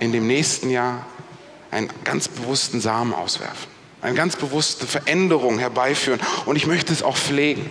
in 0.00 0.12
dem 0.12 0.26
nächsten 0.26 0.68
Jahr 0.68 1.06
einen 1.70 1.88
ganz 2.04 2.28
bewussten 2.28 2.82
Samen 2.82 3.14
auswerfen. 3.14 3.70
eine 4.02 4.14
ganz 4.14 4.36
bewusste 4.36 4.86
Veränderung 4.86 5.58
herbeiführen. 5.58 6.20
Und 6.44 6.56
ich 6.56 6.66
möchte 6.66 6.92
es 6.92 7.02
auch 7.02 7.16
pflegen. 7.16 7.70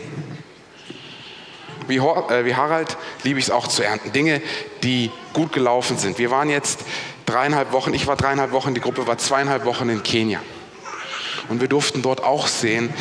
Wie, 1.88 1.98
äh, 1.98 2.46
wie 2.46 2.56
Harald 2.56 2.98
liebe 3.24 3.38
ich 3.38 3.46
es 3.46 3.52
auch 3.52 3.68
zu 3.68 3.84
ernten. 3.84 4.12
Dinge, 4.14 4.42
die 4.82 5.12
gut 5.34 5.54
gelaufen 5.54 6.00
sind. 6.00 6.18
Wir 6.18 6.32
waren 6.32 6.50
jetzt 6.50 6.80
dreieinhalb 7.30 7.72
Wochen, 7.72 7.94
ich 7.94 8.08
war 8.08 8.16
dreieinhalb 8.16 8.52
Wochen, 8.52 8.74
die 8.74 8.82
Gruppe 8.82 9.08
war 9.08 9.18
zweieinhalb 9.18 9.66
Wochen 9.66 9.90
in 9.90 10.04
Kenia. 10.04 10.42
Und 11.48 11.62
wir 11.62 11.68
durften 11.68 12.02
dort 12.02 12.24
auch 12.24 12.48
sehen, 12.48 12.94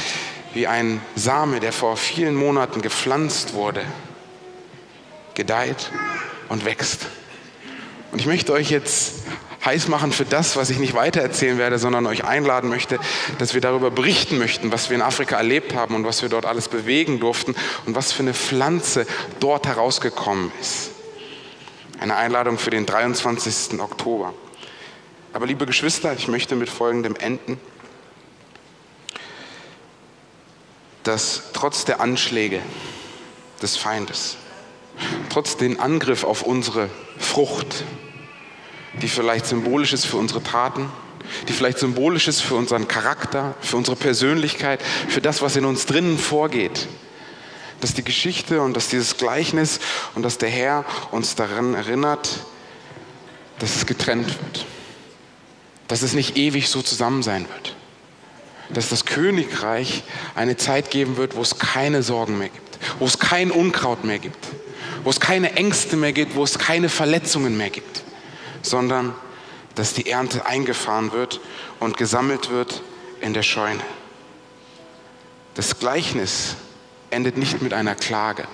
wie 0.54 0.66
ein 0.66 1.00
Same, 1.14 1.60
der 1.60 1.72
vor 1.72 1.96
vielen 1.96 2.34
Monaten 2.34 2.82
gepflanzt 2.82 3.54
wurde, 3.54 3.82
gedeiht 5.34 5.90
und 6.48 6.64
wächst. 6.64 7.06
Und 8.10 8.20
ich 8.20 8.26
möchte 8.26 8.52
euch 8.52 8.70
jetzt 8.70 9.14
heiß 9.64 9.88
machen 9.88 10.12
für 10.12 10.24
das, 10.24 10.56
was 10.56 10.70
ich 10.70 10.78
nicht 10.78 10.94
weitererzählen 10.94 11.58
werde, 11.58 11.78
sondern 11.78 12.06
euch 12.06 12.24
einladen 12.24 12.70
möchte, 12.70 12.98
dass 13.38 13.54
wir 13.54 13.60
darüber 13.60 13.90
berichten 13.90 14.38
möchten, 14.38 14.72
was 14.72 14.88
wir 14.88 14.96
in 14.96 15.02
Afrika 15.02 15.36
erlebt 15.36 15.74
haben 15.74 15.94
und 15.94 16.04
was 16.04 16.22
wir 16.22 16.28
dort 16.28 16.46
alles 16.46 16.68
bewegen 16.68 17.20
durften 17.20 17.54
und 17.84 17.94
was 17.94 18.12
für 18.12 18.22
eine 18.22 18.34
Pflanze 18.34 19.06
dort 19.40 19.66
herausgekommen 19.66 20.52
ist. 20.60 20.90
Eine 22.00 22.14
Einladung 22.14 22.58
für 22.58 22.70
den 22.70 22.86
23. 22.86 23.80
Oktober. 23.80 24.32
Aber 25.32 25.46
liebe 25.46 25.66
Geschwister, 25.66 26.12
ich 26.12 26.28
möchte 26.28 26.54
mit 26.54 26.70
folgendem 26.70 27.16
enden, 27.16 27.58
dass 31.02 31.50
trotz 31.54 31.84
der 31.84 32.00
Anschläge 32.00 32.60
des 33.62 33.76
Feindes, 33.76 34.36
trotz 35.28 35.56
den 35.56 35.80
Angriff 35.80 36.22
auf 36.22 36.42
unsere 36.42 36.88
Frucht, 37.18 37.84
die 39.02 39.08
vielleicht 39.08 39.46
symbolisch 39.46 39.92
ist 39.92 40.04
für 40.04 40.18
unsere 40.18 40.42
Taten, 40.42 40.88
die 41.48 41.52
vielleicht 41.52 41.78
symbolisch 41.78 42.28
ist 42.28 42.42
für 42.42 42.54
unseren 42.54 42.86
Charakter, 42.86 43.54
für 43.60 43.76
unsere 43.76 43.96
Persönlichkeit, 43.96 44.80
für 44.82 45.20
das, 45.20 45.42
was 45.42 45.56
in 45.56 45.64
uns 45.64 45.86
drinnen 45.86 46.16
vorgeht. 46.16 46.86
Dass 47.80 47.94
die 47.94 48.04
Geschichte 48.04 48.60
und 48.60 48.74
dass 48.74 48.88
dieses 48.88 49.16
Gleichnis 49.16 49.80
und 50.14 50.22
dass 50.22 50.38
der 50.38 50.48
Herr 50.48 50.84
uns 51.10 51.34
daran 51.34 51.74
erinnert, 51.74 52.28
dass 53.58 53.76
es 53.76 53.86
getrennt 53.86 54.28
wird. 54.28 54.66
Dass 55.86 56.02
es 56.02 56.12
nicht 56.12 56.36
ewig 56.36 56.68
so 56.68 56.82
zusammen 56.82 57.22
sein 57.22 57.48
wird. 57.48 57.76
Dass 58.70 58.88
das 58.88 59.04
Königreich 59.04 60.02
eine 60.34 60.56
Zeit 60.56 60.90
geben 60.90 61.16
wird, 61.16 61.36
wo 61.36 61.42
es 61.42 61.58
keine 61.58 62.02
Sorgen 62.02 62.38
mehr 62.38 62.50
gibt, 62.50 62.78
wo 62.98 63.06
es 63.06 63.18
kein 63.18 63.50
Unkraut 63.50 64.04
mehr 64.04 64.18
gibt, 64.18 64.44
wo 65.04 65.10
es 65.10 65.20
keine 65.20 65.54
Ängste 65.54 65.96
mehr 65.96 66.12
gibt, 66.12 66.34
wo 66.34 66.44
es 66.44 66.58
keine 66.58 66.88
Verletzungen 66.88 67.56
mehr 67.56 67.70
gibt 67.70 68.02
sondern 68.62 69.14
dass 69.74 69.94
die 69.94 70.08
Ernte 70.08 70.46
eingefahren 70.46 71.12
wird 71.12 71.40
und 71.80 71.96
gesammelt 71.96 72.50
wird 72.50 72.82
in 73.20 73.34
der 73.34 73.42
Scheune. 73.42 73.82
Das 75.54 75.78
Gleichnis 75.78 76.56
endet 77.10 77.36
nicht 77.36 77.62
mit 77.62 77.72
einer 77.72 77.94
Klage, 77.94 78.46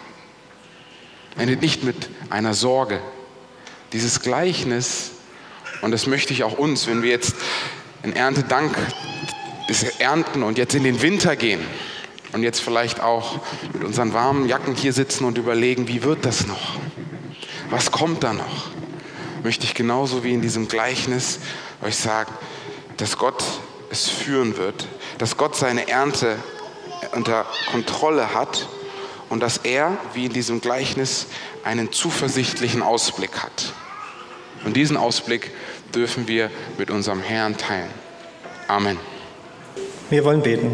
endet 1.36 1.62
nicht 1.62 1.84
mit 1.84 2.09
einer 2.30 2.55
Sorge. 2.55 3.00
Dieses 3.92 4.20
Gleichnis, 4.20 5.12
und 5.82 5.90
das 5.90 6.07
möchte 6.07 6.32
ich 6.32 6.44
auch 6.44 6.59
uns, 6.59 6.86
wenn 6.86 7.02
wir 7.02 7.11
jetzt 7.11 7.34
in 8.02 8.14
Erntedank 8.14 8.76
das 9.68 9.82
ernten 9.98 10.42
und 10.42 10.59
jetzt 10.59 10.74
in 10.74 10.84
den 10.84 11.00
Winter 11.00 11.36
gehen 11.36 11.61
und 12.32 12.42
jetzt 12.42 12.61
vielleicht 12.61 13.00
auch 13.00 13.40
mit 13.72 13.84
unseren 13.84 14.12
warmen 14.12 14.48
Jacken 14.48 14.74
hier 14.74 14.92
sitzen 14.92 15.24
und 15.24 15.38
überlegen, 15.38 15.88
wie 15.88 16.02
wird 16.02 16.24
das 16.24 16.46
noch? 16.46 16.76
Was 17.70 17.90
kommt 17.90 18.22
da 18.22 18.32
noch? 18.32 18.74
möchte 19.44 19.66
ich 19.66 19.74
genauso 19.74 20.24
wie 20.24 20.32
in 20.32 20.40
diesem 20.40 20.68
Gleichnis 20.68 21.38
euch 21.82 21.96
sagen, 21.96 22.32
dass 22.96 23.18
Gott 23.18 23.44
es 23.90 24.09
führen 24.09 24.57
wird, 24.57 24.88
dass 25.18 25.36
Gott 25.36 25.55
seine 25.55 25.86
Ernte 25.86 26.38
unter 27.14 27.46
Kontrolle 27.70 28.34
hat 28.34 28.66
und 29.30 29.42
dass 29.42 29.58
er, 29.58 29.96
wie 30.12 30.26
in 30.26 30.32
diesem 30.32 30.60
Gleichnis, 30.60 31.26
einen 31.64 31.92
zuversichtlichen 31.92 32.82
Ausblick 32.82 33.42
hat. 33.42 33.72
Und 34.64 34.76
diesen 34.76 34.96
Ausblick 34.96 35.50
dürfen 35.94 36.28
wir 36.28 36.50
mit 36.78 36.90
unserem 36.90 37.20
Herrn 37.20 37.56
teilen. 37.56 37.90
Amen. 38.68 38.98
Wir 40.10 40.24
wollen 40.24 40.42
beten. 40.42 40.70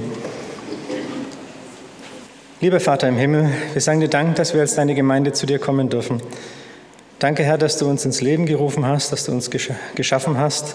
Lieber 2.61 2.81
Vater 2.81 3.09
im 3.09 3.17
Himmel, 3.17 3.51
wir 3.73 3.81
sagen 3.81 4.01
dir 4.01 4.09
Dank, 4.09 4.37
dass 4.37 4.53
wir 4.53 4.61
als 4.61 4.75
deine 4.75 4.95
Gemeinde 4.95 5.33
zu 5.33 5.47
dir 5.47 5.59
kommen 5.59 5.89
dürfen. 5.89 6.21
Danke, 7.19 7.43
Herr, 7.43 7.59
dass 7.59 7.79
du 7.79 7.87
uns 7.87 8.05
ins 8.05 8.21
Leben 8.21 8.47
gerufen 8.47 8.87
hast, 8.87 9.13
dass 9.13 9.25
du 9.25 9.33
uns 9.33 9.51
geschaffen 9.95 10.37
hast. 10.37 10.75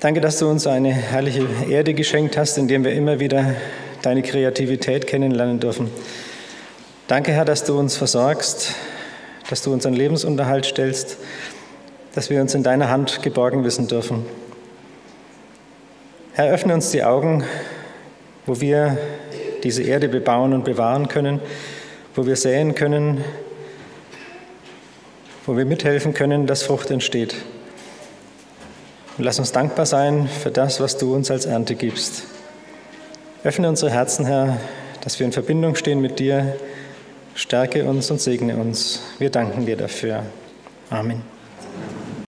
Danke, 0.00 0.20
dass 0.20 0.38
du 0.38 0.48
uns 0.48 0.66
eine 0.66 0.92
herrliche 0.92 1.46
Erde 1.68 1.94
geschenkt 1.94 2.36
hast, 2.36 2.58
in 2.58 2.68
der 2.68 2.84
wir 2.84 2.92
immer 2.92 3.18
wieder 3.18 3.54
deine 4.06 4.22
Kreativität 4.22 5.08
kennenlernen 5.08 5.58
dürfen. 5.58 5.90
Danke, 7.08 7.32
Herr, 7.32 7.44
dass 7.44 7.64
du 7.64 7.76
uns 7.76 7.96
versorgst, 7.96 8.72
dass 9.50 9.62
du 9.62 9.72
unseren 9.72 9.94
Lebensunterhalt 9.94 10.64
stellst, 10.64 11.18
dass 12.14 12.30
wir 12.30 12.40
uns 12.40 12.54
in 12.54 12.62
deiner 12.62 12.88
Hand 12.88 13.22
geborgen 13.22 13.64
wissen 13.64 13.88
dürfen. 13.88 14.24
Herr, 16.34 16.52
öffne 16.52 16.72
uns 16.72 16.92
die 16.92 17.02
Augen, 17.02 17.42
wo 18.46 18.60
wir 18.60 18.96
diese 19.64 19.82
Erde 19.82 20.08
bebauen 20.08 20.52
und 20.52 20.64
bewahren 20.64 21.08
können, 21.08 21.40
wo 22.14 22.26
wir 22.26 22.36
säen 22.36 22.76
können, 22.76 23.24
wo 25.46 25.56
wir 25.56 25.64
mithelfen 25.64 26.14
können, 26.14 26.46
dass 26.46 26.62
Frucht 26.62 26.92
entsteht. 26.92 27.34
Und 29.18 29.24
lass 29.24 29.40
uns 29.40 29.50
dankbar 29.50 29.84
sein 29.84 30.28
für 30.28 30.52
das, 30.52 30.78
was 30.78 30.96
du 30.96 31.12
uns 31.12 31.28
als 31.32 31.44
Ernte 31.44 31.74
gibst. 31.74 32.35
Öffne 33.44 33.68
unsere 33.68 33.90
Herzen, 33.90 34.26
Herr, 34.26 34.56
dass 35.02 35.18
wir 35.18 35.26
in 35.26 35.32
Verbindung 35.32 35.76
stehen 35.76 36.00
mit 36.00 36.18
dir. 36.18 36.56
Stärke 37.34 37.84
uns 37.84 38.10
und 38.10 38.20
segne 38.20 38.56
uns. 38.56 39.02
Wir 39.18 39.30
danken 39.30 39.66
dir 39.66 39.76
dafür. 39.76 40.22
Amen. 40.90 41.35